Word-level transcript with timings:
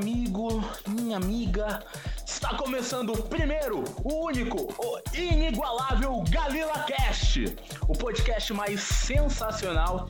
amigo, 0.00 0.64
minha 0.88 1.18
amiga. 1.18 1.82
Está 2.24 2.54
começando 2.56 3.12
o 3.12 3.22
primeiro, 3.22 3.84
o 4.02 4.24
único, 4.24 4.72
o 4.78 4.98
inigualável 5.14 6.24
Galila 6.30 6.84
Cast, 6.84 7.54
o 7.86 7.92
podcast 7.92 8.50
mais 8.54 8.80
sensacional, 8.80 10.08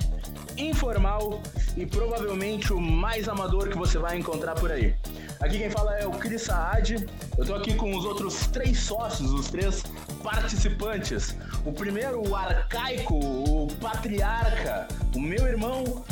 informal 0.56 1.42
e 1.76 1.84
provavelmente 1.84 2.72
o 2.72 2.80
mais 2.80 3.28
amador 3.28 3.68
que 3.68 3.76
você 3.76 3.98
vai 3.98 4.16
encontrar 4.16 4.54
por 4.54 4.70
aí. 4.70 4.94
Aqui 5.40 5.58
quem 5.58 5.70
fala 5.70 5.96
é 5.96 6.06
o 6.06 6.12
Cris 6.12 6.42
Saad. 6.42 7.08
Eu 7.36 7.44
tô 7.44 7.54
aqui 7.56 7.74
com 7.74 7.92
os 7.96 8.04
outros 8.04 8.46
três 8.46 8.78
sócios, 8.78 9.32
os 9.32 9.50
três 9.50 9.82
participantes. 10.22 11.36
O 11.64 11.72
primeiro, 11.72 12.28
o 12.28 12.36
arcaico, 12.36 13.16
o 13.16 13.66
patriarca, 13.80 14.86
o 15.16 15.20
meu 15.20 15.48
irmão 15.48 16.04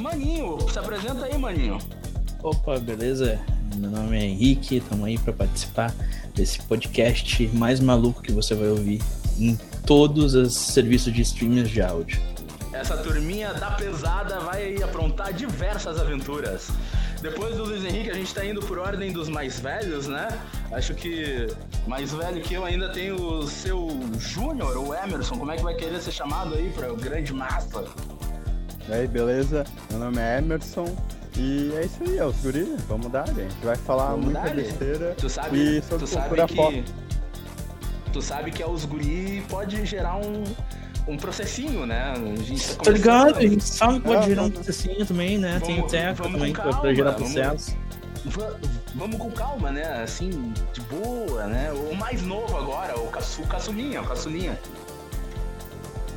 Maninho. 0.00 0.58
Se 0.70 0.78
apresenta 0.78 1.26
aí, 1.26 1.36
Maninho. 1.36 1.78
Opa, 2.42 2.78
beleza? 2.78 3.38
Meu 3.76 3.90
nome 3.90 4.18
é 4.18 4.24
Henrique, 4.24 4.76
estamos 4.76 5.06
aí 5.06 5.18
para 5.18 5.32
participar 5.32 5.94
desse 6.34 6.62
podcast 6.62 7.46
mais 7.48 7.80
maluco 7.80 8.22
que 8.22 8.32
você 8.32 8.54
vai 8.54 8.68
ouvir 8.68 9.02
em 9.38 9.58
todos 9.86 10.34
os 10.34 10.54
serviços 10.54 11.12
de 11.12 11.20
streaming 11.20 11.64
de 11.64 11.82
áudio. 11.82 12.18
Essa 12.72 12.96
turminha 12.96 13.52
da 13.52 13.72
pesada 13.72 14.40
vai 14.40 14.64
aí 14.64 14.82
aprontar 14.82 15.34
diversas 15.34 16.00
aventuras. 16.00 16.70
Depois 17.20 17.56
do 17.56 17.64
Luiz 17.64 17.84
Henrique, 17.84 18.10
a 18.10 18.14
gente 18.14 18.34
tá 18.34 18.42
indo 18.42 18.62
por 18.62 18.78
ordem 18.78 19.12
dos 19.12 19.28
mais 19.28 19.60
velhos, 19.60 20.06
né? 20.06 20.28
Acho 20.72 20.94
que 20.94 21.46
mais 21.86 22.10
velho 22.10 22.40
que 22.40 22.54
eu 22.54 22.64
ainda 22.64 22.88
tem 22.88 23.12
o 23.12 23.46
seu 23.46 23.90
Júnior, 24.18 24.78
o 24.78 24.94
Emerson. 24.94 25.36
Como 25.36 25.52
é 25.52 25.56
que 25.58 25.62
vai 25.62 25.74
querer 25.74 26.00
ser 26.00 26.12
chamado 26.12 26.54
aí 26.54 26.70
para 26.70 26.90
o 26.90 26.96
grande 26.96 27.34
massa? 27.34 27.84
E 28.88 28.92
aí, 28.92 29.06
beleza? 29.06 29.64
Meu 29.90 29.98
nome 29.98 30.18
é 30.18 30.38
Emerson. 30.38 30.96
E 31.36 31.72
é 31.74 31.84
isso 31.84 32.02
aí, 32.02 32.18
é 32.18 32.24
os 32.24 32.36
guri, 32.36 32.76
vamos 32.88 33.10
dar, 33.10 33.26
gente. 33.28 33.54
vai 33.62 33.76
falar 33.76 34.10
vamos 34.10 34.26
muita 34.26 34.40
dar, 34.40 34.54
besteira 34.54 35.14
tu 35.16 35.28
sabe, 35.28 35.78
e 35.78 35.82
sobre 35.82 36.06
tu 36.06 36.10
cultura 36.10 36.48
sabe 36.48 36.54
pop. 36.54 36.82
Que, 36.82 38.10
tu 38.12 38.22
sabe 38.22 38.50
que 38.50 38.62
é 38.62 38.68
os 38.68 38.84
guri 38.84 39.44
pode 39.48 39.86
gerar 39.86 40.16
um, 40.16 40.44
um 41.06 41.16
processinho, 41.16 41.86
né? 41.86 42.12
A 42.12 42.42
gente 42.42 42.76
tá, 42.76 42.84
tá 42.84 42.90
ligado? 42.90 43.38
A 43.38 43.42
gente 43.42 43.64
sabe 43.64 43.94
que 43.94 44.00
pode 44.00 44.26
gerar 44.26 44.42
um 44.42 44.50
processinho 44.50 45.06
também, 45.06 45.38
né? 45.38 45.58
Vamos, 45.60 45.66
Tem 45.68 45.80
o 45.80 45.86
Teco 45.86 46.22
também 46.22 46.52
calma, 46.52 46.80
pra 46.80 46.94
gerar 46.94 47.12
processo. 47.12 47.76
Vamos, 48.24 48.56
vamos 48.94 49.16
com 49.16 49.30
calma, 49.30 49.70
né? 49.70 50.02
Assim, 50.02 50.52
de 50.72 50.80
boa, 50.82 51.46
né? 51.46 51.72
O 51.72 51.94
mais 51.94 52.22
novo 52.22 52.56
agora, 52.56 52.98
o, 52.98 53.06
caçu, 53.08 53.42
o 53.42 53.46
caçulinha, 53.46 54.02
o 54.02 54.06
caçulinha. 54.06 54.58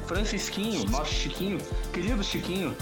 Francisquinho, 0.08 0.86
nosso 0.90 1.14
Chiquinho, 1.14 1.60
querido 1.94 2.24
Chiquinho. 2.24 2.76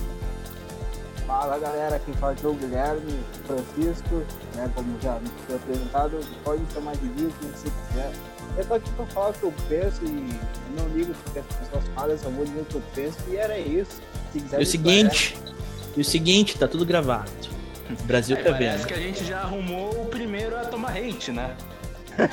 Fala 1.32 1.58
galera, 1.58 1.98
quem 1.98 2.14
fala 2.16 2.36
é 2.44 2.46
o 2.46 2.54
Guilherme, 2.54 3.24
Francisco, 3.48 4.16
né, 4.54 4.70
como 4.76 5.00
já 5.00 5.18
foi 5.48 5.56
apresentado, 5.56 6.20
pode 6.44 6.62
chamar 6.74 6.94
de 6.98 7.08
Vivo, 7.08 7.34
se 7.56 7.72
quiser. 7.72 8.12
Eu 8.58 8.66
tô 8.66 8.74
aqui 8.74 8.92
pra 8.92 9.06
falar 9.06 9.30
o 9.30 9.34
que 9.34 9.44
eu 9.44 9.54
penso 9.70 10.04
e 10.04 10.40
não 10.78 10.90
ligo 10.90 11.14
porque 11.24 11.40
as 11.40 11.46
pessoas 11.46 11.84
falam, 11.96 12.18
só 12.18 12.30
vou 12.30 12.44
dizer 12.44 12.60
o 12.60 12.66
que 12.66 12.76
eu 12.76 12.84
penso 12.94 13.18
e 13.30 13.38
era 13.38 13.58
isso. 13.58 14.02
e 14.36 14.62
o 14.62 14.66
seguinte, 14.66 15.38
e 15.96 16.02
o 16.02 16.06
seguinte, 16.06 16.58
tá 16.58 16.68
tudo 16.68 16.86
gravado. 16.86 17.32
O 17.90 18.04
Brasil 18.04 18.36
é, 18.36 18.44
tá 18.44 18.52
parece 18.52 18.78
vendo. 18.80 18.88
que 18.88 18.94
a 18.94 19.00
gente 19.00 19.24
já 19.24 19.40
arrumou 19.40 20.02
o 20.02 20.06
primeiro 20.08 20.58
a 20.58 20.66
tomar 20.66 20.98
hate, 20.98 21.32
né? 21.32 21.56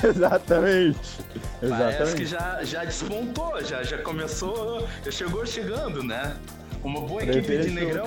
Exatamente. 0.03 0.99
Exatamente. 1.63 1.97
Parece 1.97 2.15
que 2.17 2.25
já, 2.25 2.63
já 2.65 2.83
despontou, 2.83 3.63
já, 3.63 3.81
já 3.81 3.97
começou, 3.99 4.85
já 5.05 5.11
chegou 5.11 5.45
chegando, 5.45 6.03
né? 6.03 6.35
Uma 6.83 7.01
boa 7.01 7.23
equipe 7.23 7.57
de 7.57 7.71
negrão. 7.71 8.05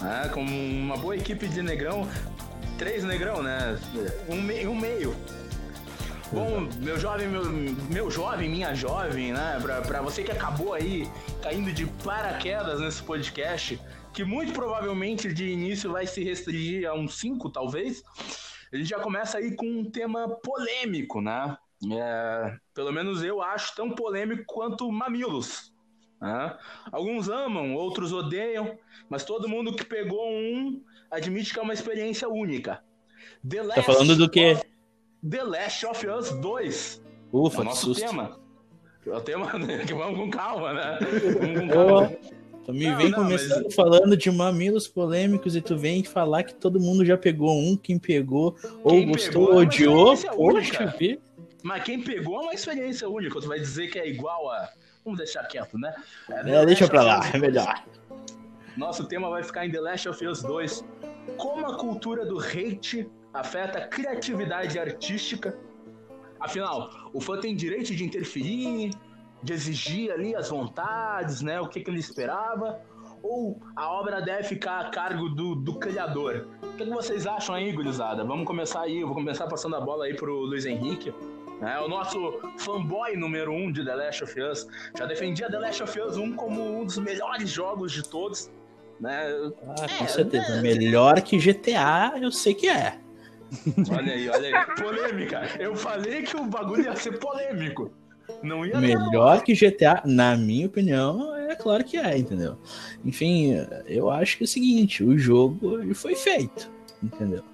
Ah, 0.00 0.28
com 0.28 0.42
uma 0.42 0.96
boa 0.96 1.16
equipe 1.16 1.48
de 1.48 1.62
negrão, 1.62 2.08
três 2.78 3.02
negrão, 3.04 3.42
né? 3.42 3.78
Um, 4.28 4.40
me, 4.40 4.66
um 4.66 4.74
meio. 4.74 5.14
Bom, 6.32 6.68
meu 6.78 6.98
jovem, 6.98 7.28
meu, 7.28 7.44
meu 7.90 8.10
jovem, 8.10 8.48
minha 8.48 8.74
jovem, 8.74 9.32
né? 9.32 9.58
Pra, 9.60 9.80
pra 9.82 10.02
você 10.02 10.22
que 10.22 10.30
acabou 10.32 10.72
aí 10.72 11.08
caindo 11.42 11.72
de 11.72 11.86
paraquedas 12.04 12.80
nesse 12.80 13.02
podcast, 13.02 13.80
que 14.12 14.24
muito 14.24 14.52
provavelmente 14.52 15.32
de 15.32 15.48
início 15.48 15.92
vai 15.92 16.06
se 16.06 16.22
restringir 16.22 16.88
a 16.88 16.94
uns 16.94 17.18
cinco, 17.18 17.50
talvez. 17.50 18.02
Ele 18.72 18.84
já 18.84 18.98
começa 18.98 19.38
aí 19.38 19.54
com 19.54 19.66
um 19.66 19.90
tema 19.90 20.28
polêmico, 20.28 21.20
né? 21.20 21.56
É, 21.92 22.56
pelo 22.72 22.92
menos 22.92 23.22
eu 23.22 23.42
acho 23.42 23.74
tão 23.74 23.90
polêmico 23.90 24.44
quanto 24.46 24.90
mamilos. 24.90 25.73
Né? 26.24 26.56
Alguns 26.90 27.28
amam, 27.28 27.74
outros 27.74 28.10
odeiam, 28.10 28.78
mas 29.10 29.24
todo 29.24 29.46
mundo 29.46 29.76
que 29.76 29.84
pegou 29.84 30.26
um 30.26 30.82
admite 31.10 31.52
que 31.52 31.58
é 31.58 31.62
uma 31.62 31.74
experiência 31.74 32.26
única. 32.26 32.82
The 33.46 33.62
tá 33.74 33.82
falando 33.82 34.16
do 34.16 34.30
quê? 34.30 34.56
The 35.28 35.44
Last 35.44 35.84
of 35.84 36.06
Us 36.06 36.30
2. 36.30 37.02
Ufa, 37.30 37.58
é 37.58 37.60
o 37.60 37.64
nosso 37.64 37.86
susto. 37.86 38.06
tema. 38.06 38.40
É 39.06 39.10
o 39.10 39.20
tema 39.20 39.50
que 39.86 39.92
vamos 39.92 40.18
com 40.18 40.30
calma, 40.30 40.72
né? 40.72 40.98
Vamos 41.38 41.60
com 41.60 41.68
calma. 41.68 42.12
Tu 42.64 42.72
me 42.72 42.86
não, 42.86 42.96
vem 42.96 43.10
não, 43.10 43.18
começando 43.18 43.64
mas... 43.64 43.74
falando 43.74 44.16
de 44.16 44.30
mamilos 44.30 44.88
polêmicos 44.88 45.54
e 45.54 45.60
tu 45.60 45.76
vem 45.76 46.02
falar 46.02 46.44
que 46.44 46.54
todo 46.54 46.80
mundo 46.80 47.04
já 47.04 47.18
pegou 47.18 47.54
um, 47.54 47.76
quem 47.76 47.98
pegou, 47.98 48.56
ou 48.82 49.04
gostou, 49.04 49.52
ou 49.52 49.60
é 49.60 49.66
odiou. 49.66 50.16
Poxa, 50.16 50.86
vida. 50.98 51.20
Mas 51.62 51.84
quem 51.84 52.00
pegou 52.02 52.36
é 52.36 52.40
uma 52.44 52.54
experiência 52.54 53.06
única. 53.06 53.38
Tu 53.38 53.46
vai 53.46 53.60
dizer 53.60 53.88
que 53.88 53.98
é 53.98 54.08
igual 54.08 54.50
a 54.50 54.70
Vamos 55.04 55.18
deixar 55.18 55.44
quieto, 55.44 55.78
né? 55.78 55.94
É, 56.30 56.50
é 56.50 56.66
deixa 56.66 56.88
pra 56.88 57.02
lá, 57.02 57.20
é 57.32 57.38
melhor. 57.38 57.84
Nosso 58.76 59.04
tema 59.04 59.28
vai 59.28 59.42
ficar 59.42 59.66
em 59.66 59.70
The 59.70 59.80
Last 59.80 60.08
of 60.08 60.26
Us 60.26 60.42
2. 60.42 60.84
Como 61.36 61.66
a 61.66 61.76
cultura 61.76 62.24
do 62.24 62.38
hate 62.38 63.08
afeta 63.32 63.78
a 63.78 63.86
criatividade 63.88 64.78
artística. 64.78 65.58
Afinal, 66.40 67.10
o 67.12 67.20
fã 67.20 67.38
tem 67.38 67.54
direito 67.54 67.94
de 67.94 68.04
interferir, 68.04 68.90
de 69.42 69.52
exigir 69.52 70.10
ali 70.10 70.34
as 70.34 70.48
vontades, 70.48 71.42
né? 71.42 71.60
O 71.60 71.68
que, 71.68 71.80
que 71.80 71.90
ele 71.90 72.00
esperava. 72.00 72.80
Ou 73.22 73.58
a 73.74 73.90
obra 73.90 74.20
deve 74.20 74.44
ficar 74.44 74.80
a 74.80 74.90
cargo 74.90 75.28
do, 75.28 75.54
do 75.54 75.78
criador? 75.78 76.48
O 76.62 76.76
que, 76.76 76.84
que 76.84 76.90
vocês 76.90 77.26
acham 77.26 77.54
aí, 77.54 77.72
gurizada? 77.72 78.24
Vamos 78.24 78.46
começar 78.46 78.82
aí, 78.82 79.00
eu 79.00 79.06
vou 79.06 79.16
começar 79.16 79.46
passando 79.46 79.76
a 79.76 79.80
bola 79.80 80.04
aí 80.04 80.14
pro 80.14 80.34
Luiz 80.40 80.66
Henrique. 80.66 81.12
É 81.62 81.80
o 81.80 81.88
nosso 81.88 82.40
fanboy 82.58 83.16
número 83.16 83.52
um 83.52 83.70
de 83.70 83.84
The 83.84 83.94
Last 83.94 84.24
of 84.24 84.40
Us. 84.40 84.66
Já 84.96 85.06
defendia 85.06 85.48
The 85.50 85.58
Last 85.58 85.82
of 85.82 86.00
Us 86.00 86.16
1 86.16 86.34
como 86.34 86.80
um 86.80 86.84
dos 86.84 86.98
melhores 86.98 87.48
jogos 87.48 87.92
de 87.92 88.02
todos. 88.02 88.50
Né? 89.00 89.26
Ah, 89.68 89.86
com 89.98 90.04
é, 90.04 90.08
certeza. 90.08 90.56
Né? 90.56 90.62
Melhor 90.62 91.20
que 91.22 91.38
GTA, 91.38 92.14
eu 92.20 92.30
sei 92.30 92.54
que 92.54 92.68
é. 92.68 92.98
Olha 93.90 94.12
aí, 94.12 94.28
olha 94.28 94.58
aí. 94.58 94.76
Polêmica. 94.76 95.42
Eu 95.58 95.74
falei 95.76 96.22
que 96.22 96.36
o 96.36 96.44
bagulho 96.44 96.84
ia 96.84 96.96
ser 96.96 97.18
polêmico. 97.18 97.90
Não 98.42 98.64
ia 98.64 98.78
Melhor 98.80 99.42
que 99.42 99.54
GTA, 99.54 100.02
na 100.04 100.36
minha 100.36 100.66
opinião, 100.66 101.34
é 101.36 101.54
claro 101.54 101.84
que 101.84 101.96
é, 101.96 102.16
entendeu? 102.16 102.58
Enfim, 103.04 103.54
eu 103.86 104.10
acho 104.10 104.38
que 104.38 104.44
é 104.44 104.46
o 104.46 104.48
seguinte, 104.48 105.04
o 105.04 105.18
jogo 105.18 105.80
ele 105.80 105.94
foi 105.94 106.14
feito, 106.14 106.70
entendeu? 107.02 107.44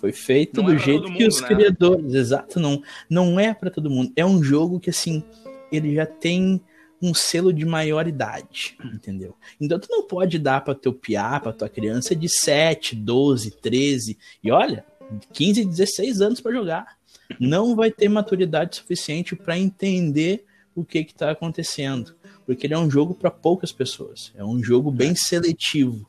Foi 0.00 0.12
feito 0.12 0.62
não 0.62 0.70
do 0.70 0.74
é 0.74 0.78
jeito 0.78 1.04
que 1.04 1.10
mundo, 1.12 1.28
os 1.28 1.40
né? 1.40 1.48
criadores, 1.48 2.14
exato, 2.14 2.60
não, 2.60 2.82
não 3.08 3.40
é 3.40 3.54
para 3.54 3.70
todo 3.70 3.90
mundo. 3.90 4.12
É 4.14 4.24
um 4.24 4.42
jogo 4.42 4.78
que 4.78 4.90
assim, 4.90 5.22
ele 5.72 5.94
já 5.94 6.06
tem 6.06 6.60
um 7.00 7.12
selo 7.12 7.52
de 7.52 7.64
maioridade, 7.64 8.76
entendeu? 8.84 9.34
Então 9.60 9.78
tu 9.78 9.88
não 9.90 10.06
pode 10.06 10.38
dar 10.38 10.62
para 10.62 10.74
teu 10.74 10.92
piá, 10.92 11.38
para 11.40 11.52
tua 11.52 11.68
criança 11.68 12.14
de 12.14 12.28
7, 12.28 12.96
12, 12.96 13.50
13 13.52 14.18
e 14.42 14.50
olha, 14.50 14.84
15, 15.32 15.64
16 15.64 16.20
anos 16.20 16.40
para 16.40 16.52
jogar. 16.52 16.96
Não 17.40 17.74
vai 17.74 17.90
ter 17.90 18.08
maturidade 18.08 18.76
suficiente 18.76 19.34
para 19.34 19.58
entender 19.58 20.44
o 20.74 20.84
que 20.84 21.04
que 21.04 21.14
tá 21.14 21.30
acontecendo, 21.30 22.14
porque 22.44 22.66
ele 22.66 22.74
é 22.74 22.78
um 22.78 22.90
jogo 22.90 23.14
para 23.14 23.30
poucas 23.30 23.72
pessoas. 23.72 24.32
É 24.36 24.44
um 24.44 24.62
jogo 24.62 24.90
bem 24.90 25.14
seletivo. 25.16 26.06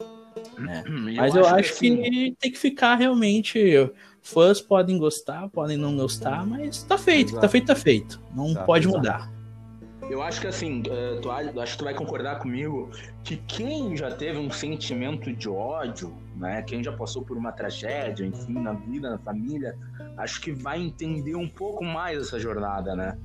Né? 0.57 0.83
Mas 1.15 1.35
eu 1.35 1.45
acho, 1.45 1.77
que, 1.77 1.91
assim... 1.91 2.35
tem 2.39 2.51
que 2.51 2.57
ficar 2.57 2.95
realmente. 2.95 3.89
Fãs 4.21 4.59
podem 4.59 4.97
gostar, 4.97 5.47
podem 5.49 5.77
não 5.77 5.95
gostar, 5.95 6.45
mas 6.45 6.83
tá 6.83 6.97
feito, 6.97 7.29
Exato. 7.29 7.41
tá 7.41 7.47
feito, 7.47 7.67
tá 7.67 7.75
feito. 7.75 8.21
Não 8.35 8.53
tá, 8.53 8.63
pode 8.65 8.85
exato. 8.85 8.97
mudar. 8.97 9.31
Eu 10.09 10.21
acho 10.21 10.41
que 10.41 10.47
assim, 10.47 10.81
uh, 10.81 11.21
tu, 11.21 11.31
acho 11.31 11.73
que 11.73 11.77
tu 11.77 11.83
vai 11.83 11.93
concordar 11.93 12.39
comigo 12.39 12.89
que 13.23 13.37
quem 13.37 13.95
já 13.95 14.11
teve 14.11 14.37
um 14.37 14.49
sentimento 14.49 15.31
de 15.33 15.49
ódio, 15.49 16.13
né? 16.35 16.61
Quem 16.61 16.83
já 16.83 16.91
passou 16.91 17.23
por 17.23 17.37
uma 17.37 17.51
tragédia, 17.51 18.25
enfim, 18.25 18.53
na 18.53 18.73
vida, 18.73 19.09
na 19.09 19.17
família, 19.17 19.77
acho 20.17 20.41
que 20.41 20.51
vai 20.51 20.81
entender 20.81 21.35
um 21.35 21.47
pouco 21.47 21.83
mais 21.83 22.21
essa 22.21 22.39
jornada, 22.39 22.95
né? 22.95 23.17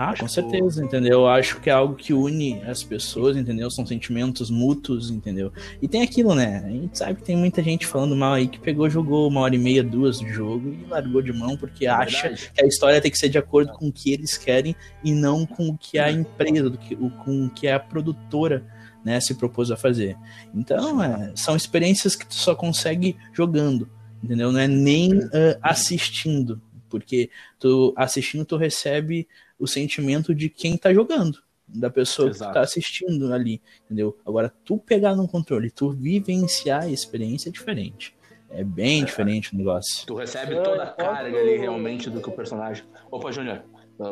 Ah, 0.00 0.14
com 0.16 0.28
certeza, 0.28 0.84
entendeu? 0.84 1.22
Eu 1.22 1.26
acho 1.26 1.60
que 1.60 1.68
é 1.68 1.72
algo 1.72 1.96
que 1.96 2.14
une 2.14 2.62
as 2.62 2.84
pessoas, 2.84 3.36
entendeu? 3.36 3.68
São 3.68 3.84
sentimentos 3.84 4.48
mútuos, 4.48 5.10
entendeu? 5.10 5.52
E 5.82 5.88
tem 5.88 6.02
aquilo, 6.02 6.36
né? 6.36 6.62
A 6.64 6.70
gente 6.70 6.96
sabe 6.96 7.16
que 7.16 7.24
tem 7.24 7.36
muita 7.36 7.60
gente 7.64 7.84
falando 7.84 8.14
mal 8.14 8.34
aí 8.34 8.46
que 8.46 8.60
pegou, 8.60 8.88
jogou 8.88 9.26
uma 9.26 9.40
hora 9.40 9.56
e 9.56 9.58
meia, 9.58 9.82
duas 9.82 10.20
do 10.20 10.28
jogo 10.28 10.68
e 10.68 10.86
largou 10.88 11.20
de 11.20 11.32
mão 11.32 11.56
porque 11.56 11.84
é 11.84 11.90
acha 11.90 12.28
verdade. 12.28 12.52
que 12.54 12.64
a 12.64 12.68
história 12.68 13.00
tem 13.00 13.10
que 13.10 13.18
ser 13.18 13.28
de 13.28 13.38
acordo 13.38 13.72
com 13.72 13.88
o 13.88 13.92
que 13.92 14.12
eles 14.12 14.38
querem 14.38 14.72
e 15.02 15.10
não 15.10 15.44
com 15.44 15.68
o 15.68 15.76
que 15.76 15.98
a 15.98 16.12
empresa, 16.12 16.70
do 16.70 16.78
que, 16.78 16.94
com 16.94 17.46
o 17.46 17.50
que 17.50 17.66
a 17.66 17.80
produtora 17.80 18.64
né, 19.04 19.18
se 19.18 19.34
propôs 19.34 19.68
a 19.72 19.76
fazer. 19.76 20.16
Então, 20.54 21.02
é, 21.02 21.32
são 21.34 21.56
experiências 21.56 22.14
que 22.14 22.24
tu 22.24 22.36
só 22.36 22.54
consegue 22.54 23.16
jogando, 23.32 23.90
entendeu? 24.22 24.52
Não 24.52 24.60
é 24.60 24.68
nem 24.68 25.12
uh, 25.18 25.58
assistindo, 25.60 26.62
porque 26.88 27.30
tu 27.58 27.92
assistindo 27.96 28.44
tu 28.44 28.56
recebe 28.56 29.26
o 29.58 29.66
sentimento 29.66 30.34
de 30.34 30.48
quem 30.48 30.76
tá 30.76 30.92
jogando, 30.92 31.42
da 31.66 31.90
pessoa 31.90 32.30
Exato. 32.30 32.50
que 32.50 32.54
tá 32.54 32.60
assistindo 32.60 33.32
ali, 33.32 33.60
entendeu? 33.84 34.16
Agora, 34.24 34.52
tu 34.64 34.78
pegar 34.78 35.14
no 35.14 35.28
controle, 35.28 35.70
tu 35.70 35.90
vivenciar 35.90 36.84
a 36.84 36.90
experiência 36.90 37.48
é 37.48 37.52
diferente. 37.52 38.16
É 38.50 38.64
bem 38.64 39.02
é. 39.02 39.04
diferente 39.04 39.54
o 39.54 39.58
negócio. 39.58 40.06
Tu 40.06 40.14
recebe 40.14 40.54
toda 40.62 40.82
a 40.82 40.92
carga 40.92 41.38
ali 41.38 41.58
realmente 41.58 42.08
do 42.08 42.20
que 42.20 42.28
o 42.28 42.32
personagem. 42.32 42.84
Opa, 43.10 43.30
Júnior, 43.30 43.62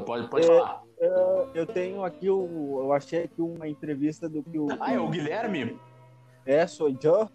pode, 0.04 0.28
pode 0.28 0.44
é, 0.44 0.48
falar. 0.48 0.82
É, 1.00 1.08
eu 1.54 1.66
tenho 1.66 2.04
aqui 2.04 2.28
o. 2.28 2.80
Eu 2.82 2.92
achei 2.92 3.24
aqui 3.24 3.40
uma 3.40 3.66
entrevista 3.66 4.28
do 4.28 4.42
que 4.42 4.58
o. 4.58 4.68
Ah, 4.78 4.92
é 4.92 4.98
o 4.98 5.08
Guilherme? 5.08 5.78
É, 6.44 6.66
sou 6.66 6.88
eu. 7.02 7.30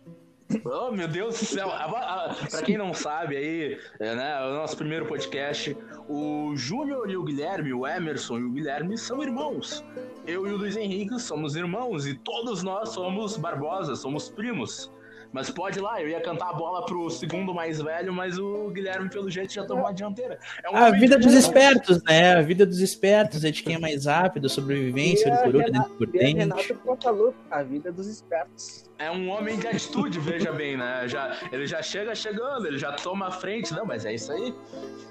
Oh, 0.65 0.91
meu 0.91 1.07
Deus 1.07 1.39
do 1.39 1.45
céu! 1.45 1.69
Para 1.69 2.61
quem 2.63 2.77
não 2.77 2.93
sabe 2.93 3.37
aí, 3.37 3.79
é, 3.99 4.15
né, 4.15 4.41
o 4.45 4.53
nosso 4.53 4.75
primeiro 4.75 5.05
podcast, 5.05 5.75
o 6.07 6.53
Júnior 6.55 7.09
e 7.09 7.17
o 7.17 7.23
Guilherme, 7.23 7.73
o 7.73 7.87
Emerson 7.87 8.39
e 8.39 8.43
o 8.43 8.51
Guilherme 8.51 8.97
são 8.97 9.21
irmãos. 9.21 9.83
Eu 10.25 10.47
e 10.47 10.51
o 10.51 10.57
Luiz 10.57 10.75
Henrique 10.75 11.19
somos 11.19 11.55
irmãos 11.55 12.05
e 12.05 12.13
todos 12.15 12.63
nós 12.63 12.89
somos 12.89 13.37
Barbosa, 13.37 13.95
somos 13.95 14.29
primos. 14.29 14.91
Mas 15.31 15.49
pode 15.49 15.79
ir 15.79 15.81
lá, 15.81 16.01
eu 16.01 16.09
ia 16.09 16.19
cantar 16.19 16.49
a 16.49 16.53
bola 16.53 16.85
pro 16.85 17.09
segundo 17.09 17.53
mais 17.53 17.81
velho, 17.81 18.13
mas 18.13 18.37
o 18.37 18.69
Guilherme, 18.69 19.09
pelo 19.09 19.29
jeito, 19.29 19.53
já 19.53 19.65
tomou 19.65 19.87
a 19.87 19.91
dianteira. 19.93 20.37
É 20.63 20.69
um 20.69 20.75
a 20.75 20.91
vida 20.91 21.17
dos 21.17 21.33
espertos, 21.33 22.03
né? 22.03 22.35
A 22.35 22.41
vida 22.41 22.65
dos 22.65 22.81
espertos, 22.81 23.45
é 23.45 23.51
de 23.51 23.63
quem 23.63 23.75
é 23.75 23.79
mais 23.79 24.05
rápido, 24.05 24.49
sobrevivência, 24.49 25.29
é, 25.29 25.43
por 25.43 25.55
outro, 25.55 25.83
por 25.97 26.07
dentro. 26.07 26.37
Renato 26.37 26.75
Portaluppi, 26.75 27.37
a 27.49 27.63
vida 27.63 27.91
dos 27.91 28.07
espertos. 28.07 28.89
É 28.99 29.09
um 29.09 29.29
homem 29.29 29.57
de 29.57 29.67
atitude, 29.67 30.19
veja 30.19 30.51
bem, 30.51 30.75
né? 30.75 31.07
Já, 31.07 31.37
ele 31.51 31.65
já 31.65 31.81
chega 31.81 32.13
chegando, 32.13 32.67
ele 32.67 32.77
já 32.77 32.91
toma 32.91 33.27
a 33.27 33.31
frente. 33.31 33.73
Não, 33.73 33.85
mas 33.85 34.05
é 34.05 34.13
isso 34.13 34.31
aí. 34.31 34.53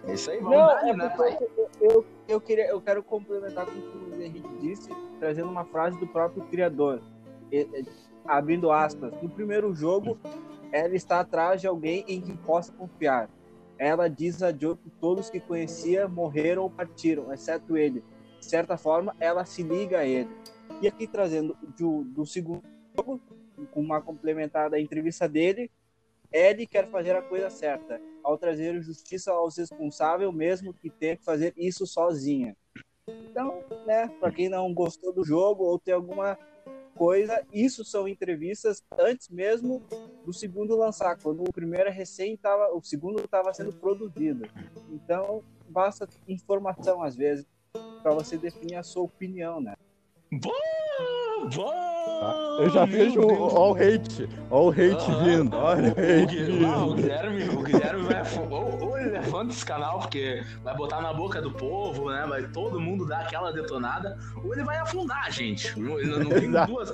É 0.07 0.13
isso 0.13 0.31
aí, 0.31 0.39
vamos 0.39 0.59
Não, 0.59 0.67
dar, 0.67 0.87
é 0.87 0.93
né, 0.93 1.09
pai? 1.17 1.39
Eu, 1.81 2.07
eu, 2.29 2.41
queria, 2.41 2.67
eu 2.67 2.81
quero 2.81 3.03
complementar 3.03 3.65
com 3.65 3.73
o 3.73 3.83
que 3.83 4.17
o 4.17 4.23
Henrique 4.23 4.49
disse, 4.61 4.91
trazendo 5.19 5.49
uma 5.49 5.65
frase 5.65 5.99
do 5.99 6.07
próprio 6.07 6.45
criador 6.45 7.01
abrindo 8.25 8.71
aspas, 8.71 9.13
no 9.23 9.29
primeiro 9.29 9.75
jogo, 9.75 10.19
ela 10.73 10.95
está 10.95 11.21
atrás 11.21 11.61
de 11.61 11.67
alguém 11.67 12.05
em 12.07 12.21
quem 12.21 12.37
possa 12.37 12.73
confiar. 12.73 13.29
Ela 13.79 14.09
diz 14.09 14.43
a 14.43 14.53
Joe 14.53 14.77
que 14.77 14.91
todos 15.01 15.31
que 15.31 15.41
conhecia 15.41 16.07
morreram 16.07 16.63
ou 16.63 16.71
partiram, 16.71 17.33
exceto 17.33 17.77
ele. 17.77 18.05
De 18.39 18.47
certa 18.47 18.77
forma, 18.77 19.15
ela 19.19 19.45
se 19.45 19.63
liga 19.63 20.01
a 20.01 20.05
ele. 20.05 20.31
E 20.81 20.89
aqui 20.89 21.07
trazendo 21.07 21.57
do, 21.79 22.05
do 22.05 22.27
segundo 22.27 22.63
jogo, 22.97 23.21
com 23.71 23.81
uma 23.81 24.01
complementada 24.01 24.79
entrevista 24.81 25.29
dele, 25.29 25.71
ele 26.33 26.67
quer 26.67 26.87
fazer 26.87 27.17
a 27.17 27.23
coisa 27.23 27.51
certa, 27.51 28.01
ao 28.23 28.39
trazer 28.39 28.81
justiça 28.81 29.33
aos 29.33 29.57
responsáveis, 29.57 30.33
mesmo 30.33 30.73
que 30.73 30.89
tenha 30.89 31.17
que 31.17 31.25
fazer 31.25 31.53
isso 31.57 31.87
sozinha. 31.87 32.57
Então, 33.07 33.65
né, 33.87 34.09
para 34.21 34.31
quem 34.31 34.49
não 34.49 34.73
gostou 34.73 35.13
do 35.13 35.25
jogo 35.25 35.65
ou 35.65 35.79
tem 35.79 35.93
alguma 35.93 36.39
coisa, 36.95 37.43
isso 37.53 37.85
são 37.85 38.07
entrevistas 38.07 38.83
antes 38.99 39.29
mesmo 39.29 39.83
do 40.25 40.33
segundo 40.33 40.77
lançar, 40.77 41.17
quando 41.17 41.43
o 41.43 41.53
primeiro 41.53 41.89
é 41.89 41.93
recém 41.93 42.35
estava, 42.35 42.75
o 42.75 42.83
segundo 42.83 43.21
estava 43.21 43.53
sendo 43.55 43.73
produzido. 43.73 44.47
Então, 44.91 45.43
basta 45.69 46.09
informação 46.29 47.03
às 47.03 47.17
vezes 47.17 47.47
para 48.03 48.13
você 48.13 48.37
definir 48.37 48.77
a 48.77 48.83
sua 48.83 49.03
opinião, 49.03 49.61
né? 49.61 49.75
Boa! 50.33 51.51
Boa! 51.55 52.59
Eu 52.61 52.71
já 52.71 52.85
vejo 52.85 53.21
o, 53.21 53.71
o 53.71 53.75
hate, 53.75 54.29
o 54.51 54.69
hate 54.69 55.11
vindo, 55.25 55.57
olha 55.57 55.89
o 55.89 55.93
hate 55.93 56.45
vindo. 56.45 56.67
Ah, 56.67 56.87
o 56.87 56.95
Guilherme, 56.95 57.49
o 57.49 57.63
Guilherme 57.63 58.03
vai, 58.03 58.23
ou 58.51 58.81
ele 58.83 58.90
é 59.21 59.23
fã 59.23 59.45
desse 59.45 59.65
canal, 59.65 60.01
porque 60.01 60.43
vai 60.63 60.75
botar 60.77 61.01
na 61.01 61.13
boca 61.13 61.41
do 61.41 61.51
povo, 61.53 62.11
né? 62.11 62.27
Vai 62.29 62.49
todo 62.49 62.81
mundo 62.81 63.07
dar 63.07 63.21
aquela 63.21 63.53
detonada, 63.53 64.19
ou 64.43 64.53
ele 64.53 64.65
vai 64.65 64.79
afundar, 64.79 65.31
gente. 65.31 65.79
Ele 65.79 66.25
não 66.25 66.31
tem 66.31 66.51
duas. 66.67 66.93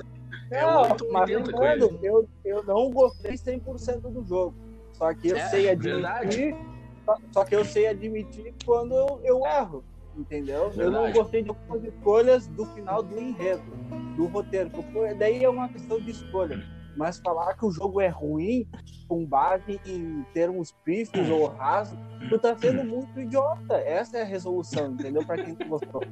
É 0.51 0.63
não, 0.63 0.97
mas 1.13 1.29
lembrando, 1.29 1.99
eu, 2.03 2.29
eu 2.45 2.63
não 2.65 2.91
gostei 2.91 3.33
100% 3.33 4.01
do 4.01 4.25
jogo. 4.25 4.55
Só 4.93 5.13
que 5.13 5.29
eu 5.29 5.37
é, 5.37 5.49
sei 5.49 5.71
admitir. 5.71 6.57
Só, 7.05 7.17
só, 7.33 7.45
que 7.45 7.55
eu 7.55 7.65
sei 7.65 7.89
admitir 7.89 8.55
quando 8.65 8.95
eu, 8.95 9.21
eu 9.25 9.47
erro 9.47 9.85
entendeu? 10.17 10.71
Verdade. 10.71 10.83
Eu 10.83 10.91
não 10.91 11.13
gostei 11.13 11.43
de 11.43 11.51
algumas 11.51 11.85
escolhas 11.85 12.47
do 12.49 12.65
final 12.67 13.03
do 13.03 13.21
enredo, 13.21 13.63
do 14.17 14.27
roteiro. 14.27 14.71
Daí 15.19 15.45
é 15.45 15.49
uma 15.49 15.69
questão 15.69 16.01
de 16.01 16.11
escolha. 16.11 16.65
Mas 16.97 17.19
falar 17.19 17.55
que 17.55 17.65
o 17.65 17.71
jogo 17.71 18.01
é 18.01 18.09
ruim 18.09 18.67
com 19.07 19.25
base 19.25 19.81
em 19.87 20.25
termos 20.33 20.73
pífios 20.85 21.29
ou 21.29 21.47
rasos, 21.47 21.99
tu 22.29 22.39
tá 22.39 22.57
sendo 22.57 22.85
muito 22.85 23.21
idiota. 23.21 23.75
Essa 23.75 24.19
é 24.19 24.23
a 24.23 24.25
resolução, 24.27 24.93
entendeu? 24.93 25.25
Para 25.25 25.45
quem 25.45 25.55
gostou. 25.69 26.03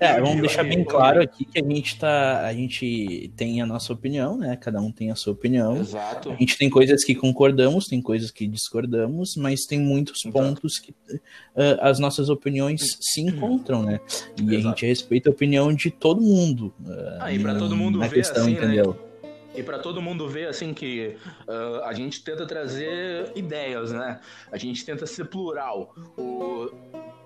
É, 0.00 0.20
vamos 0.20 0.40
deixar 0.40 0.64
bem 0.64 0.84
claro 0.84 1.22
aqui 1.22 1.44
que 1.44 1.60
a 1.60 1.64
gente 1.64 1.98
tá. 1.98 2.46
A 2.46 2.52
gente 2.52 3.32
tem 3.36 3.60
a 3.62 3.66
nossa 3.66 3.92
opinião, 3.92 4.36
né? 4.36 4.56
Cada 4.56 4.80
um 4.80 4.90
tem 4.90 5.10
a 5.10 5.14
sua 5.14 5.32
opinião. 5.32 5.76
Exato. 5.76 6.32
A 6.32 6.36
gente 6.36 6.58
tem 6.58 6.68
coisas 6.68 7.04
que 7.04 7.14
concordamos, 7.14 7.86
tem 7.86 8.02
coisas 8.02 8.30
que 8.30 8.46
discordamos, 8.46 9.36
mas 9.36 9.64
tem 9.64 9.78
muitos 9.78 10.24
Exato. 10.24 10.32
pontos 10.32 10.78
que 10.78 10.90
uh, 10.90 11.78
as 11.80 11.98
nossas 11.98 12.28
opiniões 12.28 12.82
se 13.00 13.20
encontram, 13.20 13.82
né? 13.82 14.00
E 14.36 14.42
Exato. 14.42 14.54
a 14.54 14.70
gente 14.70 14.86
respeita 14.86 15.30
a 15.30 15.32
opinião 15.32 15.72
de 15.72 15.90
todo 15.90 16.20
mundo. 16.20 16.74
Uh, 16.80 17.18
ah, 17.20 17.32
e 17.32 17.38
pra 17.38 17.54
todo 17.54 17.76
mundo 17.76 18.00
ver 18.00 18.10
questão, 18.10 18.42
assim, 18.42 18.54
né? 18.54 18.58
entendeu? 18.58 18.92
Né? 18.92 19.13
E 19.54 19.62
para 19.62 19.78
todo 19.78 20.02
mundo 20.02 20.28
ver, 20.28 20.48
assim, 20.48 20.74
que 20.74 21.16
uh, 21.46 21.84
a 21.84 21.92
gente 21.92 22.22
tenta 22.24 22.46
trazer 22.46 23.30
ideias, 23.34 23.92
né? 23.92 24.20
A 24.50 24.56
gente 24.56 24.84
tenta 24.84 25.06
ser 25.06 25.26
plural. 25.26 25.94
O, 26.16 26.70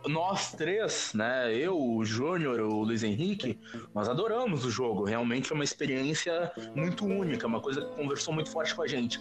nós 0.06 0.52
três, 0.52 1.12
né? 1.14 1.54
Eu, 1.54 1.78
o 1.78 2.04
Júnior, 2.04 2.60
o 2.60 2.82
Luiz 2.82 3.02
Henrique, 3.02 3.58
nós 3.94 4.08
adoramos 4.08 4.64
o 4.64 4.70
jogo. 4.70 5.04
Realmente 5.04 5.52
é 5.52 5.54
uma 5.54 5.64
experiência 5.64 6.52
muito 6.74 7.04
única, 7.04 7.46
uma 7.46 7.60
coisa 7.60 7.82
que 7.82 7.94
conversou 7.96 8.32
muito 8.32 8.50
forte 8.50 8.74
com 8.74 8.82
a 8.82 8.86
gente. 8.86 9.20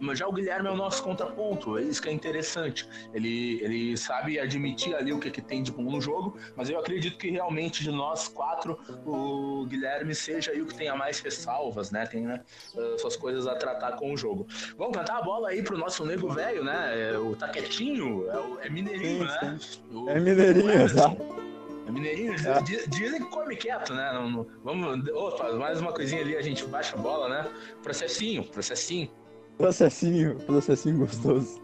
Mas 0.00 0.18
já 0.18 0.26
o 0.26 0.32
Guilherme 0.32 0.68
é 0.68 0.72
o 0.72 0.76
nosso 0.76 1.02
contraponto, 1.02 1.78
é 1.78 1.82
isso 1.82 2.02
que 2.02 2.08
é 2.08 2.12
interessante. 2.12 2.88
Ele, 3.12 3.62
ele 3.62 3.96
sabe 3.96 4.38
admitir 4.38 4.94
ali 4.94 5.12
o 5.12 5.20
que, 5.20 5.30
que 5.30 5.40
tem 5.40 5.62
de 5.62 5.72
bom 5.72 5.90
no 5.90 6.00
jogo, 6.00 6.36
mas 6.56 6.68
eu 6.68 6.78
acredito 6.78 7.16
que 7.16 7.30
realmente 7.30 7.82
de 7.82 7.90
nós 7.90 8.28
quatro, 8.28 8.78
o 9.06 9.66
Guilherme 9.66 10.14
seja 10.14 10.50
aí 10.50 10.60
o 10.60 10.66
que 10.66 10.74
tenha 10.74 10.94
mais 10.94 11.20
ressalvas, 11.20 11.90
né? 11.90 12.06
Tem 12.06 12.26
né, 12.74 12.96
suas 12.98 13.16
coisas 13.16 13.46
a 13.46 13.54
tratar 13.54 13.92
com 13.92 14.12
o 14.12 14.16
jogo. 14.16 14.46
Vamos 14.76 14.96
cantar 14.96 15.18
a 15.18 15.22
bola 15.22 15.48
aí 15.50 15.62
pro 15.62 15.76
nosso 15.76 16.04
nego 16.04 16.28
velho, 16.28 16.64
né? 16.64 17.10
É, 17.10 17.18
o 17.18 17.34
tá 17.36 17.48
quietinho, 17.48 18.28
é, 18.30 18.36
o, 18.38 18.58
é 18.60 18.68
mineirinho, 18.68 19.28
sim, 19.28 19.46
né? 19.46 19.58
O, 19.92 20.10
é 20.10 20.20
mineirinho, 20.20 20.82
exato. 20.82 21.38
É 21.86 21.90
mineirinho, 21.90 22.34
é. 22.34 22.86
dizem 22.88 23.22
que 23.22 23.30
come 23.30 23.56
quieto, 23.56 23.94
né? 23.94 24.10
Não, 24.12 24.30
não, 24.30 24.46
vamos, 24.62 25.08
opa, 25.08 25.52
mais 25.54 25.80
uma 25.80 25.92
coisinha 25.92 26.20
ali, 26.20 26.36
a 26.36 26.42
gente 26.42 26.64
baixa 26.66 26.94
a 26.96 26.98
bola, 26.98 27.28
né? 27.28 27.50
Processinho, 27.82 28.44
processinho. 28.44 29.10
Processinho, 29.56 30.36
processinho 30.40 30.98
gostoso. 30.98 31.60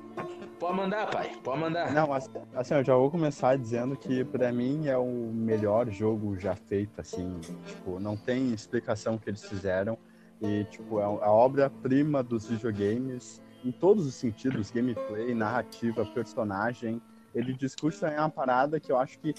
Pode 0.59 0.77
mandar, 0.79 1.11
pai, 1.11 1.31
pode 1.43 1.61
mandar. 1.61 1.93
Não, 1.93 2.11
assim, 2.11 2.75
eu 2.75 2.83
já 2.83 2.95
vou 2.95 3.11
começar 3.11 3.59
dizendo 3.59 3.97
que 3.97 4.25
para 4.25 4.51
mim 4.51 4.87
é 4.87 4.97
o 4.97 5.05
melhor 5.05 5.91
jogo 5.91 6.39
já 6.39 6.57
feito, 6.57 6.99
assim, 6.99 7.39
tipo, 7.67 8.01
não 8.01 8.17
tem 8.17 8.51
explicação 8.55 9.19
que 9.19 9.29
eles 9.29 9.45
fizeram 9.45 9.99
e, 10.41 10.65
tipo, 10.65 11.01
é 11.01 11.05
a 11.05 11.31
obra-prima 11.31 12.23
dos 12.23 12.47
videogames 12.47 13.41
em 13.65 13.73
todos 13.73 14.07
os 14.07 14.15
sentidos, 14.15 14.71
gameplay, 14.71 15.35
narrativa, 15.35 16.05
personagem, 16.05 17.01
ele 17.35 17.55
discute 17.55 17.99
também 17.99 18.19
uma 18.19 18.29
parada 18.29 18.79
que 18.79 18.93
eu 18.93 18.99
acho 18.99 19.19
que 19.19 19.35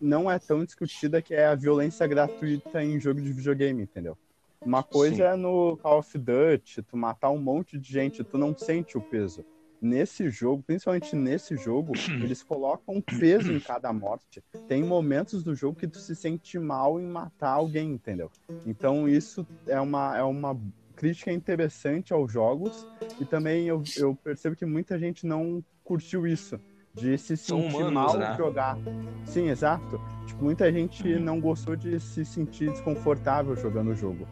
não 0.00 0.30
é 0.30 0.38
tão 0.38 0.64
discutida, 0.64 1.20
que 1.20 1.34
é 1.34 1.46
a 1.46 1.54
violência 1.54 2.06
gratuita 2.06 2.82
em 2.82 2.98
jogo 2.98 3.20
de 3.20 3.32
videogame, 3.32 3.82
entendeu? 3.82 4.16
Uma 4.60 4.82
coisa 4.82 5.16
Sim. 5.16 5.22
é 5.22 5.36
no 5.36 5.76
Call 5.76 5.98
of 5.98 6.18
Duty, 6.18 6.82
tu 6.82 6.96
matar 6.96 7.30
um 7.30 7.38
monte 7.38 7.78
de 7.78 7.92
gente, 7.92 8.24
tu 8.24 8.38
não 8.38 8.56
sente 8.56 8.96
o 8.96 9.00
peso. 9.00 9.44
Nesse 9.80 10.28
jogo, 10.28 10.62
principalmente 10.66 11.14
nesse 11.14 11.56
jogo, 11.56 11.92
eles 12.22 12.42
colocam 12.42 12.96
um 12.96 13.00
peso 13.00 13.52
em 13.52 13.60
cada 13.60 13.92
morte. 13.92 14.42
Tem 14.66 14.82
momentos 14.82 15.42
do 15.42 15.54
jogo 15.54 15.78
que 15.78 15.86
tu 15.86 15.98
se 15.98 16.16
sente 16.16 16.58
mal 16.58 17.00
em 17.00 17.06
matar 17.06 17.50
alguém, 17.50 17.92
entendeu? 17.92 18.30
Então 18.66 19.08
isso 19.08 19.46
é 19.66 19.80
uma, 19.80 20.16
é 20.16 20.22
uma 20.22 20.58
crítica 20.96 21.32
interessante 21.32 22.12
aos 22.12 22.32
jogos 22.32 22.86
e 23.20 23.24
também 23.24 23.66
eu, 23.66 23.82
eu 23.96 24.16
percebo 24.16 24.56
que 24.56 24.66
muita 24.66 24.98
gente 24.98 25.24
não 25.24 25.62
curtiu 25.84 26.26
isso 26.26 26.58
de 26.92 27.16
se 27.16 27.36
sentir 27.36 27.76
humanos, 27.76 27.92
mal 27.92 28.18
né? 28.18 28.34
jogar. 28.36 28.76
Sim, 29.24 29.48
exato. 29.48 30.00
Tipo, 30.26 30.42
muita 30.42 30.70
gente 30.72 31.14
uhum. 31.14 31.20
não 31.20 31.40
gostou 31.40 31.76
de 31.76 32.00
se 32.00 32.24
sentir 32.24 32.70
desconfortável 32.70 33.54
jogando 33.56 33.92
o 33.92 33.94
jogo. 33.94 34.26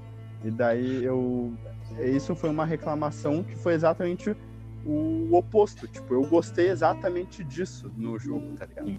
E 0.44 0.50
daí 0.50 1.04
eu. 1.04 1.52
Isso 2.00 2.34
foi 2.34 2.50
uma 2.50 2.64
reclamação 2.64 3.42
que 3.42 3.56
foi 3.56 3.74
exatamente 3.74 4.36
o 4.86 5.36
oposto. 5.36 5.86
Tipo, 5.88 6.14
eu 6.14 6.26
gostei 6.26 6.68
exatamente 6.68 7.42
disso 7.42 7.92
no 7.96 8.18
jogo, 8.18 8.54
tá 8.56 8.66
ligado? 8.66 8.96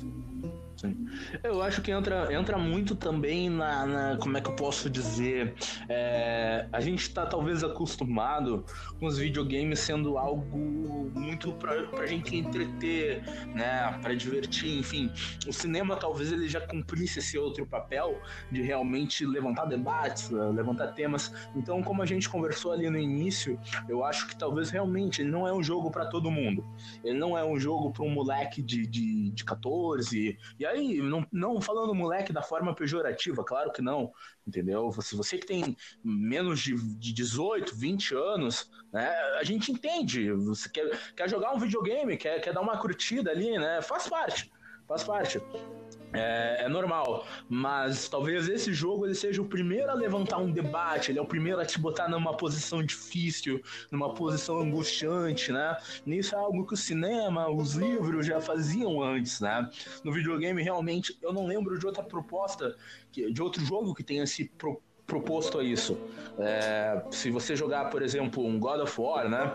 Sim. 0.77 1.07
Eu 1.43 1.61
acho 1.63 1.81
que 1.81 1.91
entra, 1.91 2.31
entra 2.31 2.55
muito 2.57 2.95
também 2.95 3.49
na, 3.49 3.85
na 3.85 4.17
Como 4.17 4.37
é 4.37 4.41
que 4.41 4.47
eu 4.47 4.55
posso 4.55 4.89
dizer? 4.89 5.55
É, 5.89 6.67
a 6.71 6.79
gente 6.79 7.01
está 7.01 7.25
talvez 7.25 7.63
acostumado 7.63 8.63
com 8.99 9.07
os 9.07 9.17
videogames 9.17 9.79
sendo 9.79 10.19
algo 10.19 11.11
muito 11.15 11.51
pra, 11.53 11.83
pra 11.87 12.05
gente 12.05 12.35
entreter, 12.35 13.23
né? 13.55 13.97
Pra 14.01 14.13
divertir, 14.13 14.77
enfim. 14.77 15.11
O 15.47 15.51
cinema 15.51 15.95
talvez 15.95 16.31
ele 16.31 16.47
já 16.47 16.61
cumprisse 16.61 17.19
esse 17.19 17.39
outro 17.39 17.65
papel 17.65 18.21
de 18.51 18.61
realmente 18.61 19.25
levantar 19.25 19.65
debates, 19.65 20.29
levantar 20.29 20.89
temas. 20.89 21.33
Então, 21.55 21.81
como 21.81 22.03
a 22.03 22.05
gente 22.05 22.29
conversou 22.29 22.71
ali 22.71 22.87
no 22.87 22.99
início, 22.99 23.59
eu 23.89 24.03
acho 24.03 24.27
que 24.27 24.35
talvez 24.35 24.69
realmente 24.69 25.21
ele 25.21 25.31
não 25.31 25.47
é 25.47 25.53
um 25.53 25.63
jogo 25.63 25.89
para 25.89 26.05
todo 26.05 26.29
mundo. 26.29 26.63
Ele 27.03 27.17
não 27.17 27.35
é 27.35 27.43
um 27.43 27.59
jogo 27.59 27.91
para 27.91 28.03
um 28.03 28.09
moleque 28.09 28.61
de, 28.61 28.85
de, 28.85 29.31
de 29.31 29.43
14 29.43 30.37
e 30.59 30.66
aí, 30.67 31.01
não, 31.01 31.25
não 31.31 31.61
falando 31.61 31.93
moleque 31.93 32.31
da 32.33 32.41
forma 32.41 32.73
pejorativa, 32.75 33.43
claro 33.43 33.71
que 33.71 33.81
não, 33.81 34.11
entendeu? 34.45 34.91
Se 35.01 35.15
você 35.15 35.37
que 35.37 35.45
tem 35.45 35.75
menos 36.03 36.59
de, 36.59 36.75
de 36.75 37.13
18, 37.13 37.75
20 37.75 38.15
anos, 38.15 38.69
né, 38.91 39.09
a 39.39 39.43
gente 39.43 39.71
entende. 39.71 40.31
Você 40.31 40.69
quer, 40.69 40.89
quer 41.15 41.29
jogar 41.29 41.53
um 41.53 41.59
videogame, 41.59 42.17
quer, 42.17 42.39
quer 42.41 42.53
dar 42.53 42.61
uma 42.61 42.77
curtida 42.77 43.31
ali, 43.31 43.57
né? 43.57 43.81
Faz 43.81 44.07
parte, 44.07 44.51
faz 44.87 45.03
parte. 45.03 45.41
É, 46.13 46.63
é, 46.63 46.69
normal, 46.69 47.27
mas 47.49 48.07
talvez 48.07 48.47
esse 48.47 48.73
jogo 48.73 49.05
ele 49.05 49.13
seja 49.13 49.41
o 49.41 49.45
primeiro 49.45 49.91
a 49.91 49.93
levantar 49.93 50.37
um 50.37 50.49
debate, 50.49 51.11
ele 51.11 51.19
é 51.19 51.21
o 51.21 51.25
primeiro 51.25 51.59
a 51.59 51.65
te 51.65 51.77
botar 51.79 52.07
numa 52.07 52.35
posição 52.35 52.81
difícil, 52.81 53.61
numa 53.91 54.13
posição 54.13 54.59
angustiante, 54.59 55.51
né? 55.51 55.75
Nisso 56.05 56.33
é 56.33 56.37
algo 56.37 56.65
que 56.65 56.73
o 56.73 56.77
cinema, 56.77 57.49
os 57.49 57.73
livros 57.73 58.25
já 58.25 58.39
faziam 58.39 59.01
antes, 59.01 59.41
né? 59.41 59.69
No 60.03 60.13
videogame, 60.13 60.61
realmente, 60.63 61.17
eu 61.21 61.33
não 61.33 61.45
lembro 61.45 61.77
de 61.77 61.85
outra 61.85 62.03
proposta, 62.03 62.77
de 63.11 63.41
outro 63.41 63.63
jogo 63.65 63.93
que 63.93 64.03
tenha 64.03 64.25
se 64.25 64.45
proposto 64.45 64.86
proposto 65.07 65.57
a 65.57 65.63
isso. 65.63 65.97
É, 66.37 67.01
se 67.09 67.31
você 67.31 67.55
jogar, 67.55 67.89
por 67.89 68.01
exemplo, 68.01 68.45
um 68.45 68.59
God 68.59 68.81
of 68.81 69.01
War, 69.01 69.27
né? 69.29 69.51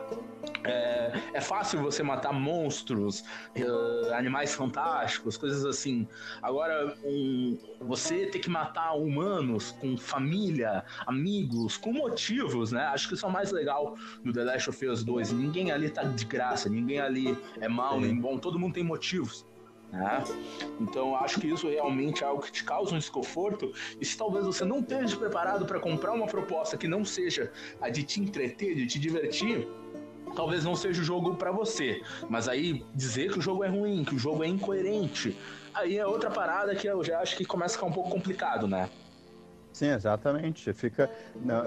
É, 0.65 1.13
é 1.35 1.41
fácil 1.41 1.81
você 1.81 2.03
matar 2.03 2.33
monstros, 2.33 3.21
uh, 3.21 4.15
animais 4.15 4.55
fantásticos, 4.55 5.37
coisas 5.37 5.65
assim. 5.65 6.09
Agora, 6.41 6.97
um, 7.05 7.59
você 7.81 8.27
ter 8.27 8.39
que 8.39 8.49
matar 8.51 8.95
humanos 8.95 9.73
com 9.73 9.97
família, 9.97 10.85
amigos, 11.07 11.77
com 11.77 11.93
motivos, 11.93 12.73
né? 12.73 12.85
Acho 12.87 13.09
que 13.09 13.15
isso 13.15 13.27
é 13.27 13.29
o 13.29 13.33
mais 13.33 13.53
legal 13.53 13.95
no 14.25 14.33
The 14.33 14.43
Last 14.43 14.71
of 14.71 14.87
Us 14.87 15.05
2. 15.05 15.33
Ninguém 15.33 15.71
ali 15.71 15.91
tá 15.91 16.03
de 16.03 16.25
graça, 16.25 16.69
ninguém 16.69 16.99
ali 16.99 17.39
é 17.61 17.69
mal 17.69 18.01
nem 18.01 18.19
bom, 18.19 18.39
todo 18.39 18.59
mundo 18.59 18.75
tem 18.75 18.85
motivos. 18.85 19.45
Né? 19.93 20.25
Então, 20.81 21.15
acho 21.17 21.39
que 21.39 21.47
isso 21.49 21.69
realmente 21.69 22.25
é 22.25 22.27
algo 22.27 22.43
que 22.43 22.51
te 22.51 22.65
causa 22.65 22.95
um 22.95 22.99
desconforto. 22.99 23.71
E 24.01 24.05
se 24.05 24.17
talvez 24.17 24.47
você 24.47 24.65
não 24.65 24.81
esteja 24.81 25.17
preparado 25.17 25.67
para 25.67 25.79
comprar 25.79 26.13
uma 26.13 26.27
proposta 26.27 26.79
que 26.79 26.89
não 26.89 27.05
seja 27.05 27.53
a 27.81 27.91
de 27.91 28.03
te 28.03 28.21
entreter, 28.21 28.75
de 28.75 28.87
te 28.87 28.99
divertir, 28.99 29.69
talvez 30.35 30.65
não 30.65 30.75
seja 30.75 31.03
o 31.03 31.05
jogo 31.05 31.35
para 31.35 31.53
você. 31.53 32.01
Mas 32.29 32.49
aí 32.49 32.85
dizer 32.95 33.31
que 33.31 33.39
o 33.39 33.43
jogo 33.43 33.63
é 33.63 33.69
ruim, 33.69 34.03
que 34.03 34.15
o 34.15 34.19
jogo 34.19 34.43
é 34.43 34.49
incoerente, 34.49 35.37
aí 35.75 35.99
é 35.99 36.07
outra 36.07 36.31
parada 36.31 36.75
que 36.75 36.87
eu 36.87 37.05
já 37.05 37.21
acho 37.21 37.37
que 37.37 37.45
começa 37.45 37.75
a 37.75 37.79
ficar 37.79 37.87
um 37.87 37.93
pouco 37.93 38.09
complicado, 38.09 38.67
né? 38.67 38.89
Sim, 39.75 39.89
exatamente. 39.89 40.73
Fica, 40.73 41.11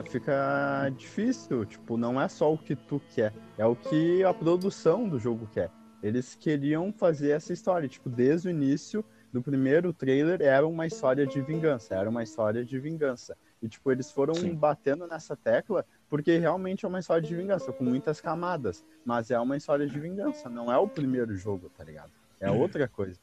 fica 0.10 0.92
difícil. 0.96 1.66
Tipo, 1.66 1.98
não 1.98 2.22
é 2.22 2.28
só 2.28 2.54
o 2.54 2.58
que 2.58 2.76
tu 2.76 3.02
quer, 3.14 3.34
é 3.58 3.66
o 3.66 3.76
que 3.76 4.24
a 4.24 4.34
produção 4.34 5.08
do 5.08 5.20
jogo 5.20 5.48
quer. 5.52 5.72
Eles 6.06 6.36
queriam 6.36 6.94
fazer 6.94 7.32
essa 7.32 7.52
história, 7.52 7.90
tipo, 7.90 8.08
desde 8.10 8.48
o 8.48 8.52
início 8.52 9.04
do 9.34 9.42
primeiro 9.42 9.92
trailer 9.92 10.40
era 10.40 10.66
uma 10.68 10.86
história 10.86 11.26
de 11.26 11.42
vingança, 11.42 11.96
era 11.96 12.08
uma 12.08 12.22
história 12.22 12.64
de 12.64 12.80
vingança. 12.80 13.36
E, 13.60 13.68
tipo, 13.68 13.92
eles 13.92 14.12
foram 14.12 14.36
Sim. 14.36 14.54
batendo 14.54 15.08
nessa 15.08 15.36
tecla 15.36 15.84
porque 16.08 16.38
realmente 16.38 16.86
é 16.86 16.88
uma 16.88 17.00
história 17.00 17.28
de 17.28 17.36
vingança, 17.36 17.74
com 17.74 17.84
muitas 17.84 18.22
camadas. 18.22 18.86
Mas 19.04 19.32
é 19.32 19.40
uma 19.40 19.58
história 19.58 19.88
de 19.88 20.00
vingança, 20.00 20.48
não 20.48 20.72
é 20.72 20.78
o 20.78 20.88
primeiro 20.88 21.36
jogo, 21.36 21.72
tá 21.76 21.84
ligado? 21.84 22.12
É 22.40 22.52
uhum. 22.52 22.60
outra 22.60 22.88
coisa. 22.88 23.20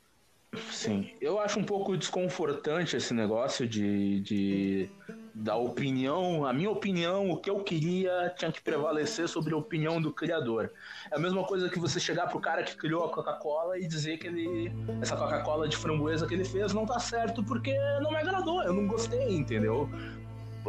Sim, 0.72 1.08
eu 1.20 1.38
acho 1.38 1.60
um 1.60 1.64
pouco 1.64 1.96
desconfortante 1.96 2.96
esse 2.96 3.14
negócio 3.14 3.64
de, 3.64 4.20
de 4.22 4.90
da 5.34 5.56
opinião, 5.56 6.44
a 6.44 6.52
minha 6.52 6.70
opinião, 6.70 7.30
o 7.30 7.36
que 7.36 7.48
eu 7.48 7.60
queria 7.60 8.32
tinha 8.36 8.52
que 8.52 8.60
prevalecer 8.60 9.28
sobre 9.28 9.54
a 9.54 9.56
opinião 9.56 10.00
do 10.00 10.12
criador. 10.12 10.72
É 11.10 11.16
a 11.16 11.18
mesma 11.18 11.44
coisa 11.44 11.68
que 11.68 11.78
você 11.78 11.98
chegar 11.98 12.28
pro 12.28 12.40
cara 12.40 12.62
que 12.62 12.76
criou 12.76 13.04
a 13.04 13.10
Coca-Cola 13.10 13.78
e 13.78 13.86
dizer 13.86 14.18
que 14.18 14.26
ele 14.26 14.72
essa 15.00 15.16
Coca-Cola 15.16 15.68
de 15.68 15.76
framboesa 15.76 16.26
que 16.26 16.34
ele 16.34 16.44
fez 16.44 16.72
não 16.72 16.84
tá 16.84 16.98
certo 16.98 17.42
porque 17.44 17.74
não 18.02 18.10
me 18.10 18.16
agradou, 18.16 18.62
eu 18.62 18.72
não 18.72 18.86
gostei, 18.86 19.34
entendeu? 19.34 19.88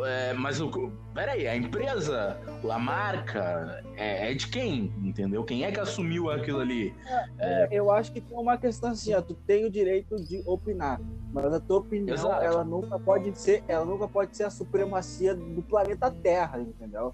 É, 0.06 0.34
mas 0.34 0.60
o. 0.60 0.92
Peraí, 1.14 1.48
a 1.48 1.56
empresa, 1.56 2.38
a 2.68 2.80
marca, 2.80 3.84
é, 3.96 4.32
é, 4.32 4.34
de 4.34 4.48
quem? 4.48 4.92
Entendeu? 5.04 5.44
Quem 5.44 5.64
é 5.64 5.72
que 5.72 5.80
assumiu 5.80 6.32
aquilo 6.32 6.60
ali? 6.60 6.94
É, 7.38 7.64
é 7.64 7.68
eu 7.72 7.92
acho 7.92 8.12
que 8.12 8.20
tem 8.20 8.36
uma 8.36 8.58
questão 8.58 8.92
assim, 8.92 9.14
ó, 9.14 9.22
tu 9.22 9.36
tem 9.36 9.66
o 9.66 9.70
direito 9.70 10.16
de 10.16 10.42
opinar, 10.46 11.00
mas 11.32 11.54
a 11.54 11.60
tua 11.60 11.78
opinião, 11.78 12.16
Exato. 12.16 12.44
ela 12.44 12.64
nunca 12.64 12.98
pode 12.98 13.38
ser, 13.38 13.64
ela 13.68 13.86
nunca 13.86 14.08
pode 14.08 14.36
ser 14.36 14.46
a 14.46 14.50
supremacia 14.50 15.36
do 15.36 15.62
planeta 15.62 16.10
Terra, 16.10 16.60
entendeu? 16.60 17.14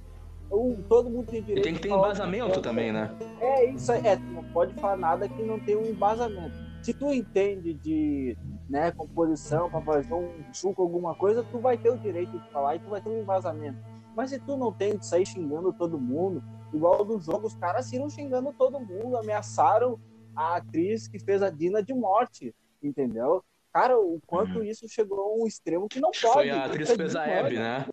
todo 0.87 1.09
mundo 1.09 1.27
tem 1.27 1.43
direito. 1.43 1.59
E 1.59 1.61
tem 1.61 1.75
que 1.75 1.81
ter 1.81 1.89
embasamento 1.89 2.59
também, 2.59 2.91
né? 2.91 3.11
É 3.39 3.65
isso 3.69 3.91
aí, 3.91 4.05
é, 4.05 4.15
tu 4.15 4.23
não 4.23 4.43
pode 4.45 4.73
falar 4.75 4.97
nada 4.97 5.29
que 5.29 5.43
não 5.43 5.59
tenha 5.59 5.77
um 5.77 5.85
embasamento. 5.85 6.57
Se 6.81 6.93
tu 6.93 7.13
entende 7.13 7.73
de 7.73 8.37
né, 8.69 8.91
composição 8.91 9.69
para 9.69 9.81
fazer 9.81 10.13
um 10.13 10.29
suco, 10.53 10.81
alguma 10.81 11.15
coisa, 11.15 11.43
tu 11.43 11.59
vai 11.59 11.77
ter 11.77 11.89
o 11.89 11.97
direito 11.97 12.37
de 12.37 12.49
falar 12.51 12.75
e 12.75 12.79
tu 12.79 12.89
vai 12.89 13.01
ter 13.01 13.09
um 13.09 13.19
embasamento. 13.19 13.79
Mas 14.15 14.29
se 14.29 14.39
tu 14.39 14.55
não 14.55 14.71
tem 14.71 14.97
de 14.97 15.05
sair 15.05 15.25
xingando 15.25 15.73
todo 15.73 15.99
mundo, 15.99 16.43
igual 16.71 17.03
do 17.03 17.19
jogo, 17.19 17.47
os 17.47 17.55
caras 17.55 17.87
saíram 17.89 18.09
xingando 18.09 18.53
todo 18.53 18.79
mundo, 18.79 19.17
ameaçaram 19.17 19.99
a 20.35 20.57
atriz 20.57 21.07
que 21.07 21.17
fez 21.17 21.41
a 21.41 21.49
Dina 21.49 21.81
de 21.81 21.93
morte, 21.93 22.53
entendeu? 22.81 23.43
Cara, 23.73 23.99
o 23.99 24.19
quanto 24.25 24.59
uhum. 24.59 24.63
isso 24.63 24.87
chegou 24.87 25.19
a 25.19 25.35
um 25.35 25.47
extremo 25.47 25.87
que 25.87 25.99
não 25.99 26.11
pode. 26.11 26.33
Foi 26.33 26.49
a 26.49 26.65
atriz 26.65 26.89
que 26.89 26.95
fez 26.97 27.15
a 27.15 27.23
Abby, 27.23 27.57
né? 27.57 27.87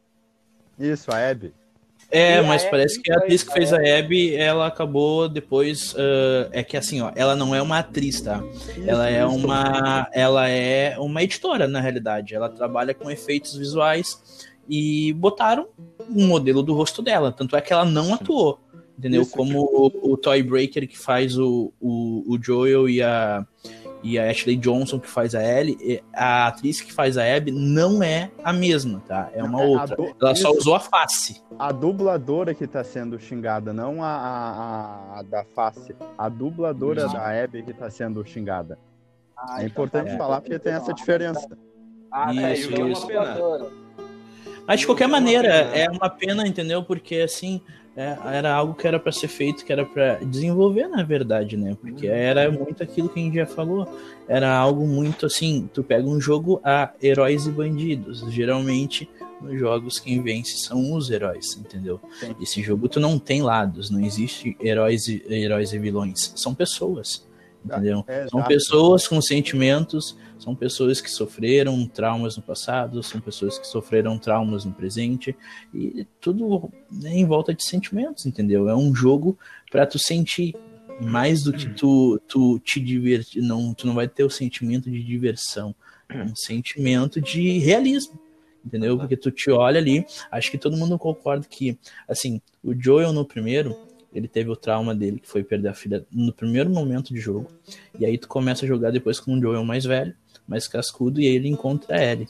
Isso, 0.79 1.11
a 1.11 1.31
Abby. 1.31 1.55
É, 2.11 2.41
mas 2.41 2.65
parece 2.65 3.01
que 3.01 3.13
a 3.13 3.17
atriz 3.17 3.43
que 3.43 3.53
fez 3.53 3.73
a 3.73 3.79
Abby, 3.79 4.35
ela 4.35 4.67
acabou 4.67 5.29
depois. 5.29 5.93
Uh, 5.95 6.49
é 6.53 6.63
que 6.63 6.77
assim, 6.77 7.01
ó, 7.01 7.11
ela 7.17 7.35
não 7.35 7.55
é 7.55 7.61
uma 7.61 7.79
atriz, 7.79 8.21
tá? 8.21 8.43
Ela 8.87 9.09
é 9.09 9.25
uma. 9.27 10.09
Ela 10.13 10.49
é 10.49 10.97
uma 10.99 11.23
editora, 11.23 11.67
na 11.67 11.81
realidade. 11.81 12.35
Ela 12.35 12.49
trabalha 12.49 12.95
com 12.95 13.11
efeitos 13.11 13.57
visuais 13.57 14.47
e 14.69 15.13
botaram 15.15 15.69
um 16.09 16.27
modelo 16.27 16.63
do 16.63 16.75
rosto 16.75 17.03
dela. 17.03 17.33
Tanto 17.33 17.57
é 17.57 17.61
que 17.61 17.73
ela 17.73 17.85
não 17.85 18.15
atuou. 18.15 18.61
Entendeu? 18.99 19.27
Como 19.27 19.61
o, 19.61 20.13
o 20.13 20.17
Toy 20.17 20.43
Breaker 20.43 20.89
que 20.89 20.97
faz 20.97 21.37
o, 21.37 21.71
o, 21.79 22.25
o 22.27 22.43
Joel 22.43 22.89
e 22.89 23.03
a 23.03 23.47
e 24.03 24.19
a 24.19 24.31
Ashley 24.31 24.57
Johnson, 24.57 25.01
que 25.01 25.09
faz 25.09 25.35
a 25.35 25.43
Ellie, 25.43 26.03
a 26.13 26.47
atriz 26.47 26.81
que 26.81 26.93
faz 26.93 27.19
a 27.19 27.25
Abby 27.25 27.51
não 27.51 28.03
é 28.03 28.31
a 28.45 28.53
mesma, 28.53 29.03
tá? 29.07 29.31
É 29.33 29.43
uma 29.43 29.63
é, 29.63 29.67
outra. 29.67 29.97
Du... 29.97 30.15
Ela 30.21 30.35
só 30.35 30.51
usou 30.51 30.75
a 30.75 30.81
face. 30.81 31.43
A 31.59 31.73
dubladora 31.73 32.55
que 32.55 32.67
tá 32.67 32.85
sendo 32.85 33.19
xingada, 33.19 33.73
não 33.73 34.03
a, 34.03 34.09
a, 34.09 35.19
a 35.19 35.23
da 35.23 35.45
face. 35.45 35.95
A 36.17 36.29
dubladora 36.29 37.09
da 37.09 37.43
Abby 37.45 37.63
que 37.63 37.73
tá 37.73 37.91
sendo 37.91 38.25
xingada. 38.25 38.79
Ah, 39.37 39.63
é 39.63 39.67
importante 39.67 40.11
é. 40.11 40.17
falar 40.17 40.41
porque 40.41 40.59
tem 40.59 40.73
essa 40.73 40.93
diferença. 40.93 41.47
Ah, 42.11 42.33
isso, 42.33 42.75
é, 42.75 42.91
isso. 42.91 43.11
É 43.11 43.21
uma 43.21 43.35
pena. 43.35 43.87
Mas 44.67 44.81
de 44.81 44.87
qualquer 44.87 45.07
maneira, 45.07 45.49
é 45.49 45.89
uma 45.89 46.11
pena, 46.11 46.47
entendeu? 46.47 46.83
Porque 46.83 47.17
assim, 47.17 47.61
é, 47.97 48.17
era 48.27 48.53
algo 48.53 48.75
que 48.75 48.87
era 48.87 49.01
para 49.01 49.11
ser 49.11 49.29
feito, 49.29 49.65
que 49.65 49.73
era 49.73 49.85
para 49.85 50.17
desenvolver, 50.17 50.87
na 50.87 51.03
verdade, 51.03 51.57
né? 51.57 51.75
Porque 51.81 52.07
uhum. 52.07 52.15
era 52.15 52.51
muito 52.51 52.83
aquilo 52.83 53.09
que 53.09 53.19
a 53.19 53.23
gente 53.23 53.37
já 53.37 53.47
falou. 53.47 53.89
Era 54.29 54.55
algo 54.55 54.87
muito 54.87 55.25
assim: 55.25 55.69
tu 55.73 55.83
pega 55.83 56.07
um 56.07 56.21
jogo 56.21 56.61
a 56.63 56.93
heróis 57.03 57.47
e 57.47 57.51
bandidos. 57.51 58.21
Geralmente, 58.29 59.09
nos 59.41 59.59
jogos, 59.59 59.99
quem 59.99 60.23
vence 60.23 60.59
são 60.59 60.93
os 60.93 61.11
heróis, 61.11 61.57
entendeu? 61.57 61.99
Sim. 62.21 62.37
Esse 62.39 62.63
jogo 62.63 62.87
tu 62.87 63.01
não 63.01 63.19
tem 63.19 63.41
lados, 63.41 63.89
não 63.89 64.01
existe 64.01 64.55
heróis 64.61 65.09
e, 65.09 65.25
heróis 65.31 65.73
e 65.73 65.79
vilões. 65.79 66.33
São 66.37 66.55
pessoas 66.55 67.27
entendeu? 67.67 68.05
É, 68.07 68.27
são 68.29 68.43
pessoas 68.43 69.07
com 69.07 69.21
sentimentos, 69.21 70.17
são 70.39 70.55
pessoas 70.55 71.01
que 71.01 71.11
sofreram 71.11 71.87
traumas 71.87 72.37
no 72.37 72.43
passado, 72.43 73.03
são 73.03 73.21
pessoas 73.21 73.59
que 73.59 73.67
sofreram 73.67 74.19
traumas 74.19 74.65
no 74.65 74.73
presente 74.73 75.37
e 75.75 76.07
tudo 76.21 76.71
né, 76.91 77.13
em 77.13 77.25
volta 77.25 77.53
de 77.53 77.65
sentimentos, 77.65 78.27
entendeu? 78.27 78.69
É 78.69 78.77
um 78.77 78.95
jogo 78.95 79.39
para 79.71 79.87
tu 79.87 79.99
sentir 79.99 80.55
mais 81.01 81.43
do 81.43 81.53
que 81.53 81.69
tu, 81.75 82.21
tu 82.27 82.59
te 82.61 82.81
divertir, 82.81 83.43
não, 83.43 83.75
tu 83.75 83.87
não 83.87 83.95
vai 83.95 84.09
ter 84.09 84.25
o 84.25 84.31
sentimento 84.31 84.91
de 84.91 85.03
diversão, 85.03 85.75
é 86.09 86.23
um 86.23 86.37
sentimento 86.37 87.21
de 87.21 87.59
realismo. 87.59 88.19
Entendeu? 88.65 88.99
Porque 88.99 89.17
tu 89.17 89.31
te 89.31 89.49
olha 89.49 89.79
ali, 89.79 90.05
acho 90.29 90.51
que 90.51 90.59
todo 90.59 90.77
mundo 90.77 90.99
concorda 90.99 91.47
que, 91.49 91.79
assim, 92.09 92.41
o 92.65 92.75
Joel 92.75 93.13
no 93.13 93.25
primeiro, 93.25 93.77
Ele 94.17 94.29
teve 94.29 94.51
o 94.51 94.57
trauma 94.57 94.95
dele, 94.95 95.21
que 95.21 95.29
foi 95.29 95.45
perder 95.45 95.69
a 95.69 95.75
filha 95.75 96.07
no 96.11 96.33
primeiro 96.33 96.71
momento 96.71 97.13
de 97.13 97.21
jogo. 97.21 97.49
E 97.99 98.07
aí 98.07 98.17
tu 98.17 98.27
começa 98.27 98.65
a 98.65 98.69
jogar 98.69 98.91
depois 98.91 99.21
com 99.21 99.35
o 99.35 99.41
Joel 99.41 99.65
mais 99.65 99.85
velho, 99.85 100.15
mais 100.49 100.67
cascudo, 100.67 101.21
e 101.21 101.27
aí 101.27 101.35
ele 101.35 101.49
encontra 101.49 101.97
a 101.97 102.05
Ellie. 102.05 102.29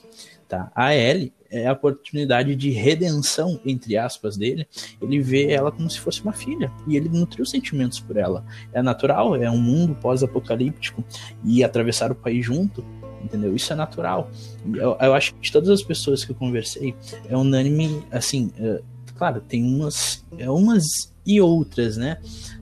Tá? 0.49 0.71
A 0.75 0.95
Ellie 0.95 1.33
é 1.51 1.67
a 1.67 1.73
oportunidade 1.73 2.55
de 2.57 2.71
redenção, 2.71 3.61
entre 3.65 3.97
aspas, 3.97 4.37
dele. 4.37 4.67
Ele 5.01 5.21
vê 5.21 5.53
ela 5.53 5.71
como 5.71 5.89
se 5.89 6.01
fosse 6.01 6.23
uma 6.23 6.33
filha. 6.33 6.73
E 6.87 6.97
ele 6.97 7.09
nutriu 7.09 7.45
sentimentos 7.45 8.01
por 8.01 8.17
ela. 8.17 8.45
É 8.73 8.83
natural, 8.83 9.37
é 9.37 9.51
um 9.51 9.61
mundo 9.61 9.95
pós-apocalíptico. 9.95 11.05
E 11.45 11.63
atravessar 11.63 12.11
o 12.11 12.17
país 12.17 12.45
junto 12.45 12.85
entendeu? 13.27 13.57
Isso 13.57 13.73
é 13.73 13.77
natural. 13.77 14.31
Eu, 14.75 14.97
eu, 15.01 15.15
acho 15.15 15.35
que 15.35 15.41
de 15.41 15.51
todas 15.51 15.69
as 15.69 15.83
pessoas 15.83 16.25
que 16.25 16.31
eu 16.31 16.37
conversei, 16.37 16.95
é 17.29 17.37
unânime, 17.37 18.03
assim, 18.11 18.53
é, 18.57 18.81
claro, 19.17 19.41
tem 19.41 19.65
umas, 19.65 20.25
é, 20.39 20.49
umas 20.49 21.13
e 21.27 21.41
outras, 21.41 21.97
né? 21.97 22.19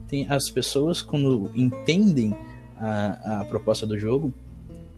Tem 0.09 0.27
as 0.29 0.51
pessoas, 0.51 1.03
quando 1.03 1.51
entendem 1.55 2.37
a, 2.77 3.41
a 3.41 3.45
proposta 3.45 3.87
do 3.87 3.99
jogo, 3.99 4.33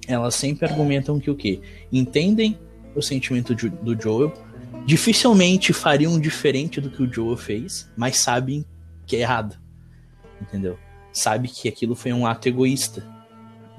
elas 0.06 0.34
sempre 0.34 0.66
argumentam 0.66 1.18
que 1.18 1.30
o 1.30 1.34
quê? 1.34 1.60
Entendem 1.92 2.58
o 2.94 3.02
sentimento 3.02 3.54
do 3.54 4.00
Joel, 4.00 4.32
dificilmente 4.84 5.72
fariam 5.72 6.18
diferente 6.18 6.80
do 6.80 6.90
que 6.90 7.02
o 7.02 7.12
Joel 7.12 7.36
fez, 7.36 7.90
mas 7.96 8.18
sabem 8.18 8.64
que 9.04 9.16
é 9.16 9.20
errado, 9.20 9.56
entendeu? 10.40 10.78
Sabe 11.12 11.48
que 11.48 11.68
aquilo 11.68 11.94
foi 11.94 12.12
um 12.12 12.26
ato 12.26 12.48
egoísta, 12.48 13.06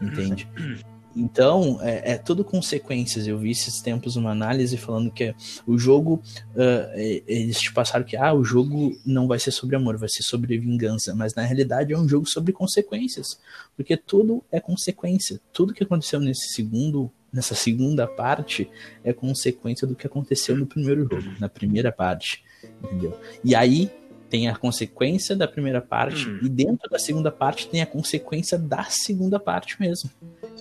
entende? 0.01 0.47
Então, 1.17 1.79
é, 1.81 2.13
é, 2.13 2.17
tudo 2.17 2.43
consequências. 2.43 3.25
Eu 3.25 3.39
vi 3.39 3.49
esses 3.49 3.81
tempos 3.81 4.15
uma 4.15 4.29
análise 4.29 4.77
falando 4.77 5.11
que 5.11 5.33
o 5.65 5.77
jogo, 5.77 6.21
uh, 6.53 6.99
eles 7.27 7.59
te 7.59 7.73
passaram 7.73 8.05
que 8.05 8.15
ah, 8.15 8.33
o 8.33 8.43
jogo 8.43 8.95
não 9.03 9.27
vai 9.27 9.39
ser 9.39 9.51
sobre 9.51 9.75
amor, 9.75 9.97
vai 9.97 10.09
ser 10.09 10.21
sobre 10.21 10.57
vingança. 10.59 11.15
Mas 11.15 11.33
na 11.33 11.41
realidade 11.41 11.91
é 11.91 11.97
um 11.97 12.07
jogo 12.07 12.27
sobre 12.27 12.53
consequências. 12.53 13.39
Porque 13.75 13.97
tudo 13.97 14.43
é 14.51 14.59
consequência. 14.59 15.41
Tudo 15.51 15.73
que 15.73 15.83
aconteceu 15.83 16.19
nesse 16.19 16.53
segundo, 16.53 17.11
nessa 17.33 17.55
segunda 17.55 18.05
parte 18.05 18.69
é 19.03 19.11
consequência 19.11 19.87
do 19.87 19.95
que 19.95 20.05
aconteceu 20.05 20.55
no 20.55 20.67
primeiro 20.67 21.07
jogo, 21.09 21.35
na 21.39 21.49
primeira 21.49 21.91
parte. 21.91 22.43
Entendeu? 22.83 23.19
E 23.43 23.55
aí 23.55 23.91
tem 24.29 24.47
a 24.47 24.55
consequência 24.55 25.35
da 25.35 25.47
primeira 25.47 25.81
parte 25.81 26.27
hum. 26.27 26.39
e 26.41 26.49
dentro 26.49 26.89
da 26.89 26.99
segunda 26.99 27.31
parte 27.31 27.67
tem 27.67 27.81
a 27.81 27.85
consequência 27.85 28.57
da 28.57 28.83
segunda 28.85 29.39
parte 29.39 29.79
mesmo. 29.79 30.09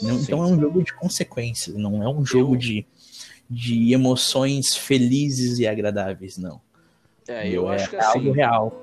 então 0.03 0.43
é 0.43 0.47
um 0.47 0.61
jogo 0.61 0.83
de 0.83 0.93
consequências, 0.95 1.77
não 1.77 2.03
é 2.03 2.09
um 2.09 2.25
jogo 2.25 2.55
eu... 2.55 2.59
de, 2.59 2.87
de 3.49 3.93
emoções 3.93 4.75
felizes 4.77 5.59
e 5.59 5.67
agradáveis, 5.67 6.37
não. 6.39 6.61
É, 7.29 7.49
eu 7.49 7.71
é, 7.71 7.75
acho 7.75 7.91
que 7.91 7.97
é 7.97 7.99
assim, 7.99 8.19
algo 8.19 8.33
real. 8.33 8.83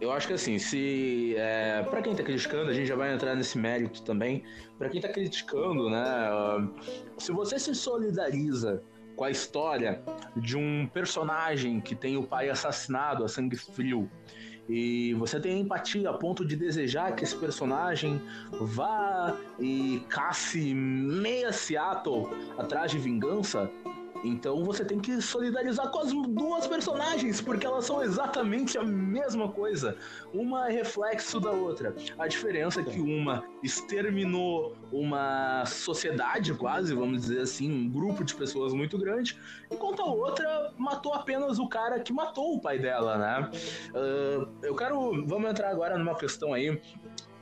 Eu 0.00 0.12
acho 0.12 0.28
que 0.28 0.32
assim, 0.32 0.58
se 0.58 1.34
é, 1.36 1.82
para 1.82 2.00
quem 2.00 2.14
tá 2.14 2.22
criticando, 2.22 2.70
a 2.70 2.72
gente 2.72 2.86
já 2.86 2.96
vai 2.96 3.12
entrar 3.12 3.34
nesse 3.34 3.58
mérito 3.58 4.02
também. 4.02 4.42
Para 4.78 4.88
quem 4.88 5.00
tá 5.00 5.08
criticando, 5.08 5.90
né, 5.90 6.30
uh, 6.32 6.72
se 7.18 7.32
você 7.32 7.58
se 7.58 7.74
solidariza 7.74 8.82
com 9.20 9.24
a 9.24 9.30
história 9.30 10.00
de 10.34 10.56
um 10.56 10.86
personagem 10.86 11.78
que 11.78 11.94
tem 11.94 12.16
o 12.16 12.22
pai 12.22 12.48
assassinado 12.48 13.22
a 13.22 13.28
sangue 13.28 13.54
frio. 13.54 14.10
E 14.66 15.12
você 15.12 15.38
tem 15.38 15.60
empatia 15.60 16.08
a 16.08 16.14
ponto 16.14 16.42
de 16.42 16.56
desejar 16.56 17.14
que 17.14 17.22
esse 17.22 17.36
personagem 17.36 18.18
vá 18.50 19.36
e 19.58 20.02
casse 20.08 20.72
meia 20.72 21.52
Seattle 21.52 22.28
atrás 22.56 22.92
de 22.92 22.98
vingança. 22.98 23.70
Então 24.22 24.64
você 24.64 24.84
tem 24.84 24.98
que 24.98 25.20
solidarizar 25.20 25.90
com 25.90 26.00
as 26.00 26.12
duas 26.12 26.66
personagens, 26.66 27.40
porque 27.40 27.66
elas 27.66 27.84
são 27.84 28.02
exatamente 28.02 28.76
a 28.76 28.82
mesma 28.82 29.48
coisa. 29.50 29.96
Uma 30.32 30.68
é 30.68 30.72
reflexo 30.72 31.40
da 31.40 31.50
outra. 31.50 31.94
A 32.18 32.28
diferença 32.28 32.80
é 32.80 32.84
que 32.84 33.00
uma 33.00 33.44
exterminou 33.62 34.74
uma 34.92 35.64
sociedade, 35.66 36.52
quase, 36.54 36.94
vamos 36.94 37.22
dizer 37.22 37.40
assim, 37.40 37.70
um 37.70 37.88
grupo 37.88 38.24
de 38.24 38.34
pessoas 38.34 38.72
muito 38.72 38.98
grande, 38.98 39.38
enquanto 39.70 40.02
a 40.02 40.06
outra 40.06 40.72
matou 40.76 41.14
apenas 41.14 41.58
o 41.58 41.68
cara 41.68 42.00
que 42.00 42.12
matou 42.12 42.54
o 42.56 42.60
pai 42.60 42.78
dela, 42.78 43.16
né? 43.18 43.50
Uh, 43.90 44.48
eu 44.62 44.74
quero. 44.74 45.24
Vamos 45.26 45.50
entrar 45.50 45.70
agora 45.70 45.96
numa 45.98 46.14
questão 46.14 46.52
aí 46.52 46.80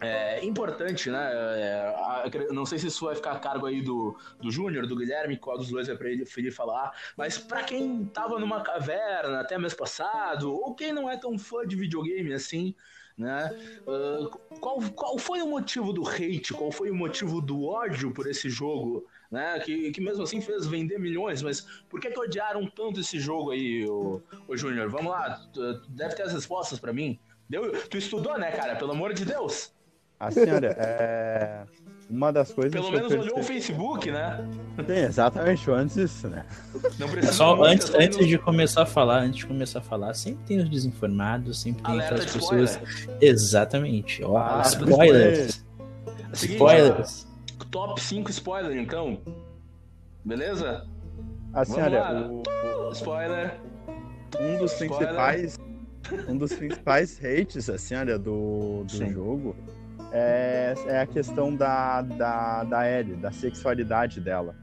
é 0.01 0.45
importante, 0.45 1.11
né? 1.11 1.31
É, 1.33 2.53
não 2.53 2.65
sei 2.65 2.79
se 2.79 2.87
isso 2.87 3.05
vai 3.07 3.15
ficar 3.15 3.33
a 3.33 3.39
cargo 3.39 3.67
aí 3.67 3.83
do, 3.83 4.17
do 4.41 4.51
Júnior, 4.51 4.87
do 4.87 4.97
Guilherme, 4.97 5.37
qual 5.37 5.59
dos 5.59 5.71
dois 5.71 5.89
é 5.89 5.95
pra 5.95 6.09
ele, 6.09 6.25
ele 6.37 6.51
falar, 6.51 6.93
mas 7.17 7.37
para 7.37 7.65
quem 7.65 8.05
tava 8.07 8.39
numa 8.39 8.63
caverna 8.63 9.41
até 9.41 9.59
mês 9.59 9.75
passado, 9.75 10.53
ou 10.53 10.75
quem 10.75 10.93
não 10.93 11.11
é 11.11 11.17
tão 11.17 11.39
fã 11.39 11.67
de 11.67 11.75
videogame 11.75 12.33
assim, 12.33 12.75
né? 13.17 13.51
Uh, 13.87 14.29
qual, 14.61 14.81
qual 14.93 15.19
foi 15.19 15.43
o 15.43 15.49
motivo 15.49 15.93
do 15.93 16.09
hate? 16.09 16.55
Qual 16.55 16.71
foi 16.71 16.91
o 16.91 16.95
motivo 16.95 17.41
do 17.41 17.65
ódio 17.67 18.13
por 18.13 18.29
esse 18.29 18.49
jogo? 18.49 19.07
Né, 19.31 19.61
que, 19.61 19.91
que 19.91 20.01
mesmo 20.01 20.23
assim 20.23 20.41
fez 20.41 20.67
vender 20.67 20.99
milhões, 20.99 21.43
mas 21.43 21.61
por 21.91 22.01
que, 22.01 22.11
que 22.11 22.19
odiaram 22.19 22.67
tanto 22.67 23.01
esse 23.01 23.21
jogo 23.21 23.51
aí, 23.51 23.87
o, 23.87 24.23
o 24.47 24.57
Júnior? 24.57 24.89
Vamos 24.89 25.13
lá, 25.13 25.39
tu, 25.53 25.83
deve 25.91 26.15
ter 26.15 26.23
as 26.23 26.33
respostas 26.33 26.79
para 26.79 26.95
mim. 26.95 27.19
Deu, 27.47 27.73
tu 27.89 27.99
estudou, 27.99 28.39
né, 28.39 28.51
cara? 28.51 28.77
Pelo 28.77 28.93
amor 28.93 29.13
de 29.13 29.27
Deus. 29.27 29.75
A 30.21 30.33
senhora, 30.33 30.75
é... 30.77 31.63
uma 32.11 32.33
das 32.33 32.51
coisas. 32.53 32.73
Pelo 32.73 32.91
menos 32.91 33.09
percebi... 33.09 33.31
olhou 33.31 33.39
o 33.39 33.43
Facebook, 33.45 34.11
né? 34.11 34.45
Sim, 34.85 34.93
exatamente, 34.93 35.71
antes 35.71 35.95
disso, 35.95 36.29
né? 36.29 36.45
Não 36.99 37.33
Só 37.33 37.63
antes, 37.63 37.95
antes 37.95 38.27
de 38.27 38.37
começar 38.37 38.83
a 38.83 38.87
falar, 38.87 39.21
antes 39.21 39.39
de 39.39 39.47
começar 39.47 39.79
a 39.79 39.83
falar, 39.83 40.15
sempre 40.15 40.45
tem 40.45 40.59
os 40.59 40.69
desinformados, 40.69 41.61
sempre 41.61 41.85
tem 41.85 41.93
Alerta 41.93 42.15
aquelas 42.17 42.33
pessoas. 42.33 42.81
Spoiler. 42.83 43.19
Exatamente. 43.21 44.25
Ó, 44.25 44.37
ah, 44.37 44.63
spoilers. 44.65 45.65
É 46.33 46.37
seguinte, 46.37 46.57
spoilers. 46.57 47.29
Top 47.71 48.01
5 48.01 48.31
spoilers, 48.31 48.75
então. 48.75 49.21
Beleza? 50.25 50.85
A 51.55 51.65
senhora, 51.65 52.29
o... 52.29 52.43
spoiler. 52.93 53.61
Um 54.41 54.59
dos 54.59 54.73
spoiler. 54.73 54.99
principais. 54.99 55.59
Um 56.27 56.37
dos 56.37 56.53
principais 56.55 57.21
hates, 57.23 57.69
assim, 57.69 57.95
olha, 57.95 58.19
do, 58.19 58.83
do 58.85 59.13
jogo 59.13 59.55
é, 60.13 60.75
é 60.87 61.01
a 61.01 61.07
questão 61.07 61.55
da, 61.55 62.03
da, 62.03 62.65
da 62.65 62.91
Ellie, 62.91 63.17
da 63.17 63.31
sexualidade 63.31 64.21
dela. 64.21 64.55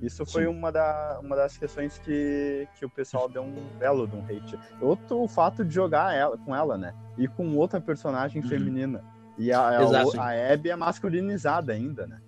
Isso 0.00 0.26
foi 0.26 0.46
uma, 0.46 0.70
da, 0.70 1.20
uma 1.22 1.34
das 1.34 1.56
questões 1.56 1.98
que, 1.98 2.68
que 2.78 2.84
o 2.84 2.90
pessoal 2.90 3.28
deu 3.28 3.42
um 3.42 3.54
belo 3.78 4.06
de 4.06 4.14
um 4.14 4.24
hate. 4.24 4.58
Outro, 4.80 5.22
o 5.22 5.28
fato 5.28 5.64
de 5.64 5.74
jogar 5.74 6.14
ela, 6.14 6.36
com 6.36 6.54
ela, 6.54 6.76
né? 6.76 6.94
E 7.16 7.26
com 7.26 7.56
outra 7.56 7.80
personagem 7.80 8.42
uhum. 8.42 8.48
feminina. 8.48 9.02
E 9.38 9.52
a, 9.52 9.60
a, 9.60 10.02
a 10.18 10.52
Abby 10.52 10.70
é 10.70 10.76
masculinizada 10.76 11.72
ainda, 11.72 12.06
né? 12.06 12.20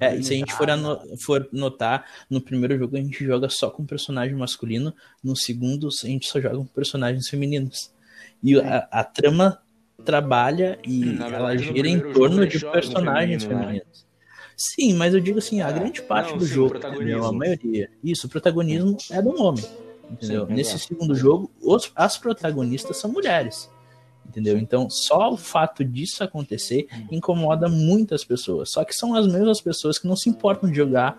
É, 0.00 0.22
se 0.22 0.34
a 0.34 0.36
gente 0.36 0.52
for, 0.52 0.68
for, 1.24 1.48
notar, 1.52 2.06
no 2.30 2.40
primeiro 2.40 2.78
jogo 2.78 2.96
a 2.96 3.00
gente 3.00 3.24
joga 3.24 3.48
só 3.48 3.68
com 3.68 3.84
personagem 3.84 4.36
masculino, 4.36 4.94
no 5.22 5.36
segundo 5.36 5.88
a 5.88 6.06
gente 6.06 6.28
só 6.28 6.40
joga 6.40 6.56
com 6.56 6.66
personagens 6.66 7.28
femininos. 7.28 7.92
E 8.42 8.58
a, 8.60 8.88
a, 8.90 9.02
trama 9.02 9.60
trabalha 10.04 10.78
e 10.86 11.16
ela 11.20 11.56
gira 11.56 11.88
em 11.88 12.00
torno 12.12 12.46
de 12.46 12.58
personagens 12.60 13.44
feminino, 13.44 13.66
femininos. 13.66 14.04
Né? 14.04 14.14
Sim, 14.56 14.94
mas 14.94 15.14
eu 15.14 15.20
digo 15.20 15.38
assim, 15.38 15.60
a 15.60 15.68
é, 15.68 15.72
grande 15.72 16.00
parte 16.02 16.30
não, 16.30 16.38
do 16.38 16.46
sim, 16.46 16.54
jogo, 16.54 16.76
entendeu? 16.76 17.24
a 17.24 17.32
maioria, 17.32 17.90
isso, 18.02 18.26
o 18.26 18.30
protagonismo 18.30 18.96
é 19.10 19.20
do 19.20 19.30
homem, 19.42 19.64
entendeu? 20.10 20.46
Sim, 20.46 20.52
Nesse 20.52 20.78
segundo 20.78 21.14
jogo, 21.14 21.50
os, 21.60 21.90
as 21.94 22.16
protagonistas 22.16 22.96
são 22.96 23.10
mulheres, 23.10 23.68
entendeu? 24.26 24.56
Então, 24.56 24.88
só 24.88 25.32
o 25.32 25.36
fato 25.36 25.84
disso 25.84 26.22
acontecer 26.22 26.86
incomoda 27.10 27.68
muitas 27.68 28.24
pessoas. 28.24 28.70
Só 28.70 28.84
que 28.84 28.94
são 28.94 29.14
as 29.14 29.26
mesmas 29.26 29.60
pessoas 29.60 29.98
que 29.98 30.06
não 30.06 30.14
se 30.14 30.28
importam 30.28 30.70
de 30.70 30.76
jogar 30.76 31.18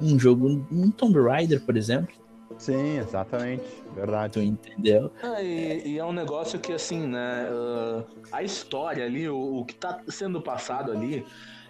um 0.00 0.16
jogo, 0.18 0.64
um 0.70 0.90
Tomb 0.90 1.20
Raider, 1.20 1.60
por 1.62 1.76
exemplo, 1.76 2.14
Sim, 2.58 2.98
exatamente. 2.98 3.64
Verdade. 3.92 4.34
Tu 4.34 4.40
entendeu? 4.40 5.12
Ah, 5.22 5.42
e, 5.42 5.94
e, 5.94 5.98
é 5.98 6.04
um 6.04 6.12
negócio 6.12 6.58
que, 6.58 6.72
assim, 6.72 7.06
né? 7.06 7.50
Uh, 7.50 8.04
a 8.32 8.42
história 8.42 9.04
ali, 9.04 9.28
o, 9.28 9.36
o 9.58 9.64
que 9.64 9.74
tá 9.74 10.02
sendo 10.08 10.42
passado 10.42 10.90
ali, 10.90 11.24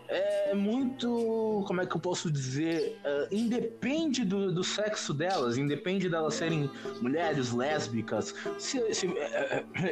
é 0.09 0.55
muito, 0.55 1.64
como 1.66 1.81
é 1.81 1.87
que 1.87 1.97
eu 1.97 2.01
posso 2.01 2.31
dizer, 2.31 2.99
uh, 3.05 3.35
independe 3.35 4.25
do, 4.25 4.53
do 4.53 4.62
sexo 4.62 5.12
delas, 5.12 5.59
independe 5.59 6.09
delas 6.09 6.35
serem 6.35 6.71
mulheres 7.01 7.53
lésbicas. 7.53 8.35
Se, 8.59 8.95
se, 8.95 9.07
uh, 9.07 9.14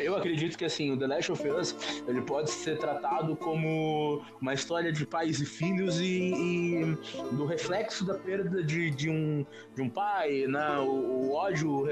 eu 0.01 0.17
acredito 0.17 0.57
que 0.57 0.65
assim, 0.65 0.93
o 0.93 0.99
The 0.99 1.07
Last 1.07 1.33
of 1.33 1.49
Us 1.49 1.77
ele 2.07 2.21
pode 2.23 2.51
ser 2.51 2.79
tratado 2.79 3.37
como 3.37 4.23
uma 4.41 4.55
história 4.55 4.93
de 4.93 5.07
pais 5.07 5.41
e 5.41 5.47
filhos 5.47 6.01
e, 6.01 6.33
e 6.33 6.99
do 7.33 7.45
reflexo 7.47 8.05
da 8.05 8.15
perda 8.15 8.63
de, 8.63 8.91
de, 8.91 9.11
um, 9.11 9.45
de 9.75 9.83
um 9.83 9.89
pai, 9.89 10.47
né? 10.47 10.79
o, 10.79 10.91
o 10.91 11.33
ódio, 11.33 11.87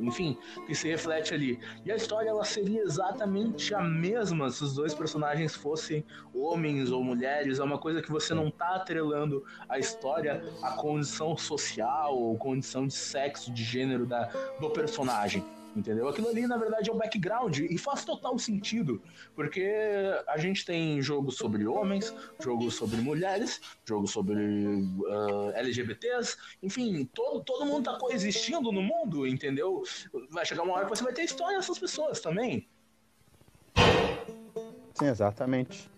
enfim, 0.00 0.36
que 0.66 0.74
se 0.74 0.88
reflete 0.88 1.34
ali. 1.34 1.58
E 1.84 1.92
a 1.92 1.96
história 1.96 2.30
ela 2.30 2.44
seria 2.44 2.82
exatamente 2.82 3.74
a 3.74 3.82
mesma 3.82 4.50
se 4.50 4.64
os 4.64 4.74
dois 4.74 4.94
personagens 4.94 5.54
fossem 5.54 6.04
homens 6.34 6.90
ou 6.90 7.02
mulheres 7.02 7.57
é 7.58 7.64
uma 7.64 7.78
coisa 7.78 8.02
que 8.02 8.10
você 8.10 8.34
não 8.34 8.50
tá 8.50 8.76
atrelando 8.76 9.44
a 9.68 9.78
história 9.78 10.42
à 10.62 10.72
condição 10.72 11.36
social 11.36 12.16
ou 12.16 12.36
condição 12.36 12.86
de 12.86 12.94
sexo, 12.94 13.52
de 13.52 13.64
gênero 13.64 14.06
da, 14.06 14.24
do 14.60 14.70
personagem. 14.70 15.44
Entendeu? 15.76 16.08
Aquilo 16.08 16.28
ali, 16.28 16.46
na 16.46 16.56
verdade, 16.56 16.90
é 16.90 16.92
o 16.92 16.96
background 16.96 17.58
e 17.58 17.78
faz 17.78 18.04
total 18.04 18.38
sentido, 18.38 19.00
porque 19.34 19.70
a 20.26 20.36
gente 20.36 20.64
tem 20.64 21.00
jogos 21.00 21.36
sobre 21.36 21.66
homens, 21.66 22.12
jogos 22.40 22.74
sobre 22.74 22.96
mulheres, 22.96 23.60
jogos 23.84 24.10
sobre 24.10 24.34
uh, 24.34 25.50
LGBTs, 25.54 26.36
enfim, 26.62 27.04
todo, 27.14 27.44
todo 27.44 27.66
mundo 27.66 27.84
tá 27.84 27.98
coexistindo 27.98 28.72
no 28.72 28.82
mundo, 28.82 29.26
entendeu? 29.26 29.84
Vai 30.30 30.44
chegar 30.44 30.62
uma 30.62 30.74
hora 30.74 30.84
que 30.84 30.96
você 30.96 31.04
vai 31.04 31.12
ter 31.12 31.22
história 31.22 31.58
dessas 31.58 31.78
pessoas 31.78 32.20
também. 32.20 32.66
Sim, 34.94 35.06
exatamente. 35.06 35.88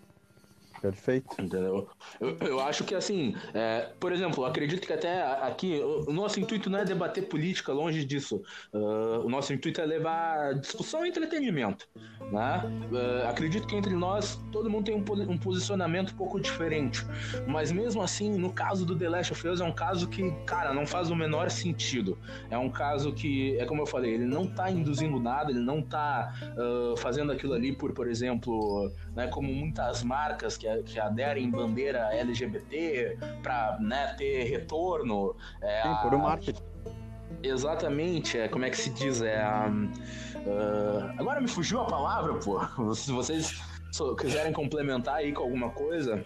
Perfeito. 0.81 1.39
Entendeu? 1.39 1.87
Eu, 2.19 2.37
eu 2.39 2.59
acho 2.59 2.83
que 2.83 2.95
assim, 2.95 3.35
é, 3.53 3.91
por 3.99 4.11
exemplo, 4.11 4.43
acredito 4.45 4.87
que 4.87 4.91
até 4.91 5.21
aqui 5.43 5.79
o, 5.79 6.11
nosso 6.11 6.39
intuito 6.39 6.69
não 6.69 6.79
é 6.79 6.85
debater 6.85 7.27
política, 7.27 7.71
longe 7.71 8.03
disso. 8.03 8.41
Uh, 8.73 9.23
o 9.23 9.29
nosso 9.29 9.53
intuito 9.53 9.79
é 9.79 9.85
levar 9.85 10.55
discussão 10.55 11.05
e 11.05 11.09
entretenimento. 11.09 11.87
Né? 12.31 12.61
Uh, 12.91 13.29
acredito 13.29 13.67
que 13.67 13.75
entre 13.75 13.93
nós 13.93 14.41
todo 14.51 14.69
mundo 14.69 14.85
tem 14.85 14.95
um, 14.95 15.31
um, 15.31 15.37
posicionamento 15.37 16.13
um 16.13 16.17
pouco 16.17 16.39
diferente. 16.39 17.05
Mas 17.47 17.71
mesmo 17.71 18.01
assim, 18.01 18.31
no 18.31 18.51
caso 18.51 18.83
do 18.83 18.97
The 18.97 19.09
Last 19.09 19.33
of 19.33 19.47
Us, 19.47 19.61
é 19.61 19.63
um 19.63 19.73
caso 19.73 20.07
que, 20.07 20.31
cara, 20.45 20.73
não 20.73 20.87
faz 20.87 21.11
o 21.11 21.15
menor 21.15 21.51
sentido. 21.51 22.17
É 22.49 22.57
um 22.57 22.69
caso 22.69 23.13
que, 23.13 23.55
é 23.59 23.65
como 23.65 23.83
eu 23.83 23.85
falei, 23.85 24.15
ele 24.15 24.25
não 24.25 24.47
tá 24.47 24.71
induzindo 24.71 25.19
nada, 25.19 25.51
ele 25.51 25.59
não 25.59 25.81
tá 25.81 26.33
uh, 26.57 26.97
fazendo 26.97 27.31
aquilo 27.31 27.53
ali 27.53 27.71
por, 27.71 27.93
por 27.93 28.07
exemplo, 28.07 28.91
né, 29.15 29.27
como 29.27 29.53
muitas 29.53 30.03
marcas 30.03 30.57
que 30.57 30.70
que 30.85 30.99
aderem 30.99 31.49
bandeira 31.49 32.13
LGBT 32.13 33.17
para 33.41 33.77
né, 33.79 34.15
ter 34.17 34.43
retorno. 34.43 35.35
É, 35.61 35.83
Sim, 35.83 35.95
por 36.01 36.15
um 36.15 36.19
marketing. 36.19 36.61
Exatamente, 37.43 38.37
é, 38.37 38.47
como 38.47 38.65
é 38.65 38.69
que 38.69 38.77
se 38.77 38.89
diz? 38.91 39.21
É, 39.21 39.43
uh, 39.43 41.19
agora 41.19 41.41
me 41.41 41.47
fugiu 41.47 41.81
a 41.81 41.85
palavra, 41.85 42.35
pô. 42.35 42.93
Se 42.93 43.11
vocês 43.11 43.59
quiserem 44.19 44.53
complementar 44.53 45.15
aí 45.15 45.33
com 45.33 45.43
alguma 45.43 45.69
coisa. 45.71 46.23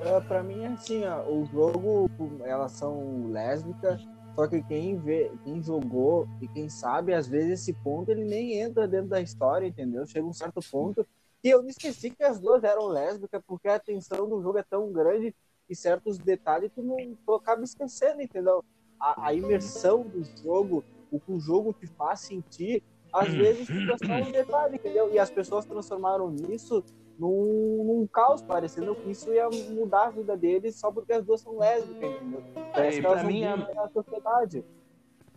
Uh, 0.00 0.22
pra 0.26 0.42
mim, 0.42 0.64
assim, 0.66 1.04
ó, 1.04 1.22
o 1.22 1.46
jogo, 1.46 2.10
elas 2.44 2.72
são 2.72 3.30
lésbicas, 3.30 4.06
só 4.34 4.46
que 4.46 4.62
quem 4.62 4.98
vê, 4.98 5.30
quem 5.44 5.62
jogou 5.62 6.28
e 6.40 6.48
quem 6.48 6.68
sabe, 6.68 7.14
às 7.14 7.28
vezes 7.28 7.60
esse 7.60 7.72
ponto 7.72 8.10
ele 8.10 8.24
nem 8.24 8.60
entra 8.60 8.86
dentro 8.86 9.08
da 9.08 9.20
história, 9.20 9.66
entendeu? 9.66 10.06
Chega 10.06 10.26
um 10.26 10.32
certo 10.32 10.60
ponto 10.70 11.06
e 11.42 11.50
eu 11.50 11.62
me 11.62 11.70
esqueci 11.70 12.10
que 12.10 12.22
as 12.22 12.38
duas 12.38 12.62
eram 12.62 12.86
lésbicas, 12.86 13.42
porque 13.46 13.68
a 13.68 13.76
atenção 13.76 14.28
do 14.28 14.42
jogo 14.42 14.58
é 14.58 14.62
tão 14.62 14.92
grande 14.92 15.34
e 15.68 15.74
certos 15.74 16.18
detalhes 16.18 16.70
tu 16.74 16.82
não 16.82 16.96
tu 17.24 17.34
acaba 17.34 17.62
esquecendo, 17.62 18.20
entendeu? 18.20 18.64
A, 19.00 19.28
a, 19.28 19.34
imersão 19.34 20.02
do 20.02 20.22
jogo, 20.42 20.84
o 21.10 21.18
que 21.18 21.32
o 21.32 21.40
jogo 21.40 21.72
te 21.72 21.86
faz 21.86 22.20
sentir, 22.20 22.82
às 23.12 23.28
hum. 23.28 23.38
vezes 23.38 23.66
fica 23.66 23.96
só 23.96 24.12
um 24.12 24.30
detalhe, 24.30 24.76
entendeu? 24.76 25.10
E 25.10 25.18
as 25.18 25.30
pessoas 25.30 25.64
transformaram 25.64 26.30
nisso 26.30 26.84
num, 27.18 27.84
num 27.84 28.06
caos, 28.06 28.42
parecendo 28.42 28.94
que 28.94 29.10
isso 29.10 29.32
ia 29.32 29.48
mudar 29.70 30.06
a 30.06 30.10
vida 30.10 30.36
deles 30.36 30.76
só 30.76 30.90
porque 30.90 31.12
as 31.12 31.24
duas 31.24 31.40
são 31.40 31.58
lésbicas, 31.58 32.10
entendeu? 32.10 32.42
Parece 32.72 32.98
é, 32.98 33.00
que 33.00 33.06
elas 33.06 33.24
mim, 33.24 33.44
a... 33.44 33.88
sociedade. 33.92 34.64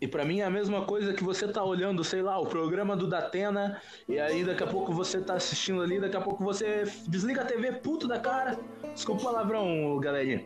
E 0.04 0.06
para 0.06 0.22
mim 0.22 0.40
é 0.40 0.44
a 0.44 0.50
mesma 0.50 0.82
coisa 0.82 1.14
que 1.14 1.24
você 1.24 1.48
tá 1.48 1.64
olhando, 1.64 2.04
sei 2.04 2.20
lá, 2.20 2.38
o 2.38 2.44
programa 2.44 2.94
do 2.94 3.06
Datena, 3.06 3.80
e 4.06 4.18
aí 4.18 4.44
daqui 4.44 4.62
a 4.62 4.66
pouco 4.66 4.92
você 4.92 5.18
tá 5.18 5.32
assistindo 5.32 5.80
ali, 5.80 5.98
daqui 5.98 6.14
a 6.14 6.20
pouco 6.20 6.44
você 6.44 6.84
desliga 7.08 7.40
a 7.40 7.44
TV 7.46 7.72
puto 7.72 8.06
da 8.06 8.20
cara. 8.20 8.60
Desculpa 8.92 9.22
o 9.22 9.24
palavrão, 9.24 9.98
galerinha. 9.98 10.44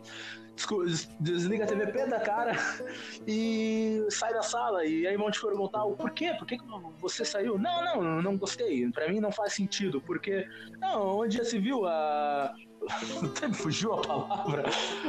Desliga 1.18 1.64
a 1.64 1.66
TV 1.66 1.88
pé 1.88 2.06
da 2.06 2.20
cara 2.20 2.52
e 3.26 4.06
sai 4.10 4.32
da 4.32 4.42
sala. 4.42 4.84
E 4.84 5.08
aí 5.08 5.16
vão 5.16 5.28
te 5.28 5.40
perguntar 5.40 5.84
o 5.84 5.96
porquê? 5.96 6.32
Por 6.38 6.46
que 6.46 6.56
você 7.00 7.24
saiu? 7.24 7.58
Não, 7.58 7.84
não, 7.84 8.22
não 8.22 8.36
gostei. 8.36 8.88
Para 8.92 9.08
mim 9.08 9.18
não 9.18 9.32
faz 9.32 9.54
sentido. 9.54 10.00
Porque, 10.00 10.46
não, 10.78 11.18
onde 11.18 11.36
já 11.36 11.44
se 11.44 11.58
viu 11.58 11.84
a. 11.84 12.54
Fugiu 13.54 13.94
a 13.94 14.02
palavra. 14.02 14.64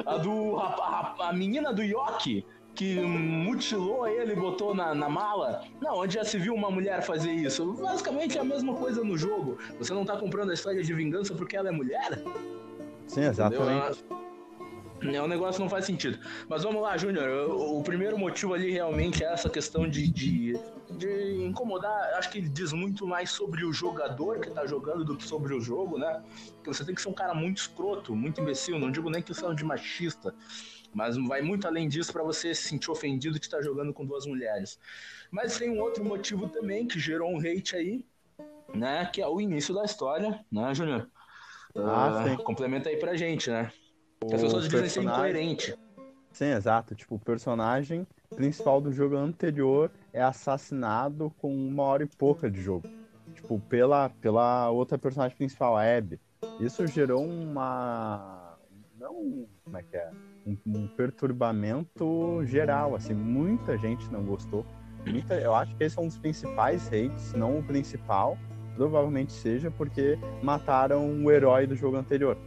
A 0.07 0.17
do. 0.17 0.57
A, 0.57 1.15
a, 1.19 1.29
a 1.29 1.33
menina 1.33 1.71
do 1.71 1.83
Yoki 1.83 2.43
que 2.79 2.95
mutilou 2.95 4.07
ele 4.07 4.31
e 4.31 4.35
botou 4.37 4.73
na, 4.73 4.95
na 4.95 5.09
mala. 5.09 5.65
Não, 5.81 5.97
onde 5.97 6.13
já 6.13 6.23
se 6.23 6.39
viu 6.39 6.55
uma 6.55 6.71
mulher 6.71 7.01
fazer 7.01 7.29
isso? 7.29 7.73
Basicamente 7.73 8.37
é 8.37 8.41
a 8.41 8.43
mesma 8.45 8.73
coisa 8.73 9.03
no 9.03 9.17
jogo. 9.17 9.57
Você 9.77 9.93
não 9.93 10.05
tá 10.05 10.15
comprando 10.15 10.51
a 10.51 10.53
história 10.53 10.81
de 10.81 10.93
vingança 10.93 11.35
porque 11.35 11.57
ela 11.57 11.67
é 11.67 11.71
mulher? 11.73 12.23
Sim, 13.05 13.23
exatamente. 13.25 14.01
É, 15.01 15.21
o 15.21 15.27
negócio 15.27 15.59
não 15.59 15.69
faz 15.69 15.83
sentido. 15.83 16.19
Mas 16.47 16.63
vamos 16.63 16.81
lá, 16.81 16.95
Júnior. 16.95 17.49
O, 17.49 17.79
o, 17.79 17.83
primeiro 17.83 18.17
motivo 18.17 18.53
ali 18.53 18.71
realmente 18.71 19.25
é 19.25 19.33
essa 19.33 19.49
questão 19.49 19.85
de, 19.85 20.07
de, 20.09 20.57
de, 20.89 21.43
incomodar. 21.45 22.13
Acho 22.13 22.29
que 22.29 22.37
ele 22.37 22.47
diz 22.47 22.71
muito 22.71 23.05
mais 23.05 23.29
sobre 23.29 23.65
o 23.65 23.73
jogador 23.73 24.39
que 24.39 24.49
tá 24.51 24.65
jogando 24.65 25.03
do 25.03 25.17
que 25.17 25.25
sobre 25.25 25.53
o 25.53 25.59
jogo, 25.59 25.97
né? 25.97 26.23
Porque 26.55 26.73
você 26.73 26.85
tem 26.85 26.95
que 26.95 27.01
ser 27.01 27.09
um 27.09 27.13
cara 27.13 27.33
muito 27.33 27.57
escroto, 27.57 28.15
muito 28.15 28.39
imbecil. 28.39 28.79
Não 28.79 28.89
digo 28.89 29.09
nem 29.09 29.21
que 29.21 29.33
você 29.33 29.45
é 29.45 29.53
de 29.53 29.65
machista. 29.65 30.33
Mas 30.93 31.17
vai 31.17 31.41
muito 31.41 31.67
além 31.67 31.87
disso 31.87 32.11
para 32.11 32.23
você 32.23 32.53
se 32.53 32.63
sentir 32.63 32.89
ofendido 32.89 33.39
de 33.39 33.45
estar 33.45 33.61
jogando 33.61 33.93
com 33.93 34.05
duas 34.05 34.25
mulheres. 34.25 34.79
Mas 35.31 35.57
tem 35.57 35.69
um 35.69 35.79
outro 35.79 36.03
motivo 36.03 36.47
também 36.49 36.87
que 36.87 36.99
gerou 36.99 37.31
um 37.31 37.39
hate 37.39 37.75
aí, 37.75 38.05
né? 38.73 39.05
Que 39.05 39.21
é 39.21 39.27
o 39.27 39.39
início 39.39 39.73
da 39.73 39.83
história, 39.83 40.43
né, 40.51 40.73
Júnior? 40.73 41.09
Ah, 41.75 42.25
uh, 42.33 42.43
complementa 42.43 42.89
aí 42.89 42.97
pra 42.97 43.15
gente, 43.15 43.49
né? 43.49 43.71
O 44.23 44.33
As 44.33 44.41
pessoas 44.41 44.67
dizem 44.67 44.89
ser 44.89 45.03
incoerente. 45.03 45.75
Sim, 46.31 46.51
exato. 46.51 46.95
Tipo, 46.95 47.15
o 47.15 47.19
personagem 47.19 48.05
principal 48.35 48.81
do 48.81 48.91
jogo 48.91 49.15
anterior 49.15 49.91
é 50.11 50.21
assassinado 50.21 51.33
com 51.37 51.53
uma 51.53 51.83
hora 51.83 52.03
e 52.03 52.07
pouca 52.07 52.49
de 52.49 52.61
jogo. 52.61 52.87
Tipo, 53.35 53.59
pela, 53.59 54.09
pela 54.21 54.69
outra 54.69 54.97
personagem 54.97 55.37
principal, 55.37 55.77
a 55.77 55.83
Abby. 55.83 56.19
Isso 56.59 56.85
gerou 56.87 57.23
uma. 57.25 58.57
Não. 58.97 59.47
Como 59.63 59.77
é 59.77 59.83
que 59.83 59.95
é? 59.95 60.11
Um, 60.45 60.57
um, 60.65 60.87
perturbamento 60.87 62.41
geral, 62.45 62.95
assim, 62.95 63.13
muita 63.13 63.77
gente 63.77 64.11
não 64.11 64.23
gostou. 64.23 64.65
Muita, 65.05 65.35
eu 65.35 65.55
acho 65.55 65.75
que 65.75 65.83
esse 65.83 65.97
é 65.97 66.01
um 66.01 66.07
dos 66.07 66.17
principais 66.17 66.87
hates, 66.87 67.33
não 67.33 67.59
o 67.59 67.63
principal, 67.63 68.37
provavelmente 68.75 69.31
seja 69.31 69.71
porque 69.71 70.17
mataram 70.43 71.23
o 71.23 71.31
herói 71.31 71.65
do 71.67 71.75
jogo 71.75 71.97
anterior. 71.97 72.37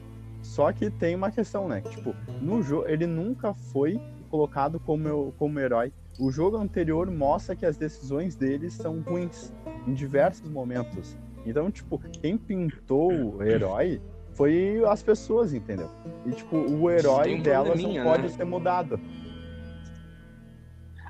Só 0.43 0.73
que 0.73 0.91
tem 0.91 1.15
uma 1.15 1.31
questão, 1.31 1.69
né? 1.69 1.81
Tipo, 1.83 2.15
no 2.41 2.63
jogo 2.63 2.89
ele 2.89 3.07
nunca 3.07 3.55
foi 3.55 4.01
colocado 4.29 4.81
como, 4.81 5.33
como 5.39 5.61
herói. 5.61 5.93
O 6.19 6.31
jogo 6.31 6.57
anterior 6.57 7.11
mostra 7.11 7.55
que 7.55 7.65
as 7.65 7.77
decisões 7.77 8.35
deles 8.35 8.75
são 8.75 9.01
ruins 9.01 9.53
em 9.87 9.95
diversos 9.95 10.49
momentos. 10.49 11.17
Então, 11.45 11.71
tipo, 11.71 11.99
quem 12.21 12.37
pintou 12.37 13.13
o 13.13 13.43
herói 13.43 14.01
foi 14.35 14.83
as 14.87 15.03
pessoas, 15.03 15.53
entendeu? 15.53 15.91
E, 16.27 16.33
tipo, 16.33 16.57
o 16.57 16.91
herói 16.91 17.35
um 17.35 17.41
delas 17.41 17.81
não 17.81 17.93
né? 17.93 18.03
pode 18.03 18.31
ser 18.31 18.45
mudado. 18.45 18.99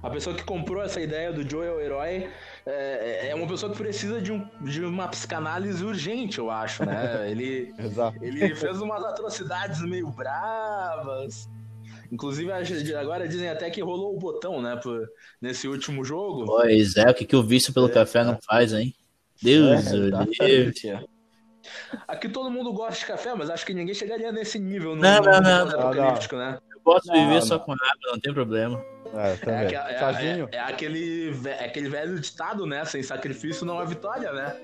A 0.02 0.10
pessoa 0.10 0.34
que 0.34 0.42
comprou 0.42 0.82
essa 0.82 1.00
ideia 1.00 1.32
do 1.32 1.48
Joe 1.48 1.64
é 1.64 1.70
o 1.70 1.80
herói 1.80 2.28
é, 2.66 3.28
é 3.28 3.34
uma 3.36 3.46
pessoa 3.46 3.70
que 3.70 3.78
precisa 3.78 4.20
de, 4.20 4.32
um, 4.32 4.44
de 4.60 4.84
uma 4.84 5.06
psicanálise 5.06 5.84
urgente, 5.84 6.38
eu 6.38 6.50
acho, 6.50 6.84
né? 6.84 7.22
Ele, 7.30 7.72
ele 8.20 8.54
fez 8.56 8.80
umas 8.80 9.04
atrocidades 9.04 9.80
meio 9.82 10.10
bravas. 10.10 11.48
Inclusive, 12.10 12.50
agora 12.94 13.28
dizem 13.28 13.48
até 13.48 13.70
que 13.70 13.80
rolou 13.80 14.14
o 14.14 14.18
botão, 14.18 14.60
né? 14.60 14.76
Por, 14.76 15.08
nesse 15.40 15.68
último 15.68 16.04
jogo. 16.04 16.46
Pois 16.46 16.96
é, 16.96 17.08
o 17.08 17.14
que, 17.14 17.24
que 17.24 17.36
o 17.36 17.42
vício 17.42 17.72
pelo 17.72 17.88
é, 17.88 17.92
café 17.92 18.24
não 18.24 18.38
faz, 18.44 18.72
hein? 18.72 18.92
Deus, 19.40 19.86
é, 19.86 20.10
Deus. 20.46 21.06
Aqui 22.08 22.28
todo 22.28 22.50
mundo 22.50 22.72
gosta 22.72 22.98
de 23.00 23.06
café, 23.06 23.34
mas 23.34 23.50
acho 23.50 23.64
que 23.64 23.74
ninguém 23.74 23.94
chegaria 23.94 24.32
nesse 24.32 24.58
nível 24.58 24.94
no, 24.96 25.02
não, 25.02 25.20
no 25.20 25.30
não, 25.30 25.40
não, 25.40 25.80
apocalíptico, 25.80 26.36
né? 26.36 26.58
Eu 26.70 26.80
posso 26.80 27.06
não, 27.08 27.14
viver 27.14 27.34
não. 27.34 27.42
só 27.42 27.58
com 27.58 27.72
água, 27.72 28.12
não 28.12 28.20
tem 28.20 28.34
problema. 28.34 28.84
É, 29.14 29.36
também. 29.36 29.54
É, 29.54 29.74
é, 29.74 30.48
é, 30.50 30.56
é, 30.56 30.60
aquele, 30.60 31.34
é 31.44 31.64
aquele 31.66 31.88
velho 31.88 32.18
ditado, 32.18 32.66
né? 32.66 32.84
Sem 32.84 33.02
sacrifício 33.02 33.66
não 33.66 33.78
há 33.78 33.84
vitória, 33.84 34.32
né? 34.32 34.56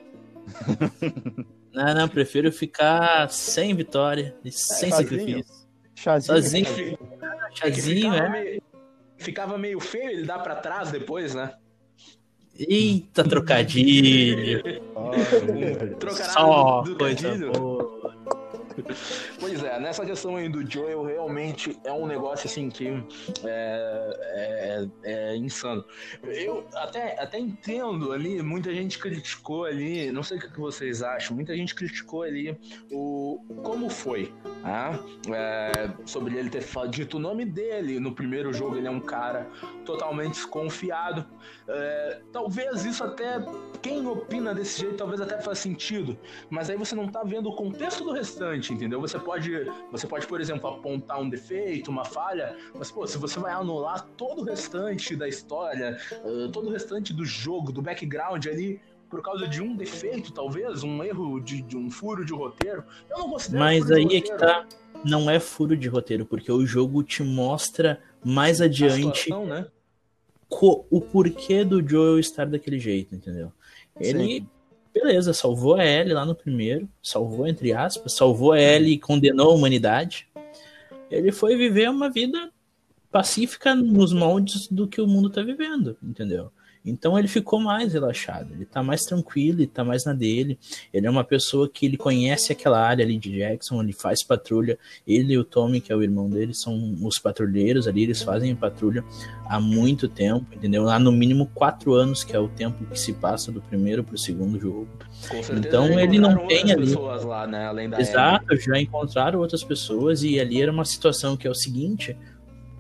não, 1.73 1.95
não, 1.95 2.09
prefiro 2.09 2.51
ficar 2.51 3.29
sem 3.31 3.75
vitória 3.75 4.35
e 4.45 4.51
sem 4.51 4.91
sacrifício. 4.91 5.59
Chazinho. 5.95 6.37
Sozinho. 6.37 6.99
Chazinho, 7.55 8.15
é. 8.15 8.19
Ficava, 8.19 8.31
meio, 8.31 8.63
ficava 9.19 9.59
meio 9.59 9.81
feio 9.81 10.11
ele 10.11 10.25
dá 10.25 10.39
pra 10.39 10.57
trás 10.57 10.91
depois, 10.91 11.35
né? 11.35 11.53
Eita, 12.59 13.23
trocadilho. 13.25 14.63
Trocadilho. 15.99 16.33
Só 16.33 16.85
coisa 16.99 17.35
boa. 17.37 17.78
Pois 19.39 19.63
é, 19.63 19.79
nessa 19.81 20.05
questão 20.05 20.37
aí 20.37 20.49
do 20.49 20.69
Joel, 20.69 21.05
realmente 21.05 21.79
é 21.85 21.93
um 21.93 22.07
negócio 22.07 22.47
assim 22.47 22.69
que 22.69 22.89
é, 23.45 24.87
é, 25.03 25.33
é 25.33 25.37
insano. 25.37 25.85
Eu 26.23 26.67
até, 26.75 27.21
até 27.21 27.39
entendo 27.39 28.13
ali, 28.13 28.43
muita 28.43 28.73
gente 28.73 28.99
criticou 28.99 29.65
ali, 29.65 30.11
não 30.13 30.23
sei 30.23 30.39
o 30.39 30.41
que 30.41 30.61
vocês 30.61 31.03
acham, 31.03 31.37
muita 31.37 31.57
gente 31.57 31.75
criticou 31.75 32.23
ali 32.23 32.59
o 32.91 33.41
como 33.63 33.89
foi, 33.89 34.33
né? 34.63 34.99
é, 35.35 35.91
sobre 36.07 36.37
ele 36.37 36.51
ter 36.51 36.65
dito 36.91 37.17
o 37.17 37.21
nome 37.21 37.45
dele 37.45 37.99
no 37.99 38.15
primeiro 38.15 38.53
jogo, 38.53 38.77
ele 38.77 38.87
é 38.87 38.91
um 38.91 39.01
cara 39.01 39.47
totalmente 39.85 40.35
desconfiado. 40.35 41.27
É, 41.67 42.21
talvez 42.33 42.85
isso 42.85 43.03
até, 43.05 43.45
quem 43.83 44.07
opina 44.07 44.55
desse 44.55 44.81
jeito, 44.81 44.97
talvez 44.97 45.21
até 45.21 45.41
faça 45.41 45.63
sentido, 45.63 46.19
mas 46.51 46.71
aí 46.71 46.77
você 46.77 46.95
não 46.95 47.09
tá 47.09 47.23
vendo 47.25 47.49
o 47.49 47.57
contexto 47.57 48.05
do 48.05 48.13
restante, 48.13 48.68
entendeu? 48.73 49.01
Você 49.01 49.19
pode, 49.19 49.51
você 49.91 50.07
pode, 50.07 50.27
por 50.27 50.41
exemplo, 50.41 50.69
apontar 50.69 51.21
um 51.21 51.29
defeito, 51.29 51.91
uma 51.91 52.05
falha, 52.05 52.57
mas 52.75 52.91
pô, 52.91 53.07
se 53.07 53.19
você 53.19 53.39
vai 53.39 53.53
anular 53.53 54.07
todo 54.17 54.43
o 54.43 54.45
restante 54.45 55.17
da 55.17 55.29
história, 55.29 55.99
uh, 56.25 56.49
todo 56.51 56.69
o 56.69 56.73
restante 56.73 57.13
do 57.13 57.25
jogo, 57.25 57.73
do 57.73 57.83
background 57.83 58.47
ali, 58.47 58.81
por 59.09 59.23
causa 59.23 59.49
de 59.49 59.63
um 59.63 59.75
defeito, 59.75 60.33
talvez, 60.33 60.83
um 60.83 61.03
erro 61.03 61.41
de, 61.41 61.63
de 61.63 61.77
um 61.77 61.91
furo 61.91 62.25
de 62.25 62.33
roteiro, 62.33 62.85
eu 63.11 63.19
não 63.19 63.31
gostei. 63.31 63.59
Mas 63.59 63.91
aí 63.91 64.05
é 64.05 64.21
que 64.21 64.37
tá. 64.37 64.67
Não 65.05 65.31
é 65.31 65.39
furo 65.39 65.77
de 65.77 65.89
roteiro, 65.89 66.27
porque 66.27 66.51
o 66.51 66.67
jogo 66.67 67.03
te 67.03 67.23
mostra 67.23 68.01
mais 68.25 68.61
adiante 68.61 69.19
situação, 69.19 69.47
né? 69.47 69.67
o 70.51 71.01
porquê 71.01 71.65
do 71.65 71.87
Joel 71.87 72.19
estar 72.19 72.47
daquele 72.47 72.79
jeito, 72.79 73.15
entendeu? 73.15 73.53
Ele, 74.01 74.41
Sim. 74.41 74.49
Beleza, 75.01 75.33
salvou 75.33 75.75
a 75.75 75.85
Ellie 75.85 76.13
lá 76.13 76.25
no 76.25 76.35
primeiro, 76.35 76.89
salvou 77.03 77.47
entre 77.47 77.73
aspas, 77.73 78.13
salvou 78.13 78.53
a 78.53 78.61
Ellie 78.61 78.95
e 78.95 78.99
condenou 78.99 79.51
a 79.51 79.55
humanidade. 79.55 80.29
Ele 81.11 81.33
foi 81.33 81.57
viver 81.57 81.89
uma 81.89 82.11
vida 82.11 82.51
pacífica 83.11 83.75
nos 83.75 84.13
moldes 84.13 84.69
do 84.69 84.87
que 84.87 85.01
o 85.01 85.07
mundo 85.07 85.31
tá 85.31 85.43
vivendo, 85.43 85.97
entendeu? 86.03 86.51
Então 86.85 87.19
ele 87.19 87.29
ficou 87.29 87.61
mais 87.61 87.93
relaxado, 87.93 88.55
ele 88.55 88.65
tá 88.65 88.83
mais 88.83 89.05
tranquilo, 89.05 89.61
ele 89.61 89.67
tá 89.67 89.85
mais 89.85 90.05
na 90.05 90.13
dele. 90.13 90.59
Ele 90.93 91.07
é 91.07 91.11
uma 91.11 91.25
pessoa 91.25 91.69
que 91.69 91.87
ele 91.87 91.97
conhece 91.97 92.53
aquela 92.53 92.81
área 92.81 93.05
ali 93.05 93.19
de 93.19 93.37
Jackson, 93.37 93.83
ele 93.83 93.93
faz 93.93 94.23
patrulha. 94.23 94.79
Ele 95.07 95.35
e 95.35 95.39
o 95.39 95.45
Tommy, 95.45 95.81
que 95.81 95.93
é 95.93 95.97
o 95.97 96.03
irmão 96.03 96.29
dele, 96.29 96.55
são 96.55 96.97
os 97.03 97.19
patrulheiros 97.19 97.87
ali, 97.87 98.05
eles 98.05 98.23
fazem 98.23 98.55
patrulha 98.55 99.05
há 99.49 99.61
muito 99.61 100.09
tempo, 100.09 100.47
entendeu? 100.55 100.89
Há 100.89 100.99
no 100.99 101.13
mínimo 101.13 101.47
quatro 101.55 101.95
anos, 101.95 102.25
que 102.25 102.35
é 102.35 102.39
o 102.39 102.49
tempo 102.49 102.85
que 102.87 102.99
se 102.99 103.13
passa 103.13 103.51
do 103.51 103.61
primeiro 103.61 104.05
pro 104.05 104.19
segundo 104.19 104.59
jogo. 104.59 104.89
Então 105.57 105.99
ele 105.99 106.19
não 106.19 106.47
tem 106.47 106.73
ali. 106.73 106.95
Lá, 106.95 107.47
né? 107.47 107.71
Exato, 107.99 108.57
já 108.57 108.79
encontraram 108.79 109.41
outras 109.41 109.65
pessoas 109.65 110.23
e 110.23 110.39
ali 110.39 110.63
era 110.63 110.73
uma 110.73 110.85
situação 110.85 111.37
que 111.37 111.47
é 111.47 111.51
o 111.51 111.55
seguinte: 111.55 112.17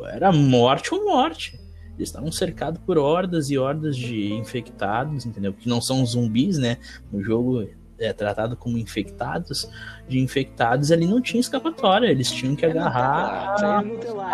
era 0.01 0.33
morte 0.33 0.95
ou 0.95 1.05
morte 1.05 1.68
eles 1.99 2.09
estavam 2.09 2.31
cercados 2.31 2.81
por 2.87 2.97
hordas 2.97 3.51
e 3.51 3.59
hordas 3.59 3.97
de 3.97 4.33
infectados, 4.33 5.27
entendeu? 5.27 5.53
Que 5.53 5.69
não 5.69 5.81
são 5.81 6.07
zumbis, 6.07 6.57
né? 6.57 6.79
No 7.13 7.21
jogo 7.21 7.69
é 7.99 8.13
tratado 8.13 8.57
como 8.57 8.79
infectados, 8.79 9.69
de 10.09 10.21
infectados 10.21 10.93
ali 10.93 11.05
não 11.05 11.21
tinha 11.21 11.41
escapatória, 11.41 12.07
eles 12.07 12.31
tinham 12.31 12.55
que 12.55 12.65
é 12.65 12.71
agarrar 12.71 13.57
a, 13.61 13.79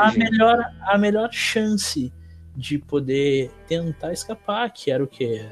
a, 0.09 0.12
melhor, 0.12 0.70
a 0.83 0.98
melhor 0.98 1.31
chance 1.33 2.12
de 2.55 2.79
poder 2.79 3.50
tentar 3.66 4.12
escapar, 4.12 4.70
que 4.70 4.90
era 4.90 5.03
o 5.03 5.07
que? 5.07 5.42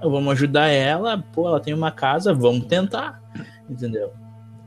Vamos 0.00 0.32
ajudar 0.32 0.68
ela, 0.68 1.18
pô, 1.18 1.46
ela 1.46 1.60
tem 1.60 1.74
uma 1.74 1.92
casa, 1.92 2.32
vamos 2.32 2.66
tentar, 2.66 3.22
entendeu? 3.68 4.12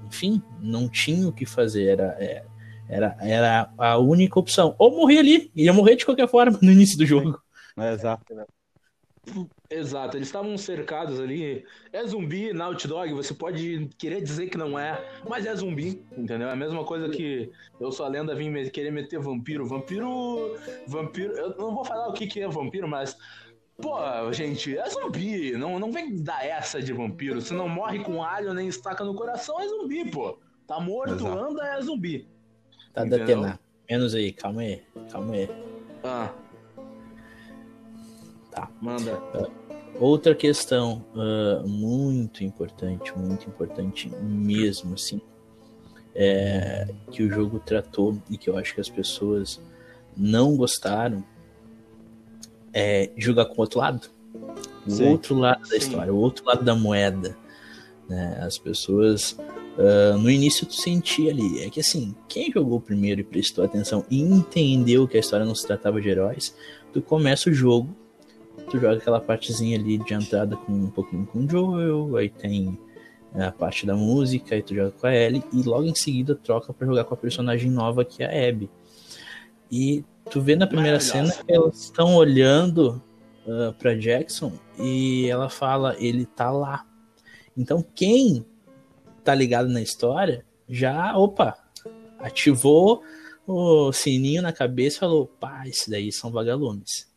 Enfim, 0.07 0.41
não 0.59 0.87
tinha 0.87 1.27
o 1.27 1.31
que 1.31 1.45
fazer, 1.45 1.87
era, 1.87 2.15
é, 2.19 2.45
era, 2.91 3.17
era 3.21 3.73
a 3.77 3.97
única 3.97 4.37
opção. 4.37 4.75
Ou 4.77 4.91
morrer 4.91 5.19
ali, 5.19 5.51
ia 5.55 5.71
morrer 5.71 5.95
de 5.95 6.05
qualquer 6.05 6.27
forma 6.27 6.59
no 6.61 6.71
início 6.71 6.97
do 6.97 7.05
jogo. 7.05 7.41
É, 7.79 7.93
exato. 7.93 8.25
Exato, 9.69 10.17
eles 10.17 10.27
estavam 10.27 10.57
cercados 10.57 11.19
ali. 11.19 11.63
É 11.93 12.05
zumbi, 12.05 12.51
Naughty 12.51 12.87
Dog, 12.87 13.13
você 13.13 13.33
pode 13.33 13.87
querer 13.97 14.21
dizer 14.21 14.49
que 14.49 14.57
não 14.57 14.77
é, 14.77 15.01
mas 15.27 15.45
é 15.45 15.55
zumbi, 15.55 16.03
entendeu? 16.17 16.49
É 16.49 16.51
a 16.51 16.55
mesma 16.55 16.83
coisa 16.83 17.07
que 17.07 17.49
eu 17.79 17.91
sou 17.91 18.05
a 18.05 18.09
lenda 18.09 18.35
vim 18.35 18.51
querer 18.69 18.91
meter 18.91 19.19
vampiro. 19.19 19.65
Vampiro. 19.65 20.57
Vampiro. 20.85 21.31
Eu 21.33 21.55
não 21.57 21.73
vou 21.73 21.85
falar 21.85 22.09
o 22.09 22.13
que, 22.13 22.27
que 22.27 22.41
é 22.41 22.47
vampiro, 22.49 22.87
mas. 22.87 23.15
Pô, 23.81 23.97
gente, 24.33 24.77
é 24.77 24.89
zumbi. 24.89 25.53
Não, 25.53 25.79
não 25.79 25.91
vem 25.91 26.21
dar 26.21 26.45
essa 26.45 26.81
de 26.81 26.91
vampiro. 26.91 27.39
Se 27.39 27.53
não 27.53 27.69
morre 27.69 27.99
com 27.99 28.21
alho 28.21 28.53
nem 28.53 28.67
estaca 28.67 29.03
no 29.03 29.15
coração, 29.15 29.61
é 29.61 29.67
zumbi, 29.67 30.11
pô. 30.11 30.37
Tá 30.67 30.79
morto, 30.79 31.13
Exato. 31.13 31.39
anda, 31.39 31.65
é 31.65 31.81
zumbi. 31.81 32.27
Tá 32.93 33.03
da 33.03 33.17
Atena. 33.17 33.59
Menos 33.89 34.15
aí, 34.15 34.31
calma 34.31 34.61
aí, 34.61 34.81
calma 35.11 35.33
aí. 35.33 35.49
Ah. 36.03 36.33
Tá. 38.51 38.69
Manda. 38.81 39.17
Uh, 39.17 39.51
outra 39.99 40.35
questão 40.35 41.05
uh, 41.15 41.67
muito 41.67 42.43
importante, 42.43 43.17
muito 43.17 43.47
importante 43.47 44.09
mesmo, 44.09 44.93
assim, 44.95 45.21
é, 46.13 46.87
que 47.09 47.23
o 47.23 47.29
jogo 47.29 47.59
tratou 47.59 48.21
e 48.29 48.37
que 48.37 48.49
eu 48.49 48.57
acho 48.57 48.75
que 48.75 48.81
as 48.81 48.89
pessoas 48.89 49.61
não 50.15 50.57
gostaram 50.57 51.23
é 52.73 53.11
jogar 53.17 53.45
com 53.45 53.55
o 53.55 53.61
outro 53.61 53.79
lado. 53.79 54.09
O 54.85 54.91
Sim. 54.91 55.09
outro 55.09 55.35
lado 55.35 55.61
da 55.61 55.67
Sim. 55.67 55.77
história, 55.77 56.13
o 56.13 56.17
outro 56.17 56.45
lado 56.45 56.63
da 56.63 56.75
moeda. 56.75 57.37
Né? 58.11 58.37
As 58.41 58.57
pessoas 58.57 59.37
Uh, 59.77 60.17
no 60.17 60.29
início 60.29 60.67
tu 60.67 60.73
sentia 60.73 61.31
ali, 61.31 61.63
é 61.63 61.69
que 61.69 61.79
assim, 61.79 62.13
quem 62.27 62.51
jogou 62.51 62.79
primeiro 62.81 63.21
e 63.21 63.23
prestou 63.23 63.63
atenção 63.63 64.05
e 64.11 64.19
entendeu 64.21 65.07
que 65.07 65.15
a 65.15 65.19
história 65.21 65.45
não 65.45 65.55
se 65.55 65.65
tratava 65.65 66.01
de 66.01 66.09
heróis, 66.09 66.53
tu 66.91 67.01
começa 67.01 67.49
o 67.49 67.53
jogo, 67.53 67.95
tu 68.69 68.77
joga 68.77 68.97
aquela 68.97 69.21
partezinha 69.21 69.79
ali 69.79 69.97
de 69.97 70.13
entrada 70.13 70.57
com 70.57 70.73
um 70.73 70.89
pouquinho 70.89 71.25
com 71.25 71.39
o 71.39 71.49
Joel, 71.49 72.17
aí 72.17 72.27
tem 72.27 72.77
a 73.33 73.49
parte 73.49 73.85
da 73.85 73.95
música, 73.95 74.55
aí 74.55 74.61
tu 74.61 74.75
joga 74.75 74.91
com 74.91 75.07
a 75.07 75.15
Ellie, 75.15 75.41
e 75.53 75.63
logo 75.63 75.85
em 75.85 75.95
seguida 75.95 76.35
troca 76.35 76.73
para 76.73 76.85
jogar 76.85 77.05
com 77.05 77.13
a 77.13 77.17
personagem 77.17 77.71
nova 77.71 78.03
que 78.03 78.21
é 78.21 78.25
a 78.25 78.49
Abby. 78.49 78.69
E 79.71 80.03
tu 80.29 80.41
vê 80.41 80.57
na 80.57 80.67
primeira 80.67 80.99
cena 80.99 81.31
que 81.31 81.51
elas 81.51 81.83
estão 81.83 82.15
olhando 82.15 83.01
uh, 83.47 83.71
para 83.79 83.95
Jackson 83.95 84.51
e 84.77 85.27
ela 85.29 85.49
fala, 85.49 85.95
ele 85.97 86.25
tá 86.25 86.51
lá. 86.51 86.90
Então 87.57 87.85
quem 87.95 88.45
tá 89.23 89.33
ligado 89.35 89.69
na 89.69 89.81
história, 89.81 90.45
já, 90.67 91.17
opa, 91.17 91.57
ativou 92.19 93.03
o 93.45 93.91
sininho 93.91 94.41
na 94.41 94.53
cabeça 94.53 94.97
e 94.97 94.99
falou: 94.99 95.27
pá, 95.27 95.67
esses 95.67 95.87
daí 95.87 96.11
são 96.11 96.31
vagalumes. 96.31 97.09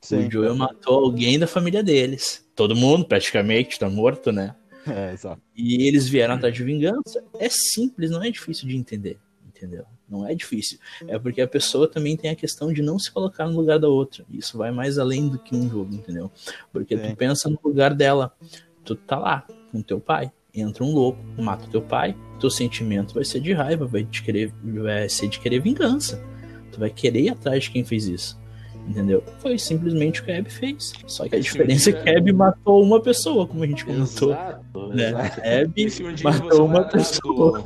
Sim, 0.00 0.26
o 0.26 0.30
Joel 0.30 0.54
matou 0.54 1.04
alguém 1.04 1.38
da 1.38 1.46
família 1.46 1.82
deles. 1.82 2.46
Todo 2.54 2.76
mundo, 2.76 3.06
praticamente, 3.06 3.78
tá 3.78 3.88
morto, 3.88 4.30
né? 4.30 4.54
É, 4.86 5.12
exato. 5.12 5.40
E 5.56 5.88
eles 5.88 6.06
vieram 6.06 6.34
atrás 6.34 6.54
de 6.54 6.62
vingança. 6.62 7.24
É 7.38 7.48
simples, 7.48 8.10
não 8.10 8.22
é 8.22 8.30
difícil 8.30 8.68
de 8.68 8.76
entender, 8.76 9.18
entendeu? 9.46 9.86
Não 10.06 10.28
é 10.28 10.34
difícil. 10.34 10.78
É 11.08 11.18
porque 11.18 11.40
a 11.40 11.48
pessoa 11.48 11.88
também 11.88 12.18
tem 12.18 12.30
a 12.30 12.36
questão 12.36 12.70
de 12.70 12.82
não 12.82 12.98
se 12.98 13.10
colocar 13.10 13.46
no 13.46 13.56
lugar 13.56 13.78
da 13.78 13.88
outra. 13.88 14.26
Isso 14.30 14.58
vai 14.58 14.70
mais 14.70 14.98
além 14.98 15.26
do 15.26 15.38
que 15.38 15.56
um 15.56 15.70
jogo, 15.70 15.94
entendeu? 15.94 16.30
Porque 16.70 16.98
Sim. 16.98 17.10
tu 17.10 17.16
pensa 17.16 17.48
no 17.48 17.58
lugar 17.64 17.94
dela. 17.94 18.36
Tu 18.84 18.94
tá 18.94 19.18
lá 19.18 19.46
com 19.74 19.82
teu 19.82 19.98
pai, 19.98 20.30
entra 20.54 20.84
um 20.84 20.92
louco, 20.92 21.18
mata 21.36 21.66
teu 21.68 21.82
pai, 21.82 22.16
teu 22.38 22.48
sentimento 22.48 23.12
vai 23.12 23.24
ser 23.24 23.40
de 23.40 23.52
raiva, 23.52 23.86
vai, 23.86 24.04
te 24.04 24.22
querer, 24.22 24.52
vai 24.62 25.08
ser 25.08 25.26
de 25.26 25.40
querer 25.40 25.60
vingança. 25.60 26.22
Tu 26.70 26.78
vai 26.78 26.90
querer 26.90 27.22
ir 27.22 27.30
atrás 27.30 27.64
de 27.64 27.72
quem 27.72 27.84
fez 27.84 28.06
isso. 28.06 28.40
Entendeu? 28.86 29.24
Foi 29.40 29.58
simplesmente 29.58 30.20
o 30.20 30.24
que 30.24 30.30
a 30.30 30.38
Abby 30.38 30.50
fez. 30.50 30.92
Só 31.06 31.26
que 31.26 31.34
a 31.34 31.40
diferença 31.40 31.90
é 31.90 31.92
que 31.92 32.08
a 32.08 32.18
Abby 32.18 32.32
matou 32.32 32.82
uma 32.82 33.00
pessoa, 33.00 33.46
como 33.46 33.64
a 33.64 33.66
gente 33.66 33.84
comentou. 33.84 34.30
Exato, 34.30 34.88
né? 34.88 35.08
exato. 35.08 35.40
A 35.40 35.62
Abby 35.62 36.22
matou 36.22 36.66
uma 36.66 36.84
pessoa. 36.84 37.64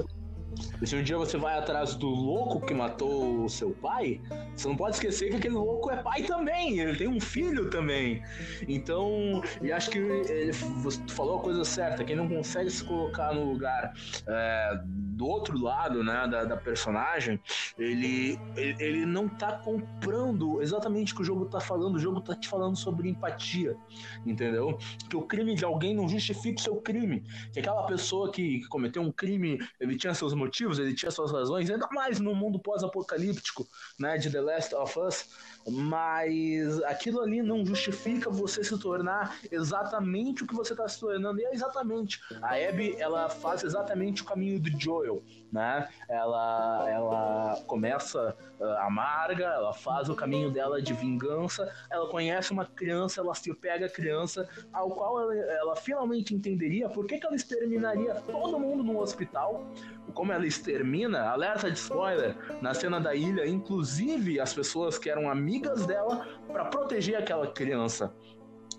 Se 0.84 0.94
um 0.94 1.02
dia 1.02 1.18
você 1.18 1.36
vai 1.36 1.58
atrás 1.58 1.94
do 1.94 2.08
louco 2.08 2.64
que 2.64 2.72
matou 2.72 3.44
o 3.44 3.48
seu 3.48 3.70
pai, 3.70 4.20
você 4.54 4.68
não 4.68 4.76
pode 4.76 4.94
esquecer 4.94 5.30
que 5.30 5.36
aquele 5.36 5.54
louco 5.54 5.90
é 5.90 6.02
pai 6.02 6.22
também, 6.22 6.78
ele 6.78 6.96
tem 6.96 7.08
um 7.08 7.20
filho 7.20 7.68
também. 7.68 8.22
Então, 8.66 9.42
e 9.60 9.72
acho 9.72 9.90
que 9.90 9.98
ele, 9.98 10.52
você 10.52 11.00
falou 11.08 11.40
a 11.40 11.42
coisa 11.42 11.64
certa, 11.64 12.04
quem 12.04 12.14
não 12.14 12.28
consegue 12.28 12.70
se 12.70 12.84
colocar 12.84 13.34
no 13.34 13.44
lugar 13.52 13.92
é, 14.26 14.80
do 15.18 15.26
outro 15.26 15.60
lado, 15.60 16.04
né, 16.04 16.28
da, 16.28 16.44
da 16.44 16.56
personagem, 16.56 17.40
ele, 17.76 18.38
ele, 18.56 18.76
ele, 18.78 19.06
não 19.06 19.28
tá 19.28 19.52
comprando 19.58 20.62
exatamente 20.62 21.12
o 21.12 21.16
que 21.16 21.22
o 21.22 21.24
jogo 21.24 21.46
tá 21.46 21.58
falando, 21.58 21.96
o 21.96 21.98
jogo 21.98 22.20
tá 22.20 22.36
te 22.36 22.48
falando 22.48 22.76
sobre 22.76 23.08
empatia, 23.08 23.76
entendeu? 24.24 24.78
Que 25.10 25.16
o 25.16 25.22
crime 25.22 25.56
de 25.56 25.64
alguém 25.64 25.92
não 25.92 26.08
justifica 26.08 26.60
o 26.60 26.62
seu 26.62 26.76
crime, 26.76 27.24
que 27.52 27.58
aquela 27.58 27.84
pessoa 27.84 28.30
que, 28.30 28.60
que 28.60 28.68
cometeu 28.68 29.02
um 29.02 29.10
crime, 29.10 29.58
ele 29.80 29.96
tinha 29.96 30.14
seus 30.14 30.34
motivos, 30.34 30.67
motivos, 30.68 30.78
ele 30.78 30.94
tinha 30.94 31.11
suas 31.11 31.33
razões, 31.33 31.70
ainda 31.70 31.88
mais 31.92 32.20
no 32.20 32.35
mundo 32.35 32.59
pós-apocalíptico, 32.59 33.66
né, 33.98 34.18
de 34.18 34.31
The 34.31 34.40
Last 34.40 34.74
of 34.74 34.98
Us, 34.98 35.28
mas 35.70 36.83
aquilo 36.85 37.20
ali 37.20 37.42
não 37.42 37.64
justifica 37.64 38.31
você 38.31 38.62
se 38.62 38.78
tornar 38.78 39.38
exatamente 39.50 40.44
o 40.44 40.46
que 40.46 40.54
você 40.54 40.72
está 40.72 40.87
se 40.88 41.00
tornando, 41.00 41.40
e 41.40 41.44
é 41.44 41.54
exatamente, 41.54 42.20
a 42.42 42.54
Abby, 42.54 42.94
ela 42.98 43.28
faz 43.28 43.64
exatamente 43.64 44.22
o 44.22 44.24
caminho 44.24 44.61
do 44.61 44.70
Joel, 44.81 45.22
né? 45.52 45.88
Ela, 46.09 46.90
ela 46.90 47.62
começa 47.66 48.37
uh, 48.61 48.64
amarga, 48.81 49.44
ela 49.44 49.72
faz 49.72 50.09
o 50.09 50.14
caminho 50.14 50.50
dela 50.50 50.81
de 50.81 50.92
vingança, 50.92 51.72
ela 51.90 52.09
conhece 52.09 52.52
uma 52.52 52.66
criança, 52.66 53.20
ela 53.20 53.35
se 53.35 53.52
pega 53.54 53.87
a 53.87 53.88
criança, 53.88 54.48
ao 54.72 54.90
qual 54.90 55.20
ela, 55.20 55.35
ela 55.35 55.76
finalmente 55.76 56.35
entenderia 56.35 56.88
por 56.88 57.07
que, 57.07 57.18
que 57.18 57.26
ela 57.26 57.37
exterminaria 57.37 58.14
todo 58.14 58.59
mundo 58.59 58.83
no 58.83 59.00
hospital, 59.00 59.66
como 60.14 60.33
ela 60.33 60.46
extermina, 60.58 61.30
alerta 61.30 61.70
de 61.70 61.78
spoiler, 61.78 62.36
na 62.60 62.74
cena 62.74 63.00
da 63.00 63.14
ilha, 63.14 63.46
inclusive 63.46 64.40
as 64.40 64.52
pessoas 64.52 64.98
que 64.98 65.08
eram 65.08 65.30
amigas 65.30 65.86
dela, 65.86 66.26
para 66.48 66.64
proteger 66.66 67.16
aquela 67.16 67.46
criança. 67.46 68.12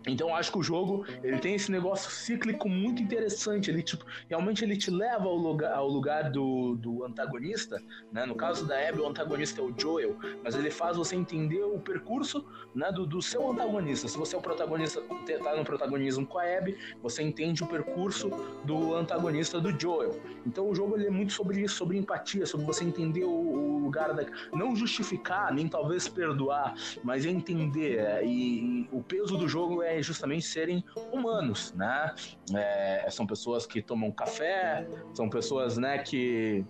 Então 0.07 0.35
acho 0.35 0.51
que 0.51 0.57
o 0.57 0.63
jogo 0.63 1.05
ele 1.23 1.39
tem 1.39 1.55
esse 1.55 1.71
negócio 1.71 2.09
cíclico 2.09 2.69
muito 2.69 3.01
interessante. 3.01 3.69
Ele 3.69 3.83
tipo, 3.83 4.05
realmente 4.29 4.63
ele 4.63 4.77
te 4.77 4.89
leva 4.89 5.25
ao 5.25 5.35
lugar, 5.35 5.73
ao 5.73 5.87
lugar 5.87 6.31
do, 6.31 6.75
do 6.75 7.03
antagonista. 7.03 7.81
Né? 8.11 8.25
No 8.25 8.35
caso 8.35 8.65
da 8.65 8.75
Abby, 8.87 9.01
o 9.01 9.07
antagonista 9.07 9.61
é 9.61 9.63
o 9.63 9.73
Joel, 9.77 10.17
mas 10.43 10.55
ele 10.55 10.71
faz 10.71 10.97
você 10.97 11.15
entender 11.15 11.63
o 11.63 11.79
percurso 11.79 12.45
né, 12.73 12.91
do, 12.91 13.05
do 13.05 13.21
seu 13.21 13.49
antagonista. 13.51 14.07
Se 14.07 14.17
você 14.17 14.35
é 14.35 14.39
o 14.39 14.41
protagonista, 14.41 15.01
tá 15.43 15.55
no 15.55 15.63
protagonismo 15.63 16.25
com 16.25 16.39
a 16.39 16.43
Abby, 16.43 16.77
você 17.01 17.21
entende 17.21 17.63
o 17.63 17.67
percurso 17.67 18.29
do 18.63 18.95
antagonista 18.95 19.59
do 19.59 19.77
Joel. 19.79 20.19
Então 20.45 20.69
o 20.69 20.75
jogo 20.75 20.95
ele 20.95 21.07
é 21.07 21.11
muito 21.11 21.33
sobre 21.33 21.61
isso, 21.61 21.75
sobre 21.75 21.97
empatia, 21.97 22.45
sobre 22.45 22.65
você 22.65 22.83
entender 22.83 23.23
o, 23.23 23.29
o 23.29 23.79
lugar 23.79 24.13
da. 24.13 24.25
Não 24.53 24.75
justificar, 24.75 25.53
nem 25.53 25.67
talvez 25.67 26.07
perdoar, 26.07 26.75
mas 27.03 27.25
entender. 27.25 27.99
É, 27.99 28.25
e, 28.25 28.83
e 28.83 28.89
o 28.91 29.01
peso 29.01 29.37
do 29.37 29.47
jogo 29.47 29.81
é 29.81 29.88
justamente 30.01 30.45
serem 30.45 30.83
humanos, 31.11 31.73
né? 31.73 32.13
É, 32.55 33.07
são 33.09 33.25
pessoas 33.25 33.65
que 33.65 33.81
tomam 33.81 34.11
café, 34.11 34.87
são 35.13 35.29
pessoas, 35.29 35.77
né, 35.77 35.97
que 35.99 36.65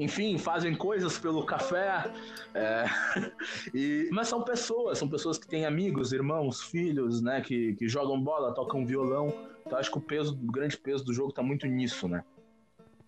enfim, 0.00 0.38
fazem 0.38 0.74
coisas 0.74 1.18
pelo 1.18 1.44
café. 1.44 2.10
É, 2.54 2.84
e, 3.74 4.08
mas 4.12 4.28
são 4.28 4.42
pessoas, 4.42 4.98
são 4.98 5.06
pessoas 5.06 5.36
que 5.36 5.46
têm 5.46 5.66
amigos, 5.66 6.12
irmãos, 6.12 6.62
filhos, 6.62 7.20
né? 7.20 7.42
Que, 7.42 7.74
que 7.74 7.86
jogam 7.86 8.18
bola, 8.18 8.54
tocam 8.54 8.86
violão. 8.86 9.30
Então 9.66 9.78
acho 9.78 9.90
que 9.90 9.98
o 9.98 10.00
peso, 10.00 10.32
o 10.32 10.50
grande 10.50 10.78
peso 10.78 11.04
do 11.04 11.12
jogo 11.12 11.28
está 11.28 11.42
muito 11.42 11.66
nisso, 11.66 12.08
né? 12.08 12.24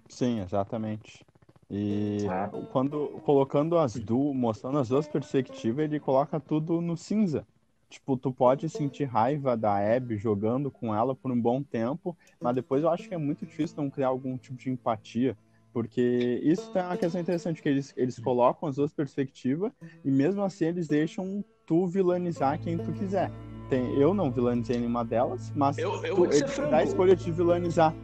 Sim, 0.07 0.41
exatamente. 0.41 1.25
E 1.71 2.27
quando 2.71 3.19
colocando 3.25 3.79
as 3.79 3.95
duas, 3.95 4.37
mostrando 4.37 4.79
as 4.79 4.91
duas 4.91 5.09
perspectivas, 5.09 5.87
ele 5.87 5.99
coloca 5.99 6.39
tudo 6.39 6.83
no 6.83 6.99
cinza. 6.99 7.47
Tipo, 7.93 8.17
tu 8.17 8.33
pode 8.33 8.71
sentir 8.71 9.05
raiva 9.05 9.55
da 9.55 9.77
Abby 9.77 10.17
jogando 10.17 10.71
com 10.71 10.95
ela 10.95 11.15
por 11.15 11.31
um 11.31 11.39
bom 11.39 11.63
tempo, 11.63 12.17
mas 12.41 12.55
depois 12.55 12.83
eu 12.83 12.89
acho 12.89 13.07
que 13.07 13.15
é 13.15 13.19
muito 13.19 13.45
difícil 13.45 13.77
não 13.77 13.91
criar 13.91 14.09
algum 14.09 14.39
tipo 14.39 14.57
de 14.57 14.71
empatia. 14.71 15.37
Porque 15.75 16.41
isso 16.43 16.71
é 16.75 16.83
uma 16.83 16.97
questão 16.97 17.21
interessante, 17.21 17.61
que 17.61 17.69
eles, 17.69 17.93
eles 17.95 18.19
colocam 18.19 18.67
as 18.67 18.77
duas 18.77 18.95
perspectivas 18.95 19.73
e 20.03 20.11
mesmo 20.11 20.43
assim 20.43 20.65
eles 20.67 20.89
deixam 20.89 21.45
tu 21.67 21.87
vilanizar 21.87 22.59
quem 22.59 22.79
tu 22.79 22.93
quiser. 22.93 23.31
Tem, 23.69 23.95
eu 24.01 24.15
não 24.15 24.31
vilanizei 24.31 24.79
nenhuma 24.79 25.05
delas, 25.05 25.53
mas 25.55 25.77
eu, 25.77 25.93
eu 26.03 26.15
tu, 26.15 26.25
vou 26.25 26.49
franco. 26.49 26.71
dá 26.71 26.79
a 26.79 26.85
escolha 26.85 27.15
de 27.15 27.31
vilanizar. 27.31 27.95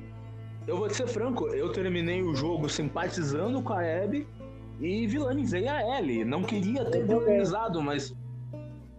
Eu 0.66 0.76
vou 0.76 0.90
ser 0.90 1.06
franco, 1.06 1.48
eu 1.48 1.72
terminei 1.72 2.22
o 2.22 2.34
jogo 2.34 2.68
simpatizando 2.68 3.62
com 3.62 3.72
a 3.72 3.80
Abby 3.80 4.26
e 4.78 5.06
vilanizei 5.06 5.66
a 5.66 5.98
Ellie. 5.98 6.26
Não 6.26 6.42
queria 6.42 6.84
ter 6.84 7.06
vilanizado, 7.06 7.80
mas 7.80 8.14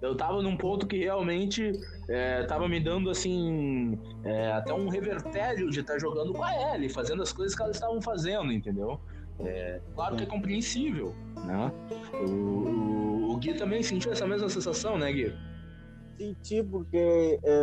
eu 0.01 0.15
tava 0.15 0.41
num 0.41 0.55
ponto 0.55 0.87
que 0.87 0.97
realmente 0.97 1.71
é, 2.07 2.43
tava 2.43 2.67
me 2.67 2.79
dando 2.79 3.09
assim 3.09 3.99
é, 4.23 4.51
até 4.51 4.73
um 4.73 4.87
revertério 4.87 5.69
de 5.69 5.81
estar 5.81 5.93
tá 5.93 5.99
jogando 5.99 6.33
com 6.33 6.43
a 6.43 6.73
Ellie, 6.73 6.89
fazendo 6.89 7.21
as 7.21 7.33
coisas 7.33 7.55
que 7.55 7.61
elas 7.61 7.75
estavam 7.75 8.01
fazendo, 8.01 8.51
entendeu? 8.51 8.99
É, 9.39 9.81
claro 9.95 10.15
que 10.15 10.23
é 10.23 10.25
compreensível, 10.25 11.13
né? 11.45 11.71
O, 12.13 12.29
o, 12.29 13.31
o, 13.31 13.37
Gui 13.37 13.53
também 13.53 13.81
sentiu 13.81 14.11
essa 14.11 14.27
mesma 14.27 14.49
sensação, 14.49 14.97
né, 14.97 15.11
Gui? 15.11 15.33
Senti, 16.17 16.61
porque 16.63 17.39
é, 17.41 17.61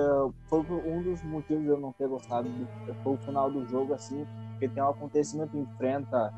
foi 0.49 0.61
um 0.61 1.03
dos 1.03 1.23
motivos 1.23 1.63
de 1.63 1.69
eu 1.69 1.79
não 1.79 1.93
ter 1.93 2.09
gostado 2.09 2.49
do, 2.49 2.95
foi 3.03 3.15
o 3.15 3.19
final 3.19 3.51
do 3.51 3.67
jogo, 3.67 3.93
assim, 3.93 4.27
porque 4.53 4.69
tem 4.69 4.83
um 4.83 4.89
acontecimento, 4.89 5.57
enfrenta 5.57 6.33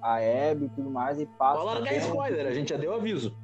a 0.00 0.16
Abby 0.16 0.66
e 0.66 0.68
tudo 0.70 0.90
mais, 0.90 1.20
e 1.20 1.26
passa. 1.26 1.58
Fala 1.58 1.74
largar 1.74 1.96
spoiler, 1.96 2.46
a 2.46 2.52
gente 2.52 2.70
já 2.70 2.78
deu 2.78 2.94
aviso. 2.94 3.36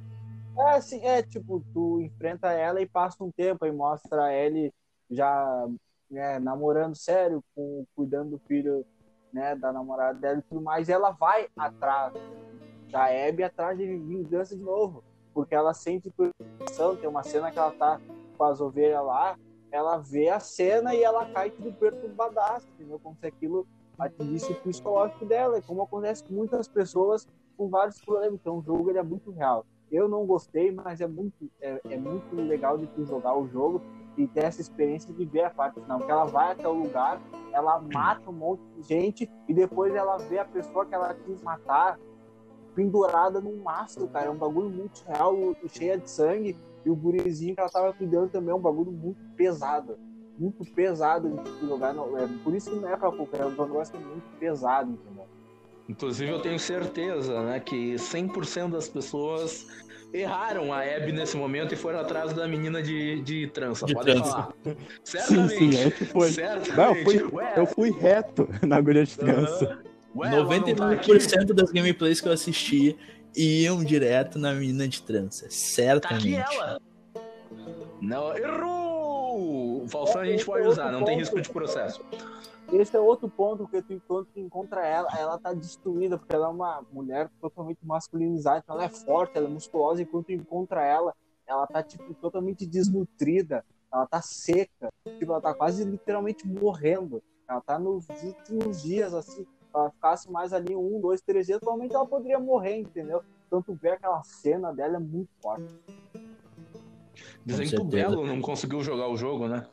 É, 0.57 0.75
assim, 0.75 1.05
é 1.05 1.21
tipo, 1.21 1.61
tu 1.73 2.01
enfrenta 2.01 2.51
ela 2.51 2.81
e 2.81 2.87
passa 2.87 3.23
um 3.23 3.31
tempo 3.31 3.65
e 3.65 3.71
mostra 3.71 4.33
ele 4.33 4.73
já 5.09 5.67
né, 6.09 6.39
namorando 6.39 6.95
sério, 6.95 7.43
com, 7.53 7.85
cuidando 7.95 8.31
do 8.31 8.39
filho 8.39 8.85
né, 9.33 9.55
da 9.55 9.71
namorada 9.71 10.17
dela 10.17 10.39
e 10.39 10.41
tudo 10.43 10.61
mais, 10.61 10.87
e 10.87 10.93
ela 10.93 11.11
vai 11.11 11.47
atrás 11.57 12.13
da 12.89 13.05
Abby 13.05 13.43
atrás 13.43 13.77
de 13.77 13.85
vingança 13.85 14.55
de 14.55 14.61
novo, 14.61 15.03
porque 15.33 15.53
ela 15.53 15.73
sente 15.73 16.09
perseguição, 16.11 16.95
tem 16.95 17.09
uma 17.09 17.23
cena 17.23 17.51
que 17.51 17.59
ela 17.59 17.71
tá 17.71 17.99
com 18.37 18.43
as 18.45 18.61
ovelhas 18.61 19.03
lá, 19.03 19.37
ela 19.71 19.97
vê 19.97 20.29
a 20.29 20.39
cena 20.39 20.95
e 20.95 21.03
ela 21.03 21.25
cai 21.25 21.51
tudo 21.51 21.73
perturbadaço, 21.73 22.65
entendeu? 22.75 22.97
Como 22.99 23.17
se 23.17 23.25
aquilo 23.25 23.67
atingisse 23.99 24.53
o 24.53 24.61
psicológico 24.61 25.25
dela, 25.25 25.61
como 25.61 25.81
acontece 25.81 26.23
com 26.23 26.33
muitas 26.33 26.67
pessoas 26.67 27.27
com 27.57 27.69
vários 27.69 27.99
problemas, 27.99 28.35
então 28.35 28.59
o 28.59 28.61
jogo 28.61 28.89
ele 28.89 28.99
é 28.99 29.03
muito 29.03 29.31
real. 29.31 29.65
Eu 29.91 30.07
não 30.07 30.25
gostei, 30.25 30.71
mas 30.71 31.01
é 31.01 31.07
muito, 31.07 31.49
é, 31.61 31.79
é 31.89 31.97
muito 31.97 32.35
legal 32.35 32.77
de 32.77 32.87
tu 32.87 33.05
jogar 33.05 33.37
o 33.37 33.47
jogo 33.47 33.81
e 34.17 34.27
ter 34.27 34.45
essa 34.45 34.61
experiência 34.61 35.13
de 35.13 35.25
ver 35.25 35.45
a 35.45 35.49
parte 35.49 35.79
final. 35.79 35.99
Porque 35.99 36.11
ela 36.11 36.25
vai 36.25 36.51
até 36.51 36.67
o 36.67 36.73
lugar, 36.73 37.21
ela 37.51 37.79
mata 37.93 38.29
um 38.29 38.33
monte 38.33 38.61
de 38.75 38.81
gente 38.83 39.29
e 39.47 39.53
depois 39.53 39.93
ela 39.93 40.17
vê 40.17 40.39
a 40.39 40.45
pessoa 40.45 40.85
que 40.85 40.95
ela 40.95 41.13
quis 41.13 41.41
matar 41.41 41.99
pendurada 42.75 43.39
num 43.39 43.61
mastro, 43.63 44.07
cara. 44.07 44.27
É 44.27 44.29
um 44.29 44.37
bagulho 44.37 44.69
muito 44.69 45.03
real, 45.07 45.35
cheia 45.67 45.97
de 45.97 46.09
sangue. 46.09 46.57
E 46.85 46.89
o 46.89 46.95
gurizinho 46.95 47.55
que 47.55 47.61
ela 47.61 47.69
tava 47.69 47.93
cuidando 47.93 48.29
também 48.29 48.51
é 48.51 48.55
um 48.55 48.61
bagulho 48.61 48.91
muito 48.91 49.19
pesado. 49.35 49.97
Muito 50.37 50.63
pesado 50.73 51.29
de 51.29 51.67
jogar. 51.67 51.93
No... 51.93 52.17
É, 52.17 52.27
por 52.43 52.53
isso 52.53 52.69
que 52.69 52.75
não 52.75 52.89
é 52.89 52.97
pra 52.97 53.11
qualquer 53.11 53.45
um, 53.45 53.49
é 53.49 53.61
um 53.61 53.65
negócio 53.65 53.99
muito 53.99 54.37
pesado, 54.37 54.91
entendeu? 54.91 55.25
Inclusive, 55.87 56.31
eu 56.31 56.39
tenho 56.39 56.59
certeza 56.59 57.43
né, 57.43 57.59
que 57.59 57.95
100% 57.95 58.71
das 58.71 58.89
pessoas 58.89 59.67
erraram 60.13 60.73
a 60.73 60.81
Abby 60.81 61.11
nesse 61.11 61.35
momento 61.35 61.73
e 61.73 61.77
foram 61.77 61.99
atrás 61.99 62.33
da 62.33 62.47
menina 62.47 62.81
de, 62.81 63.21
de 63.21 63.47
trança. 63.47 63.85
De 63.85 63.93
Podem 63.93 64.15
trança. 64.15 64.31
falar. 64.31 64.53
Certamente. 65.03 65.57
Sim, 65.57 65.71
sim, 65.71 65.79
é 65.79 65.91
foi. 65.91 66.31
Certamente. 66.31 66.77
Não, 66.77 66.95
eu, 66.95 67.29
fui, 67.29 67.41
eu 67.57 67.65
fui 67.65 67.91
reto 67.91 68.47
na 68.65 68.77
agulha 68.77 69.05
de 69.05 69.15
trança. 69.17 69.79
Uh, 70.13 70.19
Ué, 70.19 70.31
99% 70.31 71.47
tá 71.47 71.53
das 71.53 71.71
gameplays 71.71 72.21
que 72.21 72.27
eu 72.27 72.31
assisti 72.31 72.95
iam 73.35 73.83
direto 73.83 74.39
na 74.39 74.53
menina 74.53 74.87
de 74.87 75.01
trança. 75.01 75.47
Certamente. 75.49 76.35
Tá 76.35 76.41
aqui 76.41 76.55
ela. 76.57 76.81
Não, 78.01 78.37
errou! 78.37 79.85
Falsão 79.89 80.21
a 80.21 80.25
gente 80.25 80.45
pode 80.45 80.67
usar, 80.67 80.91
não 80.91 81.03
tem 81.03 81.17
risco 81.17 81.39
de 81.39 81.49
processo. 81.49 82.03
Esse 82.71 82.95
é 82.95 82.99
outro 82.99 83.29
ponto 83.29 83.67
que 83.67 83.81
tu 83.81 83.93
encontra, 83.93 84.31
encontra 84.35 84.85
ela, 84.85 85.07
ela 85.17 85.37
tá 85.37 85.53
destruída, 85.53 86.17
porque 86.17 86.35
ela 86.35 86.47
é 86.47 86.49
uma 86.49 86.83
mulher 86.91 87.29
totalmente 87.39 87.79
masculinizada, 87.83 88.59
então 88.63 88.75
ela 88.75 88.85
é 88.85 88.89
forte, 88.89 89.37
ela 89.37 89.47
é 89.47 89.51
musculosa, 89.51 90.01
e 90.01 90.05
quando 90.05 90.25
tu 90.25 90.31
encontra 90.31 90.83
ela, 90.83 91.13
ela 91.47 91.67
tá, 91.67 91.83
tipo, 91.83 92.13
totalmente 92.15 92.65
desnutrida, 92.65 93.63
ela 93.93 94.07
tá 94.07 94.21
seca, 94.21 94.89
tipo, 95.07 95.31
ela 95.31 95.41
tá 95.41 95.53
quase 95.53 95.83
literalmente 95.83 96.45
morrendo. 96.47 97.21
Ela 97.47 97.61
tá 97.61 97.77
nos 97.77 98.07
últimos 98.09 98.81
dias, 98.81 99.13
assim, 99.13 99.43
se 99.43 99.47
ela 99.73 99.91
ficasse 99.91 100.31
mais 100.31 100.51
ali 100.51 100.75
um, 100.75 100.99
dois, 100.99 101.21
três 101.21 101.45
dias, 101.45 101.59
provavelmente 101.59 101.95
ela 101.95 102.05
poderia 102.05 102.39
morrer, 102.39 102.77
entendeu? 102.77 103.23
Então 103.45 103.61
tu 103.61 103.73
vê 103.73 103.89
aquela 103.89 104.23
cena 104.23 104.73
dela 104.73 104.95
é 104.95 104.99
muito 104.99 105.29
forte. 105.41 105.73
Dizem 107.45 107.69
que 107.69 107.79
o 107.79 107.83
Belo 107.83 108.25
não 108.25 108.41
conseguiu 108.41 108.81
jogar 108.81 109.07
o 109.07 109.15
jogo, 109.15 109.47
né? 109.47 109.67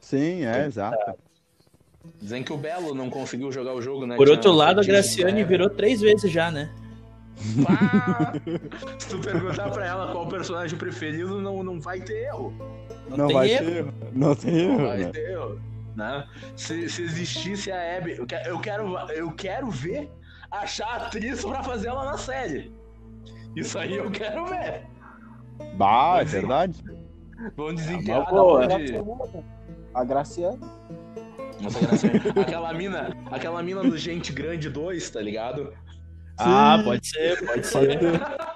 Sim, 0.00 0.44
é, 0.44 0.66
exato. 0.66 1.18
Dizem 2.20 2.42
que 2.42 2.52
o 2.52 2.56
Belo 2.56 2.94
não 2.94 3.10
conseguiu 3.10 3.50
jogar 3.50 3.74
o 3.74 3.82
jogo, 3.82 4.06
né? 4.06 4.16
Por 4.16 4.28
outro 4.28 4.52
lado, 4.52 4.80
a 4.80 4.84
Graciane 4.84 5.42
virou 5.44 5.68
três 5.68 6.00
vezes 6.00 6.30
já, 6.30 6.50
né? 6.50 6.70
Ah, 7.66 8.32
se 8.98 9.08
tu 9.08 9.18
perguntar 9.18 9.70
pra 9.70 9.86
ela 9.86 10.12
qual 10.12 10.26
o 10.26 10.28
personagem 10.28 10.78
preferido, 10.78 11.40
não, 11.40 11.62
não 11.62 11.80
vai 11.80 12.00
ter 12.00 12.26
erro. 12.26 12.52
Não, 13.08 13.16
não 13.16 13.28
vai 13.28 13.50
erro. 13.50 13.64
ter 13.64 13.76
erro. 13.76 13.94
Não 14.12 14.34
tem 14.34 14.56
erro. 14.56 14.78
Não 14.78 14.86
vai 14.86 14.98
né? 14.98 15.10
ter 15.10 15.30
erro. 15.30 15.60
Né? 15.96 16.26
Se, 16.56 16.88
se 16.88 17.02
existisse 17.02 17.70
a 17.70 17.98
Abby, 17.98 18.16
eu 18.16 18.26
quero, 18.26 18.48
eu 18.48 18.60
quero, 18.60 18.98
eu 19.10 19.32
quero 19.32 19.70
ver 19.70 20.10
achar 20.50 20.86
a 20.86 20.96
atriz 21.06 21.44
pra 21.44 21.62
fazer 21.62 21.88
ela 21.88 22.04
na 22.04 22.18
série. 22.18 22.72
Isso 23.56 23.78
aí 23.78 23.96
eu 23.96 24.10
quero 24.10 24.46
ver. 24.46 24.86
Bah, 25.76 26.20
é 26.20 26.24
verdade. 26.24 26.82
Vamos 27.56 27.74
desenterrar 27.82 28.28
ah, 28.28 28.42
onde... 28.42 28.94
A 29.94 30.04
Graciane. 30.04 30.58
Nossa, 31.62 31.78
aquela 32.40 32.72
mina, 32.74 33.16
aquela 33.30 33.62
mina 33.62 33.82
do 33.82 33.96
Gente 33.96 34.32
Grande 34.32 34.68
2, 34.68 35.10
tá 35.10 35.20
ligado? 35.20 35.72
Ah, 36.38 36.80
pode 36.82 37.06
ser, 37.06 37.46
pode 37.46 37.66
ser. 37.66 37.98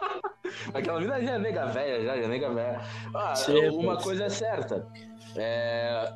aquela 0.74 1.00
mina 1.00 1.20
já 1.20 1.32
é 1.32 1.38
nega 1.38 1.66
velha, 1.66 2.04
já, 2.04 2.16
já 2.16 2.22
é 2.22 2.28
nega 2.28 2.52
velha. 2.52 2.80
Ah, 3.14 3.34
uma 3.72 3.96
coisa 3.96 4.24
é 4.24 4.28
certa. 4.28 4.86
É, 5.36 6.12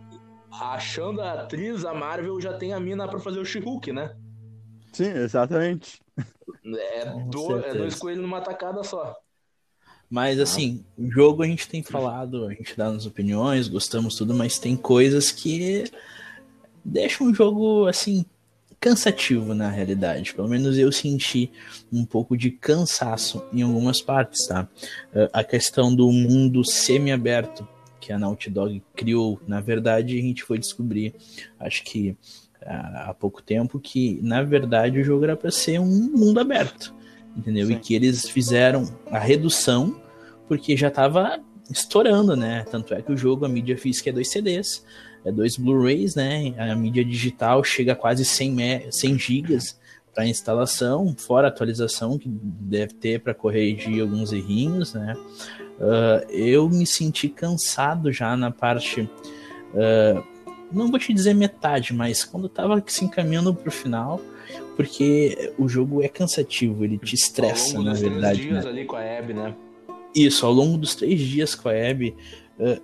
achando 0.50 1.20
a 1.20 1.42
atriz, 1.42 1.84
a 1.84 1.94
Marvel 1.94 2.40
já 2.40 2.54
tem 2.54 2.72
a 2.72 2.80
mina 2.80 3.06
pra 3.06 3.20
fazer 3.20 3.38
o 3.38 3.44
she 3.44 3.60
né? 3.92 4.16
Sim, 4.92 5.12
exatamente. 5.12 6.00
É, 6.64 7.04
do, 7.28 7.58
é 7.58 7.74
dois 7.74 7.96
coelhos 7.96 8.22
numa 8.22 8.40
tacada 8.40 8.82
só. 8.82 9.16
Mas 10.10 10.40
assim, 10.40 10.84
o 10.98 11.08
jogo 11.08 11.44
a 11.44 11.46
gente 11.46 11.68
tem 11.68 11.84
falado, 11.84 12.46
a 12.46 12.52
gente 12.52 12.76
dá 12.76 12.88
as 12.88 13.06
opiniões, 13.06 13.68
gostamos 13.68 14.16
tudo, 14.16 14.34
mas 14.34 14.58
tem 14.58 14.76
coisas 14.76 15.30
que 15.30 15.84
deixam 16.84 17.28
o 17.28 17.34
jogo 17.34 17.86
assim 17.86 18.24
cansativo 18.78 19.54
na 19.54 19.68
realidade. 19.68 20.34
Pelo 20.34 20.48
menos 20.48 20.78
eu 20.78 20.90
senti 20.90 21.50
um 21.92 22.04
pouco 22.04 22.36
de 22.36 22.50
cansaço 22.50 23.44
em 23.52 23.62
algumas 23.62 24.00
partes, 24.00 24.46
tá? 24.46 24.66
Eh, 25.14 25.28
a 25.32 25.44
questão 25.44 25.94
do 25.94 26.10
mundo 26.10 26.64
semi-aberto 26.64 27.68
que 28.00 28.12
a 28.12 28.18
Naughty 28.18 28.48
Dog 28.48 28.82
criou, 28.96 29.38
na 29.46 29.60
verdade, 29.60 30.18
a 30.18 30.22
gente 30.22 30.42
foi 30.42 30.58
descobrir, 30.58 31.14
acho 31.58 31.84
que 31.84 32.16
há 32.62 33.14
pouco 33.18 33.42
tempo, 33.42 33.78
que 33.78 34.18
na 34.22 34.42
verdade 34.42 34.98
o 34.98 35.04
jogo 35.04 35.24
era 35.24 35.36
para 35.36 35.50
ser 35.50 35.78
um 35.78 36.10
mundo 36.10 36.40
aberto 36.40 36.94
entendeu? 37.36 37.66
Sim. 37.66 37.74
E 37.74 37.78
que 37.78 37.94
eles 37.94 38.28
fizeram 38.28 38.84
a 39.10 39.18
redução 39.18 40.00
porque 40.48 40.76
já 40.76 40.88
estava 40.88 41.38
estourando, 41.70 42.34
né? 42.34 42.64
Tanto 42.70 42.94
é 42.94 43.02
que 43.02 43.12
o 43.12 43.16
jogo, 43.16 43.44
a 43.44 43.48
mídia 43.48 43.76
física 43.76 44.10
é 44.10 44.12
dois 44.12 44.28
CDs, 44.28 44.84
é 45.24 45.32
dois 45.32 45.56
Blu-rays, 45.56 46.14
né? 46.14 46.54
A 46.58 46.74
mídia 46.74 47.04
digital 47.04 47.62
chega 47.62 47.92
a 47.92 47.96
quase 47.96 48.24
100, 48.24 48.50
me 48.50 48.92
100 48.92 49.18
gigas 49.18 49.80
para 50.14 50.26
instalação, 50.26 51.14
fora 51.16 51.48
a 51.48 51.50
atualização 51.50 52.18
que 52.18 52.28
deve 52.28 52.94
ter 52.94 53.20
para 53.20 53.32
corrigir 53.32 54.00
alguns 54.00 54.32
errinhos, 54.32 54.94
né? 54.94 55.14
Uh, 55.78 56.30
eu 56.30 56.68
me 56.68 56.86
senti 56.86 57.28
cansado 57.28 58.12
já 58.12 58.36
na 58.36 58.50
parte. 58.50 59.02
Uh, 59.02 60.22
não 60.72 60.90
vou 60.90 60.98
te 60.98 61.12
dizer 61.12 61.34
metade, 61.34 61.94
mas 61.94 62.24
quando 62.24 62.44
eu 62.44 62.50
tava 62.50 62.82
se 62.86 63.04
encaminhando 63.04 63.54
pro 63.54 63.70
final, 63.70 64.20
porque 64.76 65.52
o 65.58 65.68
jogo 65.68 66.02
é 66.02 66.08
cansativo, 66.08 66.84
ele 66.84 66.98
te 66.98 67.14
estressa, 67.14 67.80
na 67.80 67.94
verdade. 67.94 68.42
Dias 68.42 68.64
né? 68.64 68.70
ali 68.70 68.84
com 68.84 68.96
a 68.96 69.18
Abby, 69.18 69.34
né? 69.34 69.54
Isso, 70.14 70.44
ao 70.44 70.52
longo 70.52 70.76
dos 70.76 70.94
três 70.94 71.20
dias 71.20 71.54
com 71.54 71.68
a 71.68 71.72
Abby, 71.72 72.14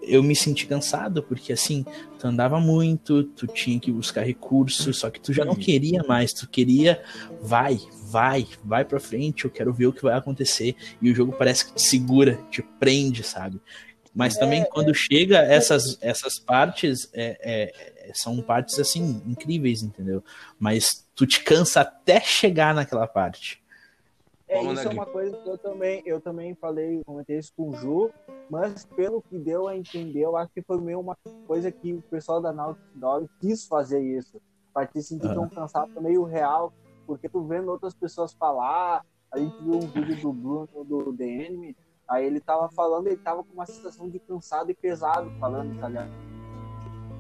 eu 0.03 0.22
me 0.22 0.35
senti 0.35 0.66
cansado, 0.66 1.22
porque 1.22 1.53
assim, 1.53 1.85
tu 2.18 2.27
andava 2.27 2.59
muito, 2.59 3.24
tu 3.24 3.47
tinha 3.47 3.79
que 3.79 3.93
buscar 3.93 4.22
recursos, 4.22 4.99
só 4.99 5.11
que 5.11 5.20
tu 5.20 5.33
já 5.33 5.45
não 5.45 5.55
queria 5.55 6.03
mais, 6.05 6.33
tu 6.33 6.49
queria, 6.49 7.03
vai, 7.43 7.79
vai, 8.05 8.47
vai 8.64 8.85
pra 8.85 8.99
frente, 8.99 9.45
eu 9.45 9.51
quero 9.51 9.72
ver 9.72 9.87
o 9.87 9.93
que 9.93 10.03
vai 10.03 10.14
acontecer. 10.14 10.74
E 11.01 11.11
o 11.11 11.14
jogo 11.14 11.33
parece 11.33 11.66
que 11.66 11.74
te 11.74 11.83
segura, 11.83 12.41
te 12.51 12.62
prende, 12.62 13.22
sabe? 13.22 13.61
Mas 14.14 14.39
também 14.39 14.62
é, 14.62 14.64
quando 14.64 14.93
é. 14.93 14.95
chega 14.95 15.41
essas, 15.41 15.99
essas 16.01 16.39
partes, 16.39 17.11
é, 17.12 17.39
é, 17.43 18.12
são 18.14 18.41
partes 18.41 18.79
assim, 18.79 19.20
incríveis, 19.27 19.83
entendeu? 19.83 20.24
Mas 20.59 21.07
tu 21.14 21.27
te 21.27 21.43
cansa 21.43 21.83
até 21.83 22.18
chegar 22.20 22.74
naquela 22.74 23.07
parte. 23.07 23.61
É, 24.49 24.62
isso 24.62 24.88
é 24.88 24.92
uma 24.92 25.07
coisa 25.07 25.36
que 25.36 25.49
eu 25.49 25.59
também, 25.59 26.03
eu 26.07 26.20
também 26.20 26.55
falei, 26.55 27.03
comentei 27.05 27.38
isso 27.38 27.53
com 27.57 27.70
o 27.70 27.74
Ju, 27.74 28.11
mas 28.49 28.84
pelo 28.84 29.20
que 29.20 29.36
deu 29.38 29.66
a 29.66 29.76
entender, 29.76 30.20
eu 30.20 30.36
acho 30.36 30.53
que 30.53 30.62
foi 30.62 30.80
meio 30.80 31.01
uma 31.01 31.16
coisa 31.47 31.70
que 31.72 31.94
o 31.94 32.03
pessoal 32.03 32.40
da 32.40 32.53
Naughty 32.53 32.80
Dog 32.94 33.28
quis 33.40 33.66
fazer 33.66 34.01
isso, 34.01 34.40
para 34.72 34.86
te 34.86 35.03
sentir 35.03 35.36
um 35.36 35.49
cansaço 35.49 36.01
meio 36.01 36.22
real, 36.22 36.72
porque 37.07 37.28
tu 37.28 37.42
vendo 37.44 37.70
outras 37.70 37.94
pessoas 37.94 38.32
falar, 38.34 39.05
a 39.32 39.38
gente 39.38 39.57
viu 39.62 39.74
um 39.74 39.80
vídeo 39.80 40.20
do 40.20 40.32
Bruno 40.32 40.84
do 40.84 41.12
The 41.12 41.24
Enemy, 41.24 41.76
Aí 42.09 42.24
ele 42.24 42.40
tava 42.40 42.68
falando, 42.70 43.09
ele 43.09 43.16
tava 43.16 43.42
com 43.42 43.53
uma 43.53 43.66
sensação 43.66 44.09
de 44.09 44.18
cansado 44.20 44.70
e 44.70 44.74
pesado 44.74 45.30
falando 45.40 45.74
italiano. 45.74 46.12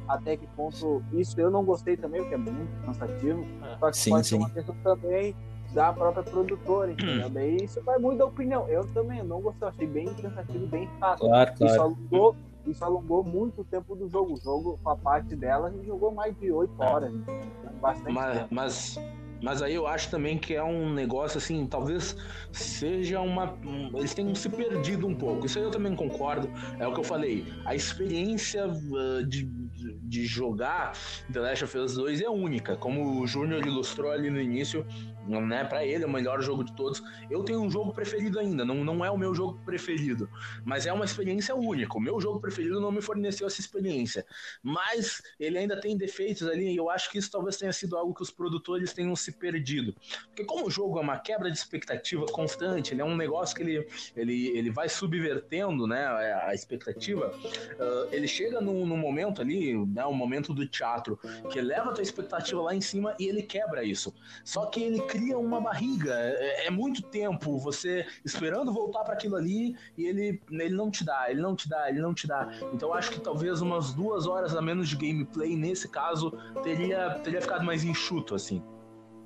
Até 0.08 0.36
que 0.36 0.46
ponto 0.48 1.02
isso 1.12 1.40
eu 1.40 1.50
não 1.50 1.64
gostei 1.64 1.96
também, 1.96 2.20
porque 2.20 2.34
é 2.34 2.38
muito 2.38 2.86
cansativo. 2.86 3.44
Só 3.80 3.90
que 3.90 3.96
sim, 3.96 4.10
pode 4.10 4.26
sim. 4.26 4.36
ser 4.36 4.36
uma 4.36 4.50
questão 4.50 4.76
também 4.84 5.34
da 5.72 5.92
própria 5.92 6.22
produtora, 6.22 6.92
entendeu? 6.92 7.28
Daí 7.28 7.56
isso 7.56 7.82
vai 7.82 7.98
muito 7.98 8.18
da 8.18 8.26
opinião. 8.26 8.68
Eu 8.68 8.84
também 8.92 9.22
não 9.22 9.40
gostei, 9.40 9.68
achei 9.68 9.86
bem 9.86 10.06
cansativo, 10.14 10.66
bem 10.66 10.88
fácil. 10.98 11.26
Claro, 11.26 11.52
claro. 11.56 11.72
Isso 11.72 11.82
alongou, 11.82 12.36
isso 12.66 12.84
alongou 12.84 13.24
muito 13.24 13.60
o 13.60 13.64
tempo 13.64 13.94
do 13.94 14.08
jogo. 14.08 14.34
O 14.34 14.36
jogo, 14.36 14.78
com 14.82 14.90
a 14.90 14.96
parte 14.96 15.34
dela, 15.36 15.68
a 15.68 15.70
gente 15.70 15.86
jogou 15.86 16.12
mais 16.12 16.36
de 16.38 16.50
8 16.50 16.82
é. 16.82 16.86
horas. 16.86 17.12
Bastante 17.80 18.12
mas, 18.12 18.38
tempo. 18.38 18.48
mas 18.54 18.98
mas 19.42 19.62
aí 19.62 19.74
eu 19.74 19.86
acho 19.86 20.10
também 20.10 20.38
que 20.38 20.54
é 20.54 20.62
um 20.62 20.92
negócio 20.92 21.38
assim, 21.38 21.66
talvez 21.66 22.16
seja 22.52 23.20
uma. 23.20 23.52
Um, 23.64 23.96
eles 23.96 24.14
tenham 24.14 24.34
se 24.34 24.48
perdido 24.48 25.06
um 25.06 25.14
pouco. 25.14 25.46
Isso 25.46 25.58
aí 25.58 25.64
eu 25.64 25.70
também 25.70 25.94
concordo. 25.94 26.50
É 26.78 26.86
o 26.86 26.92
que 26.92 27.00
eu 27.00 27.04
falei. 27.04 27.46
A 27.64 27.74
experiência 27.74 28.66
uh, 28.66 29.26
de, 29.26 29.44
de 29.44 30.24
jogar 30.24 30.92
The 31.32 31.40
Last 31.40 31.64
of 31.64 31.78
Us 31.78 31.94
2 31.94 32.22
é 32.22 32.28
única. 32.28 32.76
Como 32.76 33.20
o 33.20 33.26
Júnior 33.26 33.66
ilustrou 33.66 34.10
ali 34.10 34.30
no 34.30 34.40
início, 34.40 34.86
né? 35.26 35.64
Para 35.64 35.84
ele 35.84 36.04
é 36.04 36.06
o 36.06 36.10
melhor 36.10 36.40
jogo 36.40 36.64
de 36.64 36.72
todos. 36.74 37.02
Eu 37.30 37.42
tenho 37.42 37.60
um 37.60 37.70
jogo 37.70 37.92
preferido 37.92 38.38
ainda, 38.38 38.64
não, 38.64 38.84
não 38.84 39.04
é 39.04 39.10
o 39.10 39.18
meu 39.18 39.34
jogo 39.34 39.58
preferido, 39.64 40.28
mas 40.64 40.86
é 40.86 40.92
uma 40.92 41.04
experiência 41.04 41.54
única. 41.54 41.96
O 41.96 42.00
meu 42.00 42.20
jogo 42.20 42.40
preferido 42.40 42.80
não 42.80 42.92
me 42.92 43.02
forneceu 43.02 43.46
essa 43.46 43.60
experiência, 43.60 44.24
mas 44.62 45.22
ele 45.38 45.58
ainda 45.58 45.80
tem 45.80 45.96
defeitos 45.96 46.46
ali 46.48 46.72
e 46.72 46.76
eu 46.76 46.90
acho 46.90 47.10
que 47.10 47.18
isso 47.18 47.30
talvez 47.30 47.56
tenha 47.56 47.72
sido 47.72 47.96
algo 47.96 48.14
que 48.14 48.22
os 48.22 48.30
produtores 48.30 48.92
tenham 48.92 49.14
se 49.16 49.32
perdido. 49.32 49.94
Porque 50.26 50.44
como 50.44 50.66
o 50.66 50.70
jogo 50.70 50.98
é 50.98 51.02
uma 51.02 51.18
quebra 51.18 51.50
de 51.50 51.58
expectativa 51.58 52.26
constante, 52.26 52.94
ele 52.94 53.00
é 53.00 53.04
um 53.04 53.16
negócio 53.16 53.56
que 53.56 53.62
ele, 53.62 53.86
ele, 54.16 54.48
ele 54.56 54.70
vai 54.70 54.88
subvertendo, 54.88 55.86
né, 55.86 56.06
a 56.44 56.54
expectativa, 56.54 57.28
uh, 57.28 58.08
ele 58.12 58.28
chega 58.28 58.60
num, 58.60 58.86
num 58.86 58.96
momento 58.96 59.40
ali, 59.40 59.74
né, 59.86 60.04
um 60.06 60.14
momento 60.14 60.52
do 60.52 60.66
teatro, 60.66 61.18
que 61.50 61.60
leva 61.60 61.90
a 61.90 61.92
tua 61.92 62.02
expectativa 62.02 62.60
lá 62.60 62.74
em 62.74 62.80
cima 62.80 63.14
e 63.18 63.26
ele 63.26 63.42
quebra 63.42 63.84
isso. 63.84 64.14
Só 64.44 64.66
que 64.66 64.82
ele 64.82 65.00
cria 65.16 65.38
uma 65.38 65.60
barriga. 65.60 66.14
É, 66.14 66.66
é 66.66 66.70
muito 66.70 67.02
tempo 67.02 67.58
você 67.58 68.06
esperando 68.24 68.72
voltar 68.72 69.04
para 69.04 69.14
aquilo 69.14 69.36
ali 69.36 69.74
e 69.96 70.04
ele, 70.04 70.40
ele 70.50 70.74
não 70.74 70.90
te 70.90 71.04
dá, 71.04 71.30
ele 71.30 71.40
não 71.40 71.56
te 71.56 71.68
dá, 71.68 71.88
ele 71.88 72.00
não 72.00 72.12
te 72.12 72.26
dá. 72.26 72.50
Então 72.72 72.90
eu 72.90 72.94
acho 72.94 73.10
que 73.10 73.20
talvez 73.20 73.60
umas 73.60 73.94
duas 73.94 74.26
horas 74.26 74.54
a 74.54 74.60
menos 74.60 74.88
de 74.88 74.96
gameplay 74.96 75.56
nesse 75.56 75.88
caso 75.88 76.32
teria, 76.62 77.10
teria 77.22 77.40
ficado 77.40 77.64
mais 77.64 77.82
enxuto, 77.84 78.34
assim. 78.34 78.62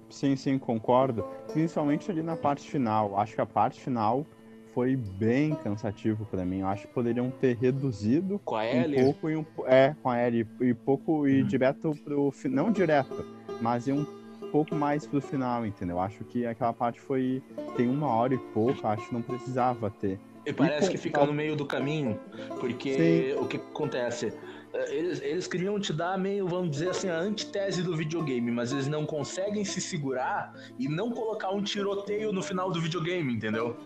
Sim, 0.09 0.37
sim, 0.37 0.59
concordo. 0.59 1.25
Principalmente 1.53 2.11
ali 2.11 2.23
na 2.23 2.37
parte 2.37 2.69
final. 2.69 3.19
Acho 3.19 3.35
que 3.35 3.41
a 3.41 3.47
parte 3.47 3.81
final 3.81 4.27
foi 4.75 4.97
bem 4.97 5.55
cansativo 5.55 6.25
para 6.27 6.45
mim. 6.45 6.61
Eu 6.61 6.69
acho 6.69 6.87
que 6.87 6.95
poderiam 6.95 7.31
ter 7.31 7.57
reduzido 7.57 8.41
com 8.45 8.57
a 8.57 8.63
um 8.63 9.05
pouco 9.05 9.31
e 9.31 9.37
um 9.37 9.45
é 9.67 9.95
com 10.03 10.11
a 10.11 10.27
Ellie 10.27 10.47
e 10.61 10.75
pouco 10.75 11.29
e 11.29 11.43
hum. 11.43 11.47
direto 11.47 11.95
pro 12.05 12.33
não 12.45 12.73
direto, 12.73 13.25
mas 13.61 13.87
um 13.89 14.20
pouco 14.51 14.75
mais 14.75 15.07
pro 15.07 15.21
final, 15.21 15.65
entendeu? 15.65 16.01
Acho 16.01 16.25
que 16.25 16.47
aquela 16.47 16.73
parte 16.73 17.01
foi. 17.01 17.43
Tem 17.77 17.89
uma 17.89 18.09
hora 18.09 18.35
e 18.35 18.39
pouco, 18.39 18.87
acho 18.87 19.09
que 19.09 19.15
não 19.15 19.23
precisava 19.23 19.91
ter. 19.91 20.19
E 20.45 20.53
parece 20.53 20.89
e, 20.89 20.91
que 20.93 20.99
fica 20.99 21.25
no 21.25 21.33
meio 21.33 21.55
do 21.55 21.67
caminho, 21.67 22.19
porque 22.59 23.35
Sim. 23.35 23.41
o 23.41 23.47
que 23.47 23.59
acontece? 23.59 24.33
Eh, 24.73 24.97
eles, 24.97 25.21
eles 25.21 25.47
queriam 25.47 25.79
te 25.79 25.93
dar 25.93 26.19
meio, 26.19 26.49
vamos 26.49 26.71
dizer 26.71 26.91
assim, 26.91 27.09
a 27.09 27.19
antitese 27.19 27.83
do 27.83 27.95
videogame, 27.97 28.51
mas 28.51 28.73
eles 28.73 28.89
não 28.89 29.05
conseguem 29.05 29.65
se 29.65 29.81
segurar 29.81 30.55
e 30.79 30.89
não 30.89 31.11
colocar 31.11 31.51
um 31.51 31.63
tiroteio 31.63 32.33
no 32.33 32.43
final 32.43 32.71
do 32.71 32.81
videogame, 32.81 33.35
entendeu? 33.35 33.77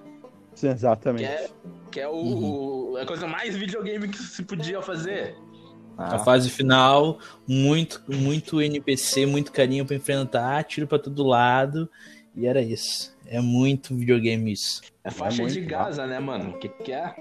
Sim, 0.55 0.69
exatamente. 0.69 1.27
Que 1.27 1.33
é, 1.33 1.51
que 1.91 2.01
é 2.01 2.09
o, 2.09 2.13
uhum. 2.13 2.97
a 2.97 3.05
coisa 3.05 3.27
mais 3.27 3.57
videogame 3.57 4.09
que 4.09 4.19
se 4.19 4.45
podia 4.45 4.81
fazer. 4.81 5.37
Ah. 5.97 6.17
A 6.17 6.19
fase 6.19 6.51
final, 6.51 7.19
muito, 7.47 8.03
muito 8.09 8.61
NPC, 8.61 9.27
muito 9.27 9.53
carinho 9.53 9.87
para 9.87 9.97
enfrentar, 9.97 10.65
tiro 10.65 10.87
para 10.87 10.99
todo 10.99 11.23
lado. 11.23 11.89
E 12.35 12.47
era 12.47 12.61
isso. 12.61 13.15
É 13.27 13.41
muito 13.41 13.95
videogame 13.95 14.53
isso. 14.53 14.83
É 15.03 15.11
faixa 15.11 15.43
é 15.43 15.47
de 15.47 15.61
Gaza, 15.61 16.07
né, 16.07 16.19
mano? 16.19 16.51
O 16.51 16.59
que, 16.59 16.69
que 16.69 16.93
é? 16.93 17.15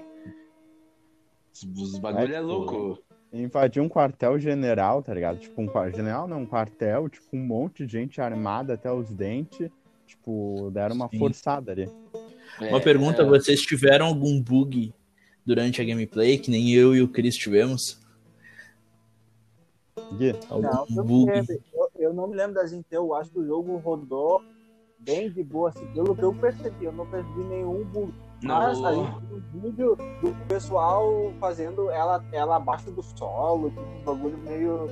Os 1.76 1.98
bagulho 1.98 2.34
é, 2.34 2.36
é 2.36 2.40
louco. 2.40 2.98
Invadir 3.32 3.80
um 3.80 3.88
quartel 3.88 4.38
general, 4.38 5.02
tá 5.02 5.14
ligado? 5.14 5.38
Tipo, 5.38 5.62
um 5.62 5.92
general 5.92 6.26
não, 6.28 6.42
um 6.42 6.46
quartel, 6.46 7.08
tipo, 7.08 7.26
um 7.32 7.44
monte 7.44 7.86
de 7.86 7.92
gente 7.92 8.20
armada 8.20 8.74
até 8.74 8.92
os 8.92 9.10
dentes. 9.10 9.70
Tipo, 10.06 10.70
deram 10.72 10.96
uma 10.96 11.08
Sim. 11.08 11.18
forçada 11.18 11.72
ali. 11.72 11.88
Uma 12.60 12.80
pergunta: 12.80 13.22
é... 13.22 13.24
vocês 13.24 13.62
tiveram 13.62 14.06
algum 14.06 14.40
bug 14.40 14.92
durante 15.44 15.80
a 15.80 15.84
gameplay, 15.84 16.38
que 16.38 16.50
nem 16.50 16.72
eu 16.72 16.94
e 16.94 17.02
o 17.02 17.08
Chris 17.08 17.36
tivemos? 17.36 18.03
Não, 20.50 20.86
eu, 20.96 21.44
eu, 21.72 21.90
eu, 21.96 22.14
não 22.14 22.28
me 22.28 22.36
lembro 22.36 22.54
das 22.54 22.72
Intel, 22.72 23.04
eu 23.04 23.14
acho 23.14 23.30
que 23.30 23.38
o 23.38 23.46
jogo 23.46 23.76
rodou 23.78 24.42
bem 24.98 25.30
de 25.30 25.42
boa, 25.42 25.68
assim, 25.68 25.86
pelo 25.92 26.14
que 26.16 26.22
eu 26.22 26.34
percebi, 26.34 26.84
eu 26.84 26.92
não 26.92 27.06
percebi 27.06 27.40
nenhum 27.44 27.84
bug. 27.84 28.12
Mas 28.42 28.78
não. 28.78 28.86
a 28.86 28.94
gente 28.94 29.20
tem 29.20 29.36
um 29.38 29.60
vídeo 29.60 29.96
do 30.22 30.46
pessoal 30.46 31.32
fazendo 31.40 31.90
ela, 31.90 32.24
ela 32.32 32.56
abaixo 32.56 32.90
do 32.90 33.02
solo, 33.02 33.70
tipo, 33.70 33.82
um 33.82 34.04
bagulho 34.04 34.38
meio. 34.38 34.86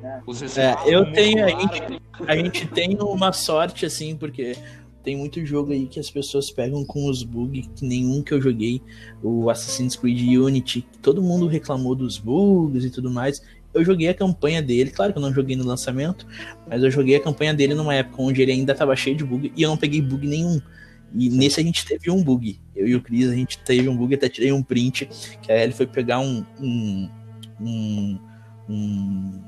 Né? 0.00 0.22
É, 0.56 0.94
eu 0.94 1.12
tenho. 1.12 1.44
A 1.44 1.48
gente, 1.48 2.02
a 2.28 2.36
gente 2.36 2.68
tem 2.68 2.96
uma 3.00 3.32
sorte, 3.32 3.86
assim, 3.86 4.16
porque 4.16 4.56
tem 5.04 5.16
muito 5.16 5.44
jogo 5.44 5.72
aí 5.72 5.86
que 5.86 6.00
as 6.00 6.10
pessoas 6.10 6.50
pegam 6.50 6.84
com 6.84 7.08
os 7.08 7.22
bugs, 7.22 7.68
que 7.76 7.84
nenhum 7.84 8.22
que 8.22 8.32
eu 8.32 8.40
joguei, 8.40 8.82
o 9.22 9.50
Assassin's 9.50 9.96
Creed 9.96 10.38
Unity, 10.38 10.86
todo 11.02 11.22
mundo 11.22 11.46
reclamou 11.46 11.94
dos 11.94 12.18
bugs 12.18 12.84
e 12.84 12.90
tudo 12.90 13.10
mais. 13.10 13.42
Eu 13.74 13.84
joguei 13.84 14.08
a 14.08 14.14
campanha 14.14 14.62
dele, 14.62 14.90
claro 14.90 15.12
que 15.12 15.18
eu 15.18 15.22
não 15.22 15.32
joguei 15.32 15.56
no 15.56 15.64
lançamento, 15.64 16.26
mas 16.68 16.82
eu 16.82 16.90
joguei 16.90 17.16
a 17.16 17.20
campanha 17.20 17.52
dele 17.52 17.74
numa 17.74 17.94
época 17.94 18.22
onde 18.22 18.40
ele 18.40 18.52
ainda 18.52 18.74
tava 18.74 18.94
cheio 18.94 19.16
de 19.16 19.24
bug 19.24 19.52
e 19.54 19.62
eu 19.62 19.68
não 19.68 19.76
peguei 19.76 20.00
bug 20.00 20.26
nenhum. 20.26 20.60
E 21.16 21.28
nesse 21.28 21.60
a 21.60 21.62
gente 21.62 21.84
teve 21.84 22.10
um 22.10 22.22
bug. 22.22 22.60
Eu 22.74 22.88
e 22.88 22.94
o 22.94 23.00
Cris, 23.00 23.28
a 23.28 23.34
gente 23.34 23.58
teve 23.58 23.88
um 23.88 23.96
bug, 23.96 24.14
até 24.14 24.28
tirei 24.28 24.52
um 24.52 24.62
print, 24.62 25.08
que 25.40 25.52
aí 25.52 25.62
ele 25.62 25.72
foi 25.72 25.86
pegar 25.86 26.18
um, 26.18 26.44
um, 26.60 27.10
um, 27.60 28.18
um, 28.68 29.42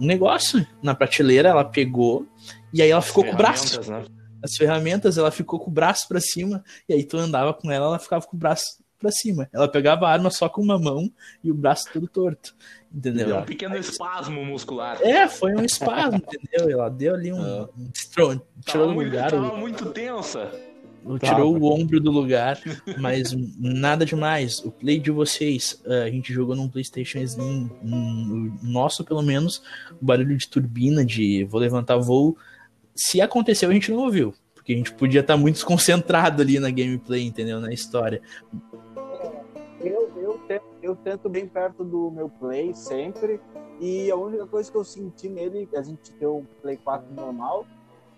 um 0.00 0.06
negócio 0.06 0.66
na 0.82 0.94
prateleira, 0.94 1.50
ela 1.50 1.64
pegou, 1.64 2.26
e 2.72 2.82
aí 2.82 2.90
ela 2.90 3.02
ficou 3.02 3.24
com 3.24 3.32
o 3.32 3.36
braço. 3.36 3.80
Né? 3.88 4.04
As 4.42 4.56
ferramentas, 4.56 5.16
ela 5.16 5.30
ficou 5.30 5.60
com 5.60 5.70
o 5.70 5.72
braço 5.72 6.08
para 6.08 6.20
cima, 6.20 6.64
e 6.88 6.94
aí 6.94 7.04
tu 7.04 7.16
andava 7.16 7.54
com 7.54 7.70
ela, 7.70 7.86
ela 7.86 7.98
ficava 7.98 8.26
com 8.26 8.36
o 8.36 8.38
braço 8.38 8.83
para 9.04 9.12
cima. 9.12 9.48
Ela 9.52 9.68
pegava 9.68 10.06
a 10.06 10.10
arma 10.10 10.30
só 10.30 10.48
com 10.48 10.62
uma 10.62 10.78
mão 10.78 11.10
e 11.42 11.50
o 11.50 11.54
braço 11.54 11.84
todo 11.92 12.08
torto. 12.08 12.56
Entendeu? 12.92 13.26
Deu 13.26 13.36
um 13.38 13.44
pequeno 13.44 13.76
espasmo 13.76 14.44
muscular. 14.44 14.98
É, 15.02 15.28
foi 15.28 15.54
um 15.54 15.64
espasmo, 15.64 16.16
entendeu? 16.16 16.70
Ela 16.70 16.88
deu 16.88 17.14
ali 17.14 17.32
um, 17.32 17.42
ah. 17.42 17.68
um 17.76 17.90
tirou 17.90 18.40
tava 18.64 18.86
do 18.86 18.92
lugar. 18.92 19.32
Muito, 19.32 19.48
tava 19.48 19.56
muito 19.58 19.86
tensa. 19.90 20.50
Tirou 21.20 21.58
o 21.58 21.70
ombro 21.70 22.00
do 22.00 22.10
lugar, 22.10 22.58
mas 22.98 23.36
nada 23.58 24.06
demais. 24.06 24.60
O 24.60 24.70
play 24.70 24.98
de 24.98 25.10
vocês, 25.10 25.82
a 25.84 26.08
gente 26.08 26.32
jogou 26.32 26.56
num 26.56 26.68
PlayStation 26.68 27.18
Slim, 27.18 27.70
um, 27.82 28.56
nosso 28.62 29.04
pelo 29.04 29.20
menos, 29.20 29.62
o 30.00 30.04
barulho 30.04 30.34
de 30.34 30.48
turbina, 30.48 31.04
de 31.04 31.44
vou 31.44 31.60
levantar 31.60 31.98
voo. 31.98 32.38
Se 32.94 33.20
aconteceu, 33.20 33.68
a 33.68 33.74
gente 33.74 33.90
não 33.90 33.98
ouviu, 33.98 34.32
porque 34.54 34.72
a 34.72 34.76
gente 34.76 34.92
podia 34.92 35.20
estar 35.20 35.36
muito 35.36 35.56
desconcentrado 35.56 36.40
ali 36.40 36.58
na 36.58 36.70
gameplay, 36.70 37.22
entendeu? 37.22 37.60
Na 37.60 37.70
história. 37.70 38.22
Eu, 40.84 40.94
tento, 40.94 41.30
bem 41.30 41.48
perto 41.48 41.82
do 41.82 42.10
meu 42.10 42.28
play 42.28 42.74
sempre, 42.74 43.40
e 43.80 44.10
a 44.10 44.16
única 44.16 44.46
coisa 44.46 44.70
que 44.70 44.76
eu 44.76 44.84
senti 44.84 45.30
nele, 45.30 45.66
a 45.74 45.80
gente 45.80 46.12
tem 46.12 46.28
o 46.28 46.44
Play 46.60 46.76
4 46.76 47.10
normal, 47.14 47.66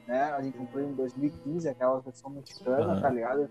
né? 0.05 0.25
A 0.33 0.43
gente 0.43 0.59
comprou 0.59 0.83
em 0.83 0.93
2015, 0.93 1.69
aquela 1.69 2.01
versão 2.01 2.29
mexicana, 2.29 2.95
uhum. 2.95 3.01
tá 3.01 3.09
ligado? 3.09 3.49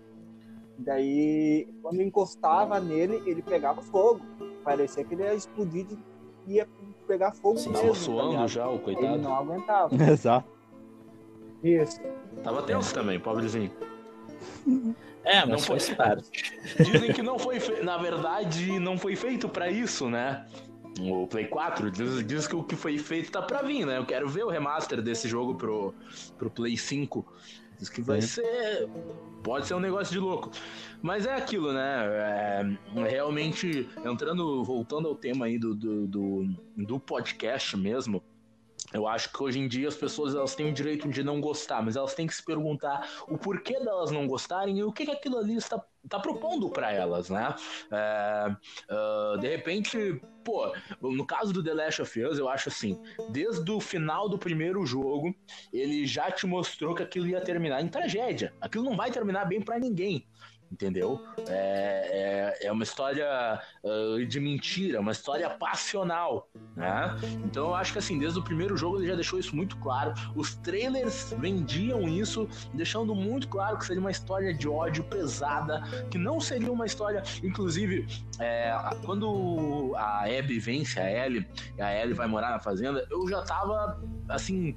Daí, 0.78 1.66
quando 1.80 2.02
encostava 2.02 2.78
nele, 2.78 3.22
ele 3.24 3.40
pegava 3.40 3.80
fogo. 3.80 4.20
Parecia 4.62 5.02
que 5.02 5.14
ele 5.14 5.22
ia 5.22 5.34
explodir 5.34 5.86
e 6.46 6.54
ia 6.56 6.68
pegar 7.06 7.32
fogo 7.32 7.56
Sim, 7.56 7.70
mesmo. 7.70 7.86
Tava 7.86 7.94
tá 7.94 8.00
suando 8.00 8.34
tá 8.34 8.46
já, 8.46 8.68
o 8.68 8.78
coitado. 8.78 9.06
Ele 9.06 9.22
não 9.22 9.34
aguentava. 9.34 9.94
Exato. 9.96 10.48
Isso. 11.62 12.00
Tava 12.44 12.62
tenso 12.62 12.92
também, 12.92 13.18
pobrezinho. 13.18 13.72
É, 15.26 15.40
mas 15.40 15.48
não 15.48 15.58
foi 15.58 15.94
parte. 15.94 16.52
Dizem 16.78 17.12
que 17.12 17.20
não 17.20 17.38
foi 17.38 17.58
fe... 17.58 17.82
na 17.82 17.98
verdade 17.98 18.78
não 18.78 18.96
foi 18.96 19.16
feito 19.16 19.48
para 19.48 19.68
isso, 19.70 20.08
né? 20.08 20.46
o 21.00 21.26
Play 21.26 21.46
4, 21.46 21.90
diz, 21.90 22.26
diz, 22.26 22.48
que 22.48 22.56
o 22.56 22.62
que 22.62 22.74
foi 22.74 22.96
feito 22.98 23.30
tá 23.30 23.42
pra 23.42 23.62
vir, 23.62 23.84
né? 23.84 23.98
Eu 23.98 24.06
quero 24.06 24.28
ver 24.28 24.44
o 24.44 24.48
remaster 24.48 25.02
desse 25.02 25.28
jogo 25.28 25.54
pro, 25.54 25.94
pro 26.38 26.50
Play 26.50 26.76
5. 26.76 27.26
Diz 27.78 27.90
que 27.90 28.00
vai 28.00 28.22
ser. 28.22 28.88
Pode 29.42 29.66
ser 29.66 29.74
um 29.74 29.80
negócio 29.80 30.12
de 30.12 30.18
louco. 30.18 30.50
Mas 31.02 31.26
é 31.26 31.34
aquilo, 31.34 31.72
né? 31.72 32.06
É, 32.06 32.66
realmente, 33.08 33.86
entrando, 34.04 34.64
voltando 34.64 35.08
ao 35.08 35.14
tema 35.14 35.46
aí 35.46 35.58
do, 35.58 35.74
do, 35.74 36.06
do, 36.06 36.48
do 36.76 36.98
podcast 36.98 37.76
mesmo. 37.76 38.22
Eu 38.96 39.06
acho 39.06 39.30
que 39.30 39.42
hoje 39.42 39.58
em 39.58 39.68
dia 39.68 39.88
as 39.88 39.94
pessoas 39.94 40.34
elas 40.34 40.54
têm 40.54 40.70
o 40.70 40.72
direito 40.72 41.06
de 41.06 41.22
não 41.22 41.38
gostar, 41.38 41.82
mas 41.82 41.96
elas 41.96 42.14
têm 42.14 42.26
que 42.26 42.34
se 42.34 42.42
perguntar 42.42 43.06
o 43.28 43.36
porquê 43.36 43.78
delas 43.78 44.10
não 44.10 44.26
gostarem 44.26 44.78
e 44.78 44.82
o 44.82 44.90
que, 44.90 45.04
que 45.04 45.10
aquilo 45.10 45.36
ali 45.36 45.54
está, 45.54 45.84
está 46.02 46.18
propondo 46.18 46.70
para 46.70 46.90
elas, 46.90 47.28
né? 47.28 47.54
É, 47.92 48.56
uh, 48.90 49.38
de 49.38 49.48
repente, 49.48 50.18
pô, 50.42 50.72
no 51.02 51.26
caso 51.26 51.52
do 51.52 51.62
The 51.62 51.74
Last 51.74 52.00
of 52.00 52.24
Us, 52.24 52.38
eu 52.38 52.48
acho 52.48 52.70
assim, 52.70 52.98
desde 53.28 53.70
o 53.70 53.80
final 53.80 54.30
do 54.30 54.38
primeiro 54.38 54.86
jogo, 54.86 55.34
ele 55.70 56.06
já 56.06 56.30
te 56.30 56.46
mostrou 56.46 56.94
que 56.94 57.02
aquilo 57.02 57.26
ia 57.26 57.40
terminar 57.42 57.82
em 57.82 57.88
tragédia. 57.88 58.54
Aquilo 58.62 58.84
não 58.84 58.96
vai 58.96 59.10
terminar 59.10 59.44
bem 59.44 59.60
para 59.60 59.78
ninguém 59.78 60.26
entendeu? 60.70 61.22
É, 61.48 62.54
é, 62.60 62.66
é 62.66 62.72
uma 62.72 62.82
história 62.82 63.60
uh, 63.82 64.24
de 64.26 64.40
mentira, 64.40 65.00
uma 65.00 65.12
história 65.12 65.48
passional, 65.50 66.48
né? 66.74 67.16
Então 67.44 67.68
eu 67.68 67.74
acho 67.74 67.92
que 67.92 67.98
assim, 67.98 68.18
desde 68.18 68.38
o 68.38 68.42
primeiro 68.42 68.76
jogo 68.76 68.98
ele 68.98 69.06
já 69.06 69.14
deixou 69.14 69.38
isso 69.38 69.54
muito 69.54 69.76
claro. 69.78 70.12
Os 70.34 70.54
trailers 70.56 71.34
vendiam 71.38 72.08
isso, 72.08 72.48
deixando 72.74 73.14
muito 73.14 73.48
claro 73.48 73.78
que 73.78 73.86
seria 73.86 74.00
uma 74.00 74.10
história 74.10 74.52
de 74.52 74.68
ódio 74.68 75.04
pesada, 75.04 75.82
que 76.10 76.18
não 76.18 76.40
seria 76.40 76.72
uma 76.72 76.86
história, 76.86 77.22
inclusive, 77.42 78.06
é, 78.38 78.76
quando 79.04 79.94
a 79.96 80.24
Abby 80.24 80.58
vence 80.58 80.98
a 80.98 81.26
Ellie, 81.26 81.46
e 81.76 81.82
a 81.82 82.02
Ellie 82.02 82.14
vai 82.14 82.26
morar 82.26 82.50
na 82.50 82.58
fazenda, 82.58 83.06
eu 83.10 83.28
já 83.28 83.42
tava 83.42 84.00
assim 84.28 84.76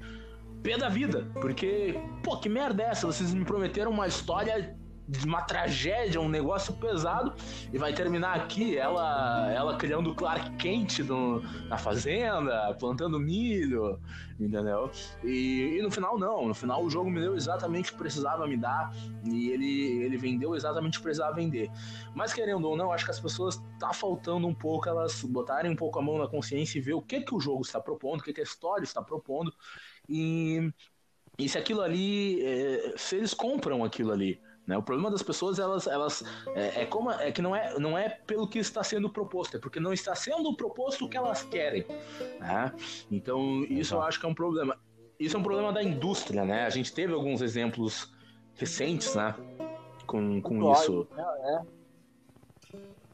pé 0.61 0.77
da 0.77 0.89
vida, 0.89 1.25
porque, 1.41 1.95
pô, 2.23 2.37
que 2.37 2.49
merda 2.49 2.83
é 2.83 2.87
essa? 2.87 3.07
Vocês 3.07 3.33
me 3.33 3.45
prometeram 3.45 3.91
uma 3.91 4.07
história 4.07 4.77
de 5.09 5.25
uma 5.25 5.41
tragédia, 5.41 6.21
um 6.21 6.29
negócio 6.29 6.71
pesado, 6.73 7.33
e 7.73 7.77
vai 7.79 7.91
terminar 7.93 8.35
aqui 8.35 8.77
ela 8.77 9.51
ela 9.51 9.75
criando 9.75 10.13
Clark 10.13 10.55
Kent 10.57 10.99
no, 10.99 11.41
na 11.67 11.79
fazenda, 11.79 12.75
plantando 12.79 13.19
milho, 13.19 13.99
entendeu? 14.39 14.91
E, 15.23 15.77
e, 15.77 15.81
no 15.81 15.89
final 15.89 16.19
não, 16.19 16.47
no 16.47 16.53
final 16.53 16.83
o 16.83 16.89
jogo 16.91 17.09
me 17.09 17.19
deu 17.19 17.35
exatamente 17.35 17.89
o 17.89 17.93
que 17.93 17.97
precisava 17.97 18.45
me 18.45 18.55
dar 18.55 18.93
e 19.25 19.49
ele, 19.49 20.03
ele 20.03 20.15
vendeu 20.15 20.55
exatamente 20.55 20.97
o 20.97 20.99
que 20.99 21.05
precisava 21.05 21.33
vender. 21.33 21.71
Mas 22.13 22.31
querendo 22.31 22.67
ou 22.67 22.77
não, 22.77 22.91
acho 22.91 23.05
que 23.05 23.11
as 23.11 23.19
pessoas 23.19 23.59
tá 23.79 23.91
faltando 23.91 24.45
um 24.45 24.53
pouco 24.53 24.87
elas 24.87 25.23
botarem 25.23 25.71
um 25.71 25.75
pouco 25.75 25.97
a 25.97 26.03
mão 26.03 26.19
na 26.19 26.27
consciência 26.27 26.77
e 26.77 26.81
ver 26.81 26.93
o 26.93 27.01
que 27.01 27.21
que 27.21 27.33
o 27.33 27.39
jogo 27.39 27.61
está 27.61 27.79
propondo, 27.81 28.19
o 28.19 28.23
que 28.23 28.33
que 28.33 28.41
a 28.41 28.43
história 28.43 28.83
está 28.83 29.01
propondo 29.01 29.51
e, 30.07 30.71
e 31.39 31.49
se 31.49 31.57
aquilo 31.57 31.81
ali, 31.81 32.45
é, 32.45 32.93
se 32.95 33.15
eles 33.15 33.33
compram 33.33 33.83
aquilo 33.83 34.11
ali, 34.11 34.39
né? 34.69 34.77
O 34.77 34.83
problema 34.83 35.09
das 35.09 35.23
pessoas, 35.23 35.57
elas, 35.57 35.87
elas 35.87 36.23
é, 36.53 36.83
é, 36.83 36.85
como 36.85 37.09
é 37.09 37.31
que 37.31 37.41
não 37.41 37.55
é, 37.55 37.79
não 37.79 37.97
é 37.97 38.07
pelo 38.07 38.47
que 38.47 38.59
está 38.59 38.83
sendo 38.83 39.09
proposto, 39.09 39.57
é 39.57 39.59
porque 39.59 39.79
não 39.79 39.91
está 39.91 40.13
sendo 40.13 40.55
proposto 40.55 41.05
o 41.05 41.09
que 41.09 41.17
elas 41.17 41.41
querem. 41.41 41.83
Né? 42.39 42.71
Então 43.09 43.63
isso 43.63 43.95
eu 43.95 44.01
acho 44.03 44.19
que 44.19 44.27
é 44.27 44.29
um 44.29 44.35
problema. 44.35 44.77
Isso 45.19 45.35
é 45.35 45.39
um 45.39 45.43
problema 45.43 45.73
da 45.73 45.81
indústria, 45.81 46.45
né? 46.45 46.65
A 46.65 46.69
gente 46.69 46.93
teve 46.93 47.13
alguns 47.13 47.41
exemplos 47.41 48.13
recentes, 48.53 49.15
né? 49.15 49.33
Com, 50.05 50.39
com 50.39 50.71
isso. 50.71 51.07
É, 51.17 51.55
é. 51.55 51.78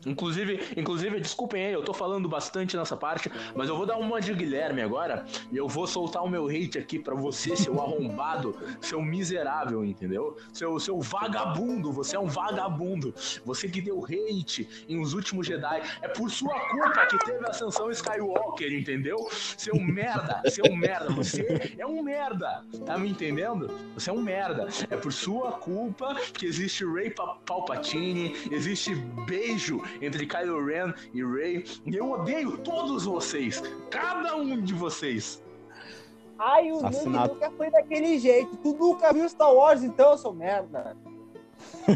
Inclusive, 0.06 0.60
inclusive, 0.78 1.20
desculpem 1.20 1.66
aí, 1.66 1.74
eu 1.74 1.84
tô 1.84 1.94
falando 1.94 2.30
bastante 2.30 2.78
nessa 2.78 2.96
parte, 2.96 3.32
mas 3.56 3.70
eu 3.70 3.76
vou 3.76 3.86
dar 3.86 3.98
uma 3.98 4.22
de 4.22 4.34
Guilherme 4.34 4.82
agora 4.82 5.26
e 5.52 5.58
eu 5.58 5.68
vou 5.68 5.88
soltar 5.88 6.24
o 6.24 6.30
meu 6.30 6.48
hate 6.48 6.78
aqui 6.78 7.00
para 7.00 7.16
você, 7.16 7.56
seu 7.56 7.82
arrombado, 7.82 8.56
seu 8.80 9.02
miserável, 9.02 9.84
entendeu? 9.84 10.38
Seu, 10.54 10.80
seu 10.80 11.00
vagabundo, 11.00 11.92
você 11.92 12.16
é 12.16 12.20
um 12.20 12.28
vagabundo. 12.28 13.14
Você 13.44 13.68
que 13.68 13.82
deu 13.82 14.04
hate 14.06 14.68
em 14.88 15.00
Os 15.00 15.14
Últimos 15.14 15.48
Jedi. 15.48 15.82
É 16.02 16.08
por 16.08 16.30
sua 16.30 16.60
culpa 16.70 17.06
que 17.06 17.18
teve 17.26 17.46
a 17.46 17.50
ascensão 17.50 17.90
Skywalker, 17.92 18.74
entendeu? 18.74 19.18
Seu 19.32 19.80
merda, 19.80 20.42
seu 20.50 20.76
merda. 20.76 21.14
Você 21.14 21.76
é 21.78 21.86
um 21.86 22.02
merda, 22.04 22.64
tá 22.86 22.98
me 22.98 23.10
entendendo? 23.10 23.70
Você 23.94 24.10
é 24.10 24.14
um 24.14 24.22
merda. 24.22 24.68
É 24.90 24.98
por 24.98 25.12
sua 25.12 25.54
culpa 25.54 26.16
que 26.34 26.46
existe 26.46 26.86
Ray 26.86 27.14
Palpatine, 27.46 28.36
existe 28.52 28.96
beijo 29.26 29.82
entre 30.02 30.26
Kylo 30.26 30.66
Ren 30.66 30.94
e 31.14 31.24
Rey. 31.24 31.64
E 31.86 31.96
eu 31.96 32.12
odeio 32.12 32.58
todos 32.60 33.06
vocês, 33.06 33.62
cada 33.90 34.36
um 34.36 34.62
de 34.62 34.74
vocês. 34.74 35.44
Ai, 36.38 36.72
o 36.72 36.86
Assinado. 36.86 37.34
nunca 37.34 37.52
foi 37.52 37.72
daquele 37.72 38.20
jeito. 38.20 38.58
Tu 38.58 38.74
nunca 38.74 39.14
viu 39.14 39.28
Star 39.30 39.54
Wars, 39.54 39.84
então, 39.84 40.18
seu 40.18 40.34
merda. 40.34 40.98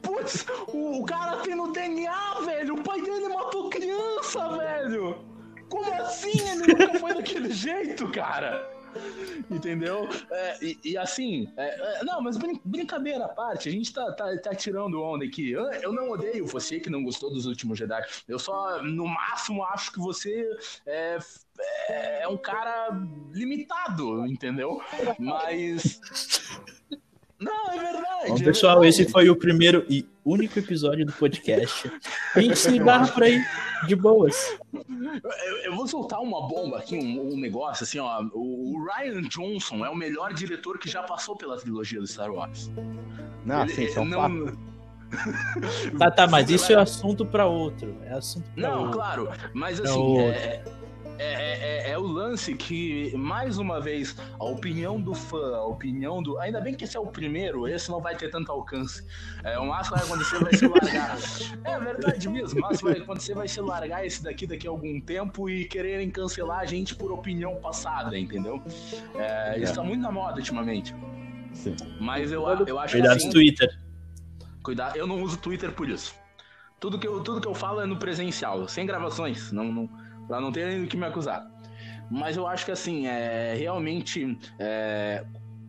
Putz, 0.00 0.46
o, 0.72 1.00
o 1.00 1.04
cara 1.04 1.36
tem 1.38 1.54
no 1.54 1.70
DNA, 1.72 2.40
velho. 2.44 2.74
O 2.74 2.82
pai 2.82 3.02
dele 3.02 3.28
matou 3.28 3.68
criança, 3.68 4.48
velho. 4.56 5.18
Como 5.68 5.92
assim 5.92 6.40
ele 6.48 6.72
nunca 6.72 6.98
foi 6.98 7.14
daquele 7.14 7.52
jeito, 7.52 8.08
cara? 8.10 8.77
Entendeu? 9.50 10.08
É, 10.30 10.64
e, 10.64 10.78
e, 10.84 10.98
assim, 10.98 11.52
é, 11.56 12.00
é, 12.00 12.04
não, 12.04 12.20
mas 12.20 12.36
brin 12.36 12.60
brincadeira 12.64 13.24
à 13.24 13.28
parte, 13.28 13.68
a 13.68 13.72
gente 13.72 13.92
tá, 13.92 14.12
tá, 14.12 14.36
tá 14.38 14.54
tirando 14.54 15.02
onda 15.02 15.24
aqui. 15.24 15.50
Eu, 15.50 15.64
eu, 15.72 15.92
não 15.92 16.10
odeio 16.10 16.46
você 16.46 16.80
que 16.80 16.90
não 16.90 17.02
gostou 17.02 17.30
dos 17.30 17.46
últimos 17.46 17.78
Jedi. 17.78 18.02
Eu 18.26 18.38
só, 18.38 18.82
no 18.82 19.06
máximo, 19.06 19.64
acho 19.64 19.92
que 19.92 19.98
você 19.98 20.48
é, 20.86 21.18
é 22.22 22.28
um 22.28 22.36
cara 22.36 22.88
limitado, 23.32 24.26
entendeu? 24.26 24.80
Mas. 25.18 26.00
Não, 27.40 27.70
é 27.70 27.78
verdade. 27.78 28.28
Bom, 28.28 28.36
é 28.36 28.42
pessoal, 28.42 28.80
verdade. 28.80 29.02
esse 29.02 29.12
foi 29.12 29.30
o 29.30 29.36
primeiro 29.36 29.84
e 29.88 30.04
único 30.24 30.58
episódio 30.58 31.06
do 31.06 31.12
podcast. 31.12 31.90
A 32.34 32.40
gente 32.40 32.56
se 32.56 32.78
barra 32.80 33.08
por 33.08 33.22
aí, 33.22 33.40
de 33.86 33.94
boas. 33.94 34.58
Eu, 34.72 35.56
eu, 35.64 35.76
vou 35.76 35.86
soltar 35.86 36.20
uma 36.20 36.46
bomba 36.48 36.78
aqui, 36.78 36.96
um, 36.96 37.34
um, 37.34 37.36
negócio 37.38 37.84
assim, 37.84 37.98
ó. 37.98 38.22
O 38.32 38.84
Ryan 38.84 39.22
Johnson 39.22 39.84
é 39.84 39.90
o 39.90 39.94
melhor 39.94 40.34
diretor 40.34 40.78
que 40.78 40.90
já 40.90 41.02
passou 41.02 41.36
pela 41.36 41.56
trilogia 41.56 42.00
do 42.00 42.06
Star 42.06 42.30
Wars. 42.30 42.70
Não, 43.44 43.62
ele, 43.62 43.72
sim, 43.72 43.88
são 43.88 44.04
não, 44.04 44.52
Tá, 45.98 46.10
tá, 46.10 46.26
mas 46.26 46.50
isso 46.50 46.72
é 46.72 46.76
assunto 46.76 47.24
para 47.24 47.46
outro. 47.46 47.96
É 48.04 48.12
assunto 48.12 48.50
pra 48.50 48.68
Não, 48.68 48.78
outro. 48.80 48.92
claro, 48.92 49.28
mas 49.54 49.80
assim, 49.80 50.18
é, 50.20 50.62
é, 51.18 51.88
é, 51.88 51.90
é, 51.90 51.98
o 51.98 52.02
lance 52.02 52.54
que, 52.54 53.14
mais 53.16 53.58
uma 53.58 53.80
vez, 53.80 54.16
a 54.38 54.44
opinião 54.44 55.00
do 55.00 55.14
fã, 55.14 55.56
a 55.56 55.64
opinião 55.64 56.22
do. 56.22 56.38
Ainda 56.38 56.60
bem 56.60 56.74
que 56.74 56.84
esse 56.84 56.96
é 56.96 57.00
o 57.00 57.06
primeiro, 57.06 57.66
esse 57.66 57.90
não 57.90 58.00
vai 58.00 58.16
ter 58.16 58.30
tanto 58.30 58.52
alcance. 58.52 59.04
É, 59.42 59.58
o 59.58 59.66
máximo 59.66 59.96
vai 59.96 60.04
acontecer 60.06 60.38
vai 60.38 60.54
se 60.54 60.66
largar. 60.66 61.18
É 61.64 61.78
verdade 61.78 62.28
mesmo, 62.28 62.58
o 62.58 62.62
máximo 62.62 62.90
vai 62.90 63.00
acontecer 63.00 63.34
vai 63.34 63.48
se 63.48 63.60
largar 63.60 64.06
esse 64.06 64.22
daqui 64.22 64.46
daqui 64.46 64.66
a 64.66 64.70
algum 64.70 65.00
tempo 65.00 65.50
e 65.50 65.64
quererem 65.64 66.10
cancelar 66.10 66.60
a 66.60 66.66
gente 66.66 66.94
por 66.94 67.10
opinião 67.10 67.56
passada, 67.56 68.18
entendeu? 68.18 68.62
É, 69.14 69.58
isso 69.58 69.74
tá 69.74 69.82
muito 69.82 70.00
na 70.00 70.12
moda 70.12 70.36
ultimamente. 70.36 70.94
Sim. 71.52 71.74
Mas 72.00 72.30
eu, 72.30 72.46
eu 72.66 72.78
acho 72.78 72.94
Cuidado 72.94 73.18
que. 73.18 73.24
Assim, 73.24 73.30
Twitter. 73.30 73.78
Cuidado, 74.62 74.96
eu 74.96 75.06
não 75.06 75.22
uso 75.22 75.36
Twitter 75.38 75.72
por 75.72 75.88
isso. 75.88 76.14
Tudo 76.78 76.98
que 76.98 77.08
eu, 77.08 77.20
tudo 77.22 77.40
que 77.40 77.48
eu 77.48 77.54
falo 77.54 77.80
é 77.80 77.86
no 77.86 77.96
presencial, 77.96 78.68
sem 78.68 78.86
gravações. 78.86 79.50
Não, 79.50 79.64
não, 79.64 79.90
para 80.28 80.40
não 80.40 80.52
ter 80.52 80.86
que 80.86 80.96
me 80.96 81.06
acusar. 81.06 81.50
Mas 82.10 82.36
eu 82.36 82.46
acho 82.46 82.64
que 82.64 82.70
assim, 82.70 83.06
é, 83.06 83.54
realmente, 83.54 84.38
é, 84.58 85.24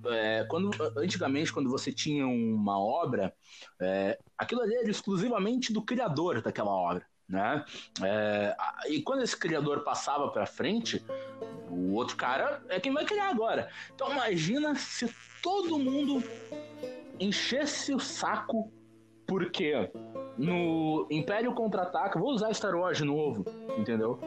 é, 0.05 0.45
quando, 0.49 0.69
antigamente, 0.97 1.51
quando 1.51 1.69
você 1.69 1.91
tinha 1.91 2.27
uma 2.27 2.79
obra, 2.79 3.33
é, 3.79 4.19
aquilo 4.37 4.61
ali 4.61 4.75
era 4.75 4.89
exclusivamente 4.89 5.73
do 5.73 5.81
criador 5.81 6.41
daquela 6.41 6.71
obra. 6.71 7.05
Né? 7.27 7.63
É, 8.03 8.55
e 8.89 9.01
quando 9.01 9.21
esse 9.21 9.37
criador 9.37 9.83
passava 9.83 10.29
para 10.29 10.45
frente, 10.45 11.03
o 11.69 11.93
outro 11.93 12.15
cara 12.15 12.63
é 12.69 12.79
quem 12.79 12.93
vai 12.93 13.05
criar 13.05 13.29
agora. 13.29 13.69
Então 13.93 14.11
imagina 14.11 14.75
se 14.75 15.13
todo 15.41 15.77
mundo 15.77 16.23
enchesse 17.19 17.93
o 17.93 17.99
saco 17.99 18.71
porque 19.27 19.91
no 20.37 21.05
Império 21.11 21.53
Contra-Ataca, 21.53 22.17
vou 22.17 22.31
usar 22.31 22.51
Star 22.53 22.75
Wars 22.75 22.97
de 22.97 23.03
novo, 23.03 23.45
entendeu? 23.77 24.19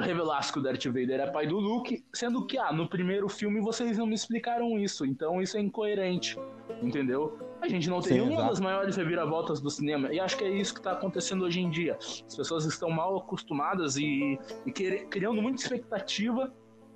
Revelasse 0.00 0.52
que 0.52 0.58
o 0.58 0.62
Darth 0.62 0.84
Vader 0.84 1.20
é 1.20 1.26
pai 1.26 1.46
do 1.46 1.58
Luke, 1.58 2.04
sendo 2.12 2.46
que, 2.46 2.56
ah, 2.56 2.72
no 2.72 2.88
primeiro 2.88 3.28
filme 3.28 3.60
vocês 3.60 3.98
não 3.98 4.06
me 4.06 4.14
explicaram 4.14 4.78
isso, 4.78 5.04
então 5.04 5.42
isso 5.42 5.56
é 5.56 5.60
incoerente, 5.60 6.38
entendeu? 6.80 7.38
A 7.60 7.68
gente 7.68 7.88
não 7.90 8.00
tem 8.00 8.20
uma 8.20 8.44
das 8.44 8.60
maiores 8.60 8.96
reviravoltas 8.96 9.60
do 9.60 9.70
cinema, 9.70 10.12
e 10.12 10.20
acho 10.20 10.36
que 10.36 10.44
é 10.44 10.50
isso 10.50 10.72
que 10.72 10.80
está 10.80 10.92
acontecendo 10.92 11.44
hoje 11.44 11.60
em 11.60 11.70
dia. 11.70 11.96
As 12.00 12.36
pessoas 12.36 12.64
estão 12.64 12.88
mal 12.90 13.16
acostumadas 13.16 13.96
e, 13.96 14.38
e 14.64 14.70
quer, 14.70 15.06
criando 15.06 15.42
muita 15.42 15.60
expectativa, 15.60 16.52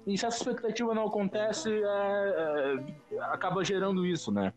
e 0.06 0.16
se 0.16 0.24
essa 0.24 0.38
expectativa 0.38 0.94
não 0.94 1.06
acontece, 1.06 1.70
é, 1.70 2.84
é, 3.12 3.20
acaba 3.24 3.64
gerando 3.64 4.06
isso, 4.06 4.30
né? 4.32 4.52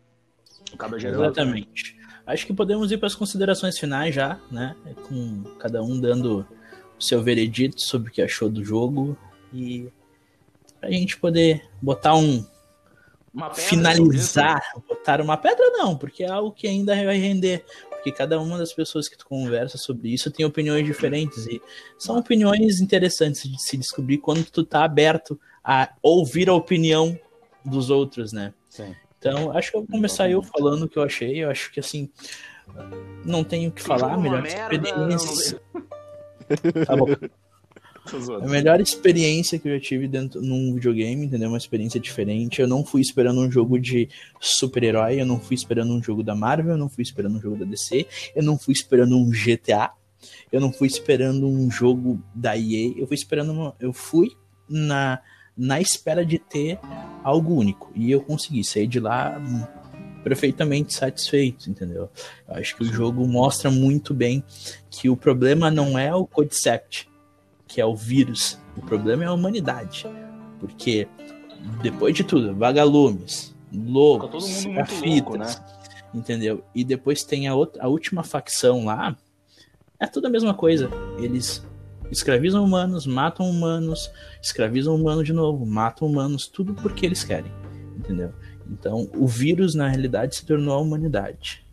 Acaba 0.73 0.99
gerando. 0.99 1.23
Exatamente. 1.23 1.99
Acho 2.25 2.45
que 2.45 2.53
podemos 2.53 2.91
ir 2.91 2.97
para 2.97 3.07
as 3.07 3.15
considerações 3.15 3.77
finais 3.77 4.13
já, 4.13 4.39
né? 4.49 4.75
Com 5.07 5.43
cada 5.57 5.81
um 5.81 5.99
dando 5.99 6.45
seu 7.01 7.21
veredito 7.21 7.81
sobre 7.81 8.09
o 8.09 8.13
que 8.13 8.21
achou 8.21 8.49
do 8.49 8.63
jogo 8.63 9.17
e 9.53 9.89
pra 10.79 10.91
gente 10.91 11.17
poder 11.17 11.67
botar 11.81 12.15
um 12.15 12.45
finalizar, 13.53 14.61
botar 14.87 15.21
uma 15.21 15.37
pedra 15.37 15.69
não, 15.71 15.97
porque 15.97 16.23
é 16.23 16.29
algo 16.29 16.51
que 16.51 16.67
ainda 16.67 16.93
vai 17.05 17.17
render, 17.17 17.63
porque 17.89 18.11
cada 18.11 18.39
uma 18.39 18.57
das 18.57 18.73
pessoas 18.73 19.07
que 19.07 19.17
tu 19.17 19.25
conversa 19.25 19.77
sobre 19.77 20.09
isso 20.09 20.29
tem 20.31 20.45
opiniões 20.45 20.85
diferentes 20.85 21.47
e 21.47 21.61
são 21.97 22.17
opiniões 22.17 22.81
interessantes 22.81 23.49
de 23.49 23.61
se 23.61 23.77
descobrir 23.77 24.17
quando 24.17 24.43
tu 24.45 24.65
tá 24.65 24.83
aberto 24.83 25.39
a 25.63 25.89
ouvir 26.01 26.49
a 26.49 26.53
opinião 26.53 27.17
dos 27.63 27.89
outros, 27.89 28.33
né? 28.33 28.53
Sim. 28.69 28.95
Então, 29.17 29.55
acho 29.55 29.69
que 29.69 29.77
eu 29.77 29.81
vou 29.81 29.89
começar 29.89 30.29
eu 30.29 30.41
falando 30.41 30.83
o 30.83 30.89
que 30.89 30.97
eu 30.97 31.03
achei. 31.03 31.43
Eu 31.43 31.51
acho 31.51 31.71
que 31.71 31.79
assim, 31.79 32.09
não 33.23 33.43
tenho 33.43 33.69
o 33.69 33.71
que 33.71 33.81
falar, 33.81 34.17
melhor 34.17 34.45
experiência. 34.45 35.61
Tá 36.85 36.95
bom. 36.95 37.07
A 38.41 38.47
melhor 38.47 38.81
experiência 38.81 39.59
que 39.59 39.69
eu 39.69 39.75
já 39.75 39.79
tive 39.79 40.07
dentro 40.07 40.41
num 40.41 40.73
videogame, 40.73 41.25
entendeu? 41.25 41.49
Uma 41.49 41.57
experiência 41.57 41.99
diferente. 41.99 42.59
Eu 42.59 42.67
não 42.67 42.83
fui 42.83 42.99
esperando 42.99 43.39
um 43.39 43.51
jogo 43.51 43.79
de 43.79 44.09
super-herói, 44.39 45.21
eu 45.21 45.25
não 45.25 45.39
fui 45.39 45.55
esperando 45.55 45.93
um 45.93 46.01
jogo 46.01 46.23
da 46.23 46.33
Marvel, 46.33 46.71
eu 46.71 46.77
não 46.77 46.89
fui 46.89 47.03
esperando 47.03 47.37
um 47.37 47.41
jogo 47.41 47.57
da 47.57 47.65
DC, 47.65 48.07
eu 48.35 48.41
não 48.41 48.57
fui 48.57 48.73
esperando 48.73 49.15
um 49.15 49.29
GTA, 49.29 49.91
eu 50.51 50.59
não 50.59 50.73
fui 50.73 50.87
esperando 50.87 51.47
um 51.47 51.69
jogo 51.69 52.21
da 52.33 52.57
EA, 52.57 52.93
eu 52.97 53.05
fui 53.05 53.15
esperando 53.15 53.51
uma, 53.51 53.75
eu 53.79 53.93
fui 53.93 54.31
na 54.67 55.21
na 55.55 55.79
espera 55.79 56.25
de 56.25 56.39
ter 56.39 56.79
algo 57.23 57.53
único 57.53 57.91
e 57.93 58.09
eu 58.09 58.21
consegui 58.21 58.63
sair 58.63 58.87
de 58.87 58.99
lá 58.99 59.39
perfeitamente 60.23 60.93
satisfeito, 60.93 61.69
entendeu? 61.69 62.09
Eu 62.47 62.55
acho 62.55 62.75
que 62.75 62.83
o 62.83 62.85
jogo 62.85 63.27
mostra 63.27 63.69
muito 63.69 64.13
bem 64.13 64.43
que 64.89 65.09
o 65.09 65.17
problema 65.17 65.69
não 65.71 65.97
é 65.97 66.13
o 66.13 66.25
Codicept, 66.25 67.09
que 67.67 67.81
é 67.81 67.85
o 67.85 67.95
vírus, 67.95 68.59
o 68.77 68.81
problema 68.81 69.23
é 69.23 69.27
a 69.27 69.33
humanidade. 69.33 70.05
Porque, 70.59 71.07
depois 71.81 72.13
de 72.13 72.23
tudo, 72.23 72.55
vagalumes, 72.55 73.55
lobos, 73.73 74.65
grafitas, 74.65 75.57
né? 75.57 75.65
entendeu? 76.13 76.63
E 76.75 76.83
depois 76.83 77.23
tem 77.23 77.47
a, 77.47 77.55
outra, 77.55 77.83
a 77.83 77.87
última 77.87 78.23
facção 78.23 78.85
lá, 78.85 79.17
é 79.99 80.07
tudo 80.07 80.27
a 80.27 80.29
mesma 80.29 80.53
coisa. 80.53 80.89
Eles 81.17 81.65
escravizam 82.11 82.63
humanos, 82.63 83.07
matam 83.07 83.49
humanos, 83.49 84.11
escravizam 84.41 84.93
humanos 84.93 85.25
de 85.25 85.33
novo, 85.33 85.65
matam 85.65 86.07
humanos, 86.07 86.47
tudo 86.47 86.73
porque 86.73 87.05
eles 87.05 87.23
querem, 87.23 87.51
entendeu? 87.97 88.33
Então, 88.69 89.09
o 89.13 89.27
vírus, 89.27 89.75
na 89.75 89.87
realidade, 89.87 90.35
se 90.35 90.45
tornou 90.45 90.73
a 90.73 90.77
humanidade. 90.77 91.65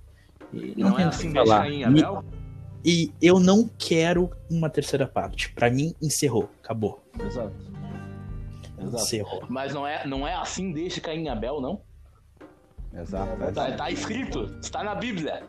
E 0.53 0.74
não, 0.76 0.91
não 0.91 0.99
é 0.99 1.05
assim 1.05 1.32
falar. 1.32 1.68
E, 1.70 1.84
e 2.84 3.12
eu 3.20 3.41
não 3.41 3.68
quero 3.78 4.30
uma 4.51 4.70
terceira 4.70 5.07
parte. 5.07 5.53
Para 5.53 5.70
mim, 5.70 5.95
encerrou. 6.01 6.49
Acabou. 6.62 7.03
Exato. 7.20 7.53
Exato. 8.80 9.03
Encerrou. 9.03 9.45
Mas 9.49 9.74
não 9.74 9.86
é, 9.86 10.07
não 10.07 10.26
é 10.26 10.34
assim 10.34 10.72
desde 10.72 11.01
Caim 11.01 11.24
e 11.24 11.28
Abel, 11.28 11.61
não? 11.61 11.80
Exato. 12.95 13.53
Tá, 13.53 13.72
tá 13.72 13.91
escrito. 13.91 14.45
Está 14.61 14.82
na 14.82 14.95
Bíblia. 14.95 15.43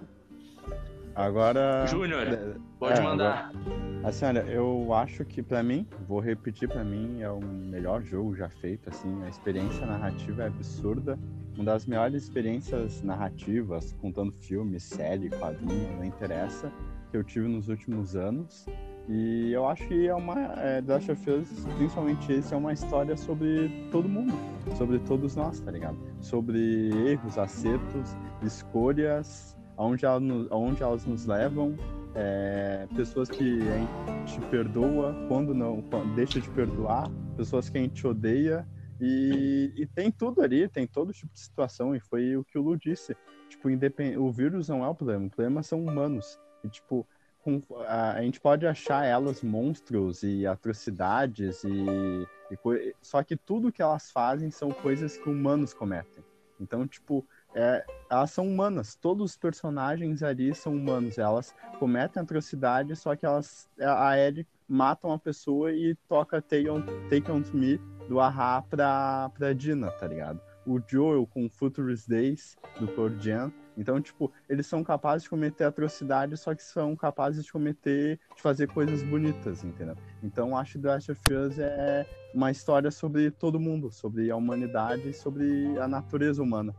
Agora. 1.15 1.85
Júnior, 1.87 2.27
é, 2.27 2.55
pode 2.77 2.99
é, 2.99 3.03
mandar. 3.03 3.49
Agora, 3.49 4.07
assim, 4.07 4.25
olha, 4.25 4.39
eu 4.41 4.93
acho 4.93 5.25
que 5.25 5.41
para 5.41 5.61
mim, 5.61 5.85
vou 6.07 6.19
repetir 6.19 6.69
para 6.69 6.83
mim, 6.83 7.21
é 7.21 7.29
o 7.29 7.39
melhor 7.39 8.01
jogo 8.01 8.35
já 8.35 8.49
feito. 8.49 8.89
Assim, 8.89 9.23
a 9.23 9.29
experiência 9.29 9.85
narrativa 9.85 10.43
é 10.43 10.47
absurda. 10.47 11.19
Uma 11.55 11.65
das 11.65 11.85
melhores 11.85 12.23
experiências 12.23 13.01
narrativas, 13.01 13.93
contando 14.01 14.31
filme, 14.31 14.79
série, 14.79 15.29
quadrinho, 15.29 15.97
não 15.97 16.05
interessa, 16.05 16.71
que 17.11 17.17
eu 17.17 17.23
tive 17.23 17.47
nos 17.47 17.67
últimos 17.67 18.15
anos. 18.15 18.65
E 19.09 19.51
eu 19.51 19.67
acho 19.67 19.87
que 19.87 20.07
é 20.07 20.13
uma. 20.13 20.39
É, 20.57 20.81
The 20.81 20.93
Last 20.93 21.11
of 21.11 21.29
Us, 21.31 21.65
principalmente 21.77 22.31
esse, 22.31 22.53
é 22.53 22.57
uma 22.57 22.71
história 22.71 23.17
sobre 23.17 23.89
todo 23.91 24.07
mundo. 24.07 24.33
Sobre 24.77 24.99
todos 24.99 25.35
nós, 25.35 25.59
tá 25.59 25.71
ligado? 25.71 25.97
Sobre 26.21 26.91
erros, 27.09 27.37
acertos, 27.37 28.15
escolhas 28.43 29.58
aonde, 29.79 30.05
ela 30.05 30.19
nos, 30.19 30.51
aonde 30.51 30.83
elas 30.83 31.05
nos 31.05 31.25
levam, 31.25 31.73
é, 32.13 32.85
pessoas 32.95 33.29
que 33.29 33.61
a 33.61 33.77
gente 34.25 34.41
perdoa 34.51 35.15
quando 35.29 35.53
não 35.53 35.81
quando 35.83 36.13
deixa 36.15 36.41
de 36.41 36.49
perdoar, 36.49 37.09
pessoas 37.37 37.69
que 37.69 37.77
a 37.77 37.81
gente 37.81 38.05
odeia 38.05 38.67
e, 38.99 39.71
e, 39.77 39.85
tem 39.85 40.11
tudo 40.11 40.41
ali, 40.41 40.67
tem 40.67 40.85
todo 40.85 41.13
tipo 41.13 41.31
de 41.31 41.39
situação 41.39 41.95
e 41.95 41.99
foi 42.01 42.35
o 42.35 42.43
que 42.43 42.57
o 42.57 42.61
Lu 42.61 42.75
disse, 42.75 43.15
tipo 43.47 43.69
independ... 43.69 44.17
o 44.17 44.29
vírus 44.29 44.67
não 44.67 44.83
é 44.83 44.89
o 44.89 44.93
problema, 44.93 45.27
o 45.27 45.29
problema 45.29 45.63
são 45.63 45.81
humanos 45.81 46.37
e 46.61 46.67
tipo 46.67 47.07
com, 47.41 47.61
a, 47.87 48.21
gente 48.21 48.41
pode 48.41 48.67
achar 48.67 49.05
elas 49.05 49.41
monstros 49.41 50.23
e 50.23 50.45
atrocidades 50.45 51.63
e, 51.63 52.27
e 52.51 52.95
só 53.01 53.23
que 53.23 53.37
tudo 53.37 53.71
que 53.71 53.81
elas 53.81 54.11
fazem 54.11 54.51
são 54.51 54.71
coisas 54.71 55.15
que 55.15 55.29
humanos 55.29 55.73
cometem. 55.73 56.21
Então 56.59 56.85
tipo 56.85 57.25
é, 57.53 57.83
elas 58.09 58.31
são 58.31 58.47
humanas. 58.47 58.95
Todos 58.95 59.31
os 59.31 59.37
personagens 59.37 60.23
ali 60.23 60.53
são 60.53 60.73
humanos. 60.73 61.17
Elas 61.17 61.53
cometem 61.79 62.21
atrocidade, 62.21 62.95
só 62.95 63.15
que 63.15 63.25
elas, 63.25 63.69
a 63.79 64.17
Ellie 64.17 64.47
mata 64.67 65.07
uma 65.07 65.19
pessoa 65.19 65.71
e 65.71 65.95
toca 66.07 66.41
Take 66.41 66.69
On, 66.69 66.81
Take 67.09 67.31
on 67.31 67.41
Me 67.53 67.79
do 68.07 68.19
Ahá 68.19 68.61
pra, 68.61 69.29
pra 69.33 69.53
Dina, 69.53 69.89
tá 69.91 70.07
ligado? 70.07 70.39
O 70.65 70.79
Joel 70.87 71.25
com 71.25 71.49
Futurist 71.49 72.07
Days 72.07 72.55
do 72.79 72.87
Cordian. 72.89 73.51
Então, 73.75 73.99
tipo, 74.01 74.31
eles 74.47 74.67
são 74.67 74.83
capazes 74.83 75.23
de 75.23 75.29
cometer 75.29 75.63
atrocidade, 75.63 76.35
só 76.35 76.53
que 76.53 76.61
são 76.61 76.95
capazes 76.95 77.45
de 77.45 77.51
cometer, 77.51 78.19
de 78.35 78.41
fazer 78.41 78.67
coisas 78.67 79.01
bonitas, 79.01 79.63
entendeu? 79.63 79.95
Então, 80.21 80.55
acho 80.55 80.73
que 80.73 80.79
The 80.79 80.87
Last 80.89 81.11
of 81.13 81.21
Us 81.33 81.57
é 81.57 82.05
uma 82.33 82.51
história 82.51 82.91
sobre 82.91 83.31
todo 83.31 83.59
mundo, 83.59 83.89
sobre 83.89 84.29
a 84.29 84.35
humanidade, 84.35 85.13
sobre 85.13 85.77
a 85.79 85.87
natureza 85.87 86.43
humana. 86.43 86.75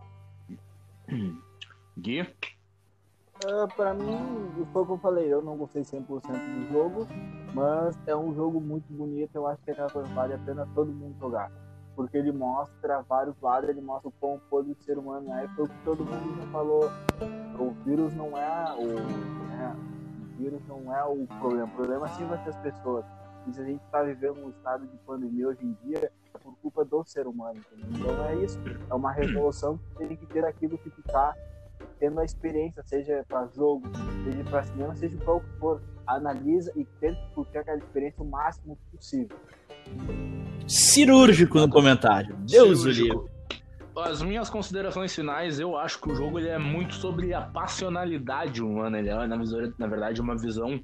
Gui? 1.98 2.22
Uh, 2.22 3.66
pra 3.74 3.94
mim, 3.94 4.18
foi 4.72 4.82
o 4.82 4.86
que 4.86 4.92
eu 4.92 4.98
falei, 4.98 5.32
eu 5.32 5.40
não 5.40 5.56
gostei 5.56 5.82
100% 5.82 6.06
do 6.06 6.72
jogo, 6.72 7.06
mas 7.54 7.98
é 8.06 8.14
um 8.14 8.34
jogo 8.34 8.60
muito 8.60 8.92
bonito, 8.92 9.34
eu 9.34 9.46
acho 9.46 9.62
que 9.62 9.70
é 9.70 9.72
aquela 9.72 9.90
coisa 9.90 10.12
vale 10.14 10.34
a 10.34 10.38
pena 10.38 10.68
todo 10.74 10.92
mundo 10.92 11.16
jogar. 11.18 11.50
porque 11.96 12.16
ele 12.16 12.32
mostra 12.32 13.02
vários 13.02 13.38
lados, 13.40 13.68
ele 13.68 13.80
mostra 13.80 14.08
o 14.08 14.12
quão 14.12 14.40
podre 14.50 14.72
o 14.72 14.82
ser 14.82 14.98
humano 14.98 15.32
é, 15.34 15.48
foi 15.48 15.64
o 15.64 15.68
que 15.68 15.84
todo 15.84 16.04
mundo 16.04 16.40
já 16.40 16.46
falou. 16.48 16.90
O 17.58 17.70
vírus 17.84 18.14
não 18.14 18.36
é 18.36 18.74
o, 18.74 18.86
né, 19.48 19.76
o 20.22 20.38
vírus 20.38 20.60
não 20.66 20.94
é 20.94 21.04
o 21.04 21.26
problema, 21.38 21.64
o 21.64 21.76
problema 21.76 22.08
sim 22.08 22.26
vai 22.26 22.42
ser 22.42 22.50
as 22.50 22.56
pessoas. 22.58 23.04
E 23.46 23.52
se 23.52 23.60
a 23.60 23.64
gente 23.64 23.82
está 23.84 24.02
vivendo 24.02 24.44
um 24.44 24.50
estado 24.50 24.86
de 24.86 24.96
pandemia 24.98 25.48
hoje 25.48 25.64
em 25.64 25.76
dia, 25.84 25.98
é 26.04 26.10
por 26.38 26.54
culpa 26.56 26.84
do 26.84 27.04
ser 27.04 27.26
humano. 27.26 27.60
Entendeu? 27.72 28.12
Então 28.12 28.24
é 28.26 28.36
isso, 28.36 28.58
é 28.88 28.94
uma 28.94 29.12
revolução 29.12 29.78
que 29.78 30.06
tem 30.06 30.16
que 30.16 30.26
ter 30.26 30.44
aquilo 30.44 30.78
que 30.78 30.90
ficar 30.90 31.34
tendo 31.98 32.20
a 32.20 32.24
experiência, 32.24 32.82
seja 32.86 33.24
para 33.28 33.46
jogo, 33.54 33.82
seja 34.24 34.44
para 34.44 34.62
cinema, 34.64 34.94
seja 34.96 35.16
para 35.18 35.34
o 35.34 35.40
que 35.40 35.58
for. 35.58 35.82
Analisa 36.06 36.72
e 36.74 36.84
tenta 36.98 37.20
curtir 37.34 37.58
aquela 37.58 37.78
experiência 37.78 38.22
o 38.22 38.26
máximo 38.26 38.76
possível. 38.90 39.36
Cirúrgico 40.66 41.58
no 41.58 41.68
comentário. 41.68 42.36
Deus 42.38 42.84
o 42.84 42.90
livre. 42.90 43.30
As 43.96 44.22
minhas 44.22 44.48
considerações 44.48 45.14
finais, 45.14 45.60
eu 45.60 45.76
acho 45.76 46.00
que 46.00 46.10
o 46.10 46.14
jogo 46.14 46.38
ele 46.38 46.48
é 46.48 46.58
muito 46.58 46.94
sobre 46.94 47.34
a 47.34 47.42
passionalidade 47.42 48.62
humana. 48.62 48.98
Ele 48.98 49.10
é, 49.10 49.26
na 49.78 49.86
verdade, 49.86 50.20
uma 50.20 50.36
visão 50.36 50.82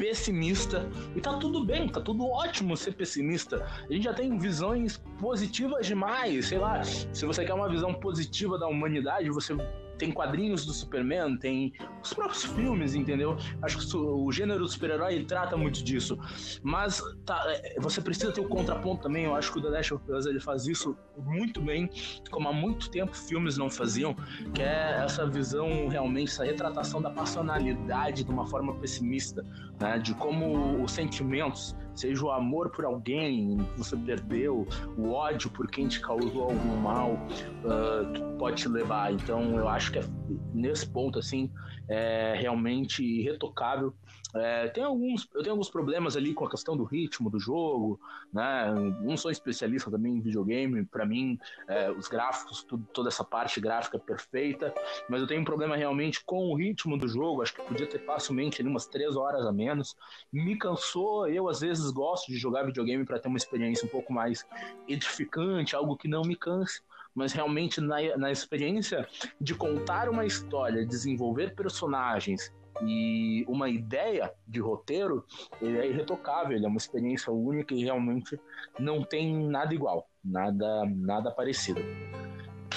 pessimista. 0.00 0.88
E 1.14 1.20
tá 1.20 1.34
tudo 1.34 1.62
bem, 1.62 1.86
tá 1.86 2.00
tudo 2.00 2.26
ótimo 2.26 2.74
ser 2.74 2.92
pessimista. 2.92 3.66
A 3.86 3.92
gente 3.92 4.04
já 4.04 4.14
tem 4.14 4.38
visões 4.38 4.96
positivas 5.20 5.86
demais. 5.86 6.46
Sei 6.46 6.58
lá, 6.58 6.82
se 6.82 7.26
você 7.26 7.44
quer 7.44 7.52
uma 7.52 7.68
visão 7.68 7.92
positiva 7.92 8.58
da 8.58 8.66
humanidade, 8.66 9.28
você 9.28 9.54
tem 10.00 10.10
quadrinhos 10.10 10.64
do 10.64 10.72
Superman, 10.72 11.36
tem 11.36 11.74
os 12.02 12.14
próprios 12.14 12.44
filmes, 12.44 12.94
entendeu? 12.94 13.36
Acho 13.60 13.78
que 13.78 13.96
o 13.96 14.32
gênero 14.32 14.60
do 14.60 14.68
super-herói 14.68 15.22
trata 15.24 15.58
muito 15.58 15.84
disso. 15.84 16.18
Mas 16.62 17.02
tá, 17.26 17.44
é, 17.48 17.78
você 17.78 18.00
precisa 18.00 18.32
ter 18.32 18.40
o 18.40 18.48
contraponto 18.48 19.02
também. 19.02 19.26
Eu 19.26 19.34
acho 19.34 19.52
que 19.52 19.58
o 19.58 19.62
The 19.62 19.68
Last 19.68 19.94
of 19.94 20.10
Us 20.10 20.24
ele 20.24 20.40
faz 20.40 20.66
isso 20.66 20.96
muito 21.18 21.60
bem, 21.60 21.90
como 22.30 22.48
há 22.48 22.52
muito 22.52 22.90
tempo 22.90 23.14
filmes 23.14 23.58
não 23.58 23.68
faziam, 23.68 24.16
que 24.54 24.62
é 24.62 25.02
essa 25.04 25.26
visão 25.26 25.88
realmente, 25.88 26.30
essa 26.30 26.44
retratação 26.44 27.02
da 27.02 27.10
personalidade 27.10 28.24
de 28.24 28.30
uma 28.30 28.46
forma 28.46 28.74
pessimista, 28.76 29.44
né? 29.78 29.98
De 29.98 30.14
como 30.14 30.82
os 30.82 30.92
sentimentos 30.92 31.76
seja 31.94 32.24
o 32.24 32.30
amor 32.30 32.70
por 32.70 32.84
alguém 32.84 33.58
que 33.58 33.78
você 33.78 33.96
perdeu, 33.96 34.66
o 34.96 35.12
ódio 35.12 35.50
por 35.50 35.68
quem 35.68 35.88
te 35.88 36.00
causou 36.00 36.44
algum 36.44 36.76
mal, 36.76 37.12
uh, 37.12 38.36
pode 38.38 38.62
te 38.62 38.68
levar. 38.68 39.12
Então, 39.12 39.56
eu 39.56 39.68
acho 39.68 39.92
que 39.92 39.98
é, 39.98 40.04
nesse 40.52 40.88
ponto, 40.88 41.18
assim, 41.18 41.50
é 41.88 42.34
realmente 42.38 43.04
irretocável 43.04 43.94
é, 44.34 44.68
tem 44.68 44.84
alguns, 44.84 45.28
eu 45.34 45.42
tenho 45.42 45.52
alguns 45.52 45.70
problemas 45.70 46.16
ali 46.16 46.32
com 46.32 46.44
a 46.44 46.50
questão 46.50 46.76
do 46.76 46.84
ritmo 46.84 47.28
do 47.28 47.38
jogo, 47.38 48.00
né? 48.32 48.72
Não 49.00 49.16
sou 49.16 49.30
especialista 49.30 49.90
também 49.90 50.16
em 50.16 50.20
videogame, 50.20 50.84
para 50.84 51.04
mim 51.04 51.38
é, 51.66 51.90
os 51.90 52.08
gráficos, 52.08 52.62
tudo, 52.62 52.86
toda 52.92 53.08
essa 53.08 53.24
parte 53.24 53.60
gráfica 53.60 53.96
é 53.96 54.00
perfeita, 54.00 54.72
mas 55.08 55.20
eu 55.20 55.26
tenho 55.26 55.40
um 55.40 55.44
problema 55.44 55.76
realmente 55.76 56.22
com 56.24 56.48
o 56.50 56.56
ritmo 56.56 56.96
do 56.96 57.08
jogo. 57.08 57.42
Acho 57.42 57.54
que 57.54 57.62
podia 57.62 57.86
ter 57.86 58.04
facilmente 58.04 58.60
ali 58.60 58.70
umas 58.70 58.86
três 58.86 59.16
horas 59.16 59.44
a 59.46 59.52
menos. 59.52 59.96
Me 60.32 60.56
cansou. 60.56 61.28
Eu 61.28 61.48
às 61.48 61.60
vezes 61.60 61.90
gosto 61.90 62.28
de 62.28 62.38
jogar 62.38 62.64
videogame 62.64 63.04
para 63.04 63.18
ter 63.18 63.28
uma 63.28 63.38
experiência 63.38 63.86
um 63.86 63.90
pouco 63.90 64.12
mais 64.12 64.46
edificante, 64.86 65.74
algo 65.74 65.96
que 65.96 66.08
não 66.08 66.22
me 66.22 66.36
canse 66.36 66.82
mas 67.12 67.32
realmente 67.32 67.80
na, 67.80 67.96
na 68.16 68.30
experiência 68.30 69.06
de 69.40 69.52
contar 69.52 70.08
uma 70.08 70.24
história, 70.24 70.86
desenvolver 70.86 71.56
personagens 71.56 72.52
e 72.84 73.44
uma 73.48 73.68
ideia 73.68 74.32
de 74.46 74.60
roteiro, 74.60 75.24
ele 75.60 75.78
é 75.78 75.88
irretocável, 75.88 76.56
ele 76.56 76.64
é 76.64 76.68
uma 76.68 76.78
experiência 76.78 77.32
única 77.32 77.74
e 77.74 77.84
realmente 77.84 78.38
não 78.78 79.02
tem 79.02 79.34
nada 79.48 79.74
igual, 79.74 80.08
nada, 80.24 80.84
nada 80.86 81.30
parecido. 81.30 81.80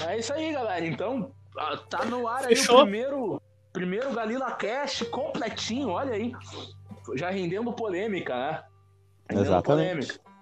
É 0.08 0.18
isso 0.18 0.34
aí, 0.34 0.52
galera. 0.52 0.86
Então, 0.86 1.32
ah, 1.58 1.78
tá 1.90 2.06
no 2.06 2.28
ar 2.28 2.46
aí 2.46 2.56
Fechou. 2.56 2.80
o 2.80 2.82
primeiro, 2.82 3.42
primeiro 3.72 4.14
Galila 4.14 4.52
Cast 4.54 5.06
completinho, 5.06 5.90
olha 5.90 6.14
aí. 6.14 6.34
Já 7.16 7.30
rendendo 7.30 7.72
polêmica, 7.74 8.36
né? 8.36 8.64
Rendendo 9.30 9.48
Exatamente. 9.48 10.08
Polêmica. 10.08 10.33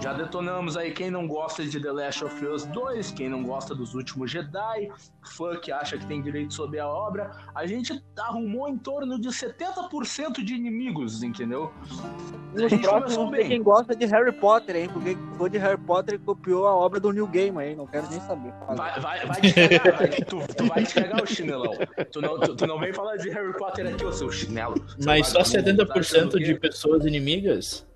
Já 0.00 0.12
detonamos 0.12 0.76
aí 0.76 0.92
quem 0.92 1.10
não 1.10 1.26
gosta 1.26 1.64
de 1.64 1.80
The 1.80 1.92
Last 1.92 2.24
of 2.24 2.46
Us 2.46 2.66
2, 2.66 3.12
quem 3.12 3.28
não 3.28 3.42
gosta 3.42 3.74
dos 3.74 3.94
últimos 3.94 4.30
Jedi, 4.30 4.90
fã 5.22 5.56
que 5.56 5.72
acha 5.72 5.96
que 5.96 6.06
tem 6.06 6.20
direito 6.20 6.52
sobre 6.52 6.78
a 6.78 6.86
obra. 6.86 7.30
A 7.54 7.66
gente 7.66 8.02
arrumou 8.18 8.68
em 8.68 8.76
torno 8.76 9.18
de 9.18 9.28
70% 9.28 10.42
de 10.44 10.54
inimigos, 10.54 11.22
entendeu? 11.22 11.72
A 12.54 12.68
gente 12.68 12.86
bem. 13.30 13.48
quem 13.48 13.62
gosta 13.62 13.96
de 13.96 14.04
Harry 14.06 14.32
Potter, 14.32 14.76
hein? 14.76 14.90
Porque 14.92 15.16
foi 15.36 15.50
de 15.50 15.58
Harry 15.58 15.80
Potter 15.80 16.20
copiou 16.20 16.66
a 16.66 16.74
obra 16.74 17.00
do 17.00 17.10
New 17.12 17.26
Game 17.26 17.58
aí, 17.58 17.74
não 17.74 17.86
quero 17.86 18.08
nem 18.10 18.20
saber. 18.20 18.52
Vai, 18.76 19.00
vai, 19.00 19.26
vai 19.26 19.40
te 19.40 19.52
cagar, 19.52 19.98
vai, 19.98 20.08
tu, 20.08 20.40
tu, 20.54 20.66
vai 20.66 20.84
te 20.84 20.94
cagar 20.94 21.22
o 21.22 21.26
chinelão. 21.26 21.72
Tu 22.12 22.20
não, 22.20 22.38
tu, 22.40 22.54
tu, 22.54 22.66
não 22.66 22.78
vem 22.78 22.92
falar 22.92 23.16
de 23.16 23.30
Harry 23.30 23.56
Potter 23.56 23.86
aqui, 23.86 24.04
ô 24.04 24.12
seu 24.12 24.30
chinelo. 24.30 24.74
Mas 25.04 25.28
só 25.28 25.40
70% 25.40 26.30
tá 26.30 26.38
de 26.38 26.54
pessoas 26.54 27.04
inimigas? 27.04 27.86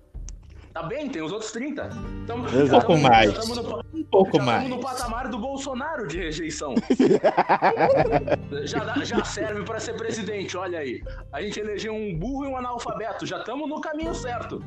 Tá 0.73 0.83
bem, 0.83 1.09
tem 1.09 1.21
os 1.21 1.31
outros 1.31 1.51
30. 1.51 1.89
Tamo, 2.27 2.45
um 2.47 2.69
pouco 2.69 2.87
tamo, 2.93 3.01
mais. 3.01 3.47
No, 3.47 3.83
um 3.93 4.03
pouco 4.03 4.41
mais. 4.41 4.69
no 4.69 4.79
patamar 4.79 5.27
do 5.27 5.39
Bolsonaro 5.39 6.07
de 6.07 6.19
rejeição. 6.19 6.75
já, 8.63 9.03
já 9.03 9.23
serve 9.25 9.63
para 9.63 9.79
ser 9.79 9.95
presidente, 9.95 10.55
olha 10.55 10.79
aí. 10.79 11.03
A 11.33 11.41
gente 11.41 11.59
elegeu 11.59 11.93
um 11.93 12.17
burro 12.17 12.45
e 12.45 12.47
um 12.47 12.57
analfabeto. 12.57 13.25
Já 13.25 13.39
estamos 13.39 13.67
no 13.67 13.81
caminho 13.81 14.13
certo. 14.13 14.63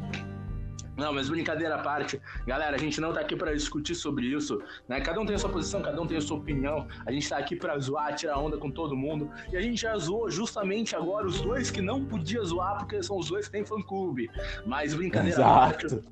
Não, 0.97 1.12
mas 1.12 1.28
brincadeira 1.28 1.76
à 1.76 1.78
parte. 1.78 2.20
Galera, 2.47 2.76
a 2.76 2.78
gente 2.78 3.01
não 3.01 3.12
tá 3.12 3.20
aqui 3.20 3.34
para 3.34 3.55
discutir 3.55 3.95
sobre 3.95 4.26
isso, 4.26 4.61
né? 4.88 5.01
Cada 5.01 5.20
um 5.20 5.26
tem 5.26 5.34
a 5.34 5.38
sua 5.38 5.51
posição, 5.51 5.80
cada 5.80 6.01
um 6.01 6.07
tem 6.07 6.18
a 6.18 6.20
sua 6.20 6.36
opinião. 6.36 6.86
A 7.07 7.12
gente 7.12 7.28
tá 7.28 7.38
aqui 7.38 7.57
para 7.57 7.78
zoar, 7.78 8.14
tirar 8.14 8.38
onda 8.38 8.59
com 8.59 8.70
todo 8.70 8.95
mundo. 8.95 9.30
E 9.51 9.57
a 9.57 9.61
gente 9.61 9.80
já 9.80 9.97
zoou 9.97 10.30
justamente 10.30 10.95
agora 10.95 11.26
os 11.26 11.40
dois 11.40 11.70
que 11.70 11.80
não 11.80 12.05
podia 12.05 12.43
zoar, 12.45 12.78
porque 12.78 13.03
são 13.03 13.18
os 13.18 13.28
dois 13.28 13.47
que 13.47 13.53
têm 13.53 13.64
fã-clube. 13.64 14.30
Mas 14.66 14.95
brincadeira 14.95 15.36
Exato. 15.36 15.53
à 15.53 15.61
parte. 15.61 16.03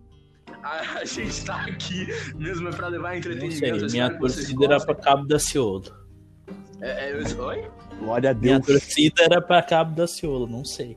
A, 0.62 1.04
gente 1.04 1.44
tá 1.44 1.62
aqui 1.62 2.06
mesmo 2.34 2.68
é 2.68 2.72
pra 2.72 2.88
levar 2.88 3.16
entretenimento. 3.16 3.88
Sei, 3.88 4.00
minha 4.00 4.18
torcida 4.18 4.64
era 4.64 4.80
pra 4.80 4.94
Cabo 4.94 5.26
da 5.26 5.38
Ciolo. 5.38 5.84
É, 6.80 7.10
é, 7.10 7.40
oi? 7.40 7.70
Glória 7.98 8.30
a 8.30 8.32
Deus. 8.32 8.42
Minha 8.42 8.60
torcida 8.60 9.22
era 9.22 9.40
pra 9.40 9.62
Cabo 9.62 9.94
da 9.94 10.06
Ciolo, 10.06 10.46
não 10.46 10.64
sei. 10.64 10.96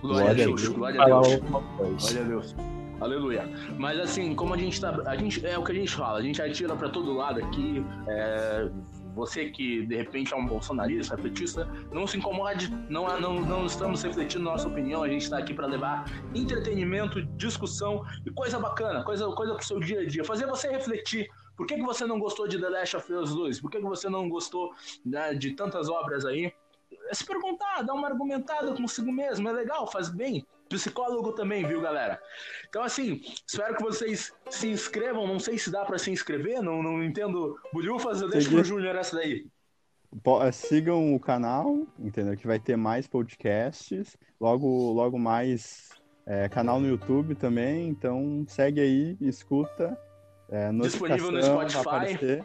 Glória, 0.00 0.24
glória 0.24 0.30
a 0.30 0.34
Deus, 0.34 0.68
glória 0.68 1.02
a 1.02 1.04
Deus. 1.04 1.40
Glória 1.40 2.20
a 2.20 2.24
Deus. 2.24 2.79
Aleluia. 3.00 3.48
Mas 3.78 3.98
assim, 3.98 4.34
como 4.34 4.52
a 4.52 4.58
gente 4.58 4.80
tá. 4.80 4.94
A 5.06 5.16
gente, 5.16 5.44
é 5.46 5.58
o 5.58 5.64
que 5.64 5.72
a 5.72 5.74
gente 5.74 5.92
fala, 5.92 6.18
a 6.18 6.22
gente 6.22 6.40
atira 6.40 6.76
para 6.76 6.88
todo 6.88 7.12
lado 7.14 7.40
aqui. 7.42 7.84
É, 8.06 8.70
você 9.14 9.50
que 9.50 9.84
de 9.86 9.96
repente 9.96 10.32
é 10.32 10.36
um 10.36 10.46
bolsonarista, 10.46 11.16
petista, 11.16 11.66
não 11.90 12.06
se 12.06 12.16
incomode, 12.18 12.70
não, 12.88 13.20
não, 13.20 13.40
não 13.40 13.66
estamos 13.66 14.02
refletindo 14.02 14.44
nossa 14.44 14.68
opinião, 14.68 15.02
a 15.02 15.08
gente 15.08 15.22
está 15.22 15.38
aqui 15.38 15.52
para 15.52 15.66
levar 15.66 16.04
entretenimento, 16.34 17.20
discussão 17.36 18.04
e 18.24 18.30
coisa 18.30 18.58
bacana, 18.58 19.02
coisa, 19.02 19.26
coisa 19.32 19.54
pro 19.54 19.64
seu 19.64 19.80
dia 19.80 20.00
a 20.00 20.06
dia, 20.06 20.24
fazer 20.24 20.46
você 20.46 20.68
refletir. 20.68 21.28
Por 21.56 21.66
que, 21.66 21.74
que 21.74 21.82
você 21.82 22.06
não 22.06 22.18
gostou 22.18 22.46
de 22.46 22.58
The 22.58 22.68
Last 22.68 22.96
of 22.96 23.12
Us 23.12 23.34
2? 23.34 23.60
Por 23.60 23.70
que, 23.70 23.78
que 23.78 23.84
você 23.84 24.08
não 24.08 24.28
gostou 24.28 24.72
né, 25.04 25.34
de 25.34 25.52
tantas 25.52 25.88
obras 25.88 26.24
aí? 26.24 26.52
É 27.08 27.14
se 27.14 27.26
perguntar, 27.26 27.82
dar 27.82 27.94
uma 27.94 28.08
argumentada 28.08 28.72
consigo 28.72 29.12
mesmo, 29.12 29.48
é 29.48 29.52
legal, 29.52 29.90
faz 29.90 30.08
bem 30.08 30.46
psicólogo 30.70 31.32
também, 31.32 31.66
viu, 31.66 31.80
galera? 31.80 32.18
Então, 32.68 32.82
assim, 32.82 33.20
espero 33.46 33.76
que 33.76 33.82
vocês 33.82 34.32
se 34.48 34.68
inscrevam. 34.68 35.26
Não 35.26 35.40
sei 35.40 35.58
se 35.58 35.70
dá 35.70 35.84
para 35.84 35.98
se 35.98 36.10
inscrever, 36.10 36.62
não, 36.62 36.82
não 36.82 37.04
entendo 37.04 37.58
bulhufas. 37.72 38.22
Eu 38.22 38.30
deixo 38.30 38.48
pro 38.48 38.64
Júnior 38.64 38.94
essa 38.94 39.16
daí. 39.16 39.46
Eh, 40.42 40.52
sigam 40.52 41.14
o 41.14 41.20
canal, 41.20 41.86
entendeu? 41.98 42.36
Que 42.36 42.46
vai 42.46 42.58
ter 42.58 42.76
mais 42.76 43.06
podcasts. 43.06 44.16
Logo, 44.40 44.92
logo 44.92 45.18
mais 45.18 45.90
é, 46.24 46.48
canal 46.48 46.80
no 46.80 46.88
YouTube 46.88 47.34
também. 47.34 47.88
Então, 47.88 48.44
segue 48.48 48.80
aí, 48.80 49.16
escuta. 49.20 49.98
É, 50.48 50.72
Disponível 50.72 51.32
no 51.32 51.42
Spotify. 51.42 52.44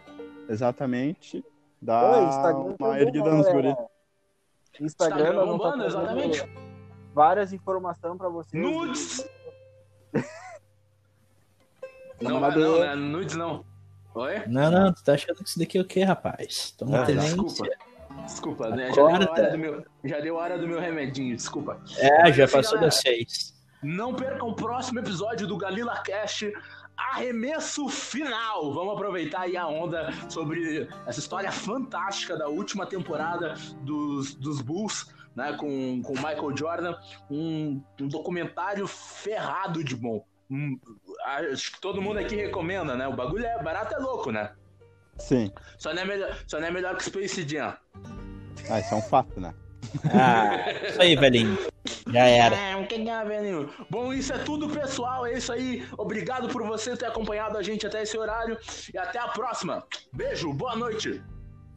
Exatamente. 0.50 1.46
Dá 1.82 2.18
Oi, 2.18 2.76
uma 2.80 3.00
erguida 3.00 3.32
nos 3.32 3.48
guri. 3.48 3.76
Instagram, 4.82 5.22
Instagram 5.22 5.46
bombando, 5.46 5.78
tá 5.78 5.86
exatamente 5.86 6.65
várias 7.16 7.54
informações 7.54 8.18
para 8.18 8.28
vocês. 8.28 8.62
Nudes! 8.62 9.26
não, 12.22 12.42
não, 12.42 12.52
não, 12.52 12.84
é 12.84 12.96
nudes 12.96 13.36
não. 13.36 13.66
Oi? 14.14 14.44
Não, 14.48 14.70
não, 14.70 14.94
tu 14.94 15.04
tá 15.04 15.14
achando 15.14 15.38
que 15.38 15.50
isso 15.50 15.58
daqui 15.58 15.78
é 15.78 15.82
o 15.82 15.86
quê, 15.86 16.04
rapaz? 16.04 16.72
Toma 16.72 17.02
ah, 17.02 17.04
Desculpa. 17.04 17.68
Desculpa, 18.26 18.70
né? 18.70 18.88
Já 18.88 18.96
deu, 18.96 19.06
hora 19.06 19.52
do 19.52 19.58
meu, 19.58 19.86
já 20.04 20.20
deu 20.20 20.36
hora 20.36 20.58
do 20.58 20.68
meu 20.68 20.80
remedinho, 20.80 21.36
desculpa. 21.36 21.82
É, 21.98 22.32
já 22.34 22.48
passou 22.48 22.80
das 22.80 22.96
seis. 22.96 23.56
Não 23.82 24.14
percam 24.14 24.50
o 24.50 24.56
próximo 24.56 25.00
episódio 25.00 25.46
do 25.46 25.58
Galila 25.58 26.02
Cast, 26.02 26.52
arremesso 26.98 27.88
final. 27.90 28.74
Vamos 28.74 28.94
aproveitar 28.94 29.42
aí 29.42 29.56
a 29.56 29.68
onda 29.68 30.12
sobre 30.30 30.88
essa 31.06 31.20
história 31.20 31.52
fantástica 31.52 32.38
da 32.38 32.48
última 32.48 32.86
temporada 32.86 33.54
dos, 33.82 34.34
dos 34.36 34.62
Bulls 34.62 35.14
né, 35.36 35.54
com, 35.60 36.02
com 36.02 36.14
Michael 36.14 36.58
Jordan, 36.58 36.96
um, 37.30 37.82
um 38.00 38.08
documentário 38.08 38.88
ferrado 38.88 39.84
de 39.84 39.96
bom. 39.96 40.24
hum, 40.50 40.80
acho 41.26 41.74
que 41.74 41.82
todo 41.82 42.02
mundo 42.02 42.20
aqui 42.20 42.36
recomenda, 42.36 42.96
né? 42.96 43.08
O 43.08 43.16
bagulho 43.16 43.46
é 43.46 43.62
barato, 43.62 43.94
é 43.94 43.98
louco, 43.98 44.32
né? 44.32 44.52
Sim. 45.18 45.52
Só 45.78 45.94
não 45.94 46.02
é 46.02 46.06
melhor, 46.06 46.38
só 46.48 46.60
não 46.60 46.68
é 46.68 46.72
melhor 46.72 46.96
que 46.96 47.04
Space 47.04 47.48
Jam. 47.48 47.76
Ah, 48.70 48.80
isso 48.80 48.94
é 48.94 48.98
um 48.98 49.02
fato, 49.02 49.40
né? 49.40 49.54
Ah, 50.12 50.72
isso 50.90 51.02
aí, 51.02 51.16
velhinho. 51.16 51.58
Já 52.12 52.26
era. 52.26 52.56
É, 52.56 52.76
um 52.76 52.86
que 52.86 52.96
é, 52.96 53.26
velhinho. 53.26 53.70
Bom, 53.90 54.14
isso 54.14 54.34
é 54.34 54.38
tudo, 54.38 54.70
pessoal. 54.70 55.26
É 55.26 55.34
isso 55.34 55.52
aí. 55.52 55.86
Obrigado 55.98 56.48
por 56.50 56.64
você 56.64 56.98
ter 56.98 57.06
acompanhado 57.06 57.58
a 57.58 57.64
gente 57.64 57.86
até 57.86 58.02
esse 58.02 58.18
horário. 58.18 58.58
E 58.94 58.98
até 58.98 59.20
a 59.20 59.28
próxima. 59.28 59.86
Beijo, 60.12 60.52
boa 60.54 60.76
noite. 60.76 61.22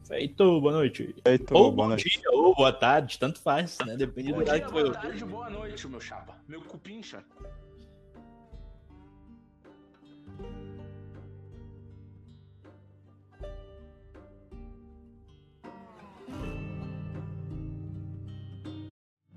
Feito, 0.09 0.59
boa 0.59 0.73
noite. 0.73 1.15
Feito, 1.23 1.53
ou 1.53 1.71
boa 1.71 1.83
bom 1.83 1.87
noite. 1.89 2.09
dia, 2.09 2.31
ou 2.31 2.55
boa 2.55 2.73
tarde, 2.73 3.19
tanto 3.19 3.39
faz, 3.39 3.77
né? 3.85 3.95
Depende 3.95 4.31
Bom 4.31 4.39
do 4.39 4.43
dia, 4.43 4.59
que 4.59 4.71
foi. 4.71 4.83
boa 4.85 4.93
tarde, 4.95 5.23
boa 5.23 5.49
noite, 5.51 5.87
meu 5.87 6.01
chapa. 6.01 6.35
Meu 6.47 6.61
cupincha. 6.63 7.23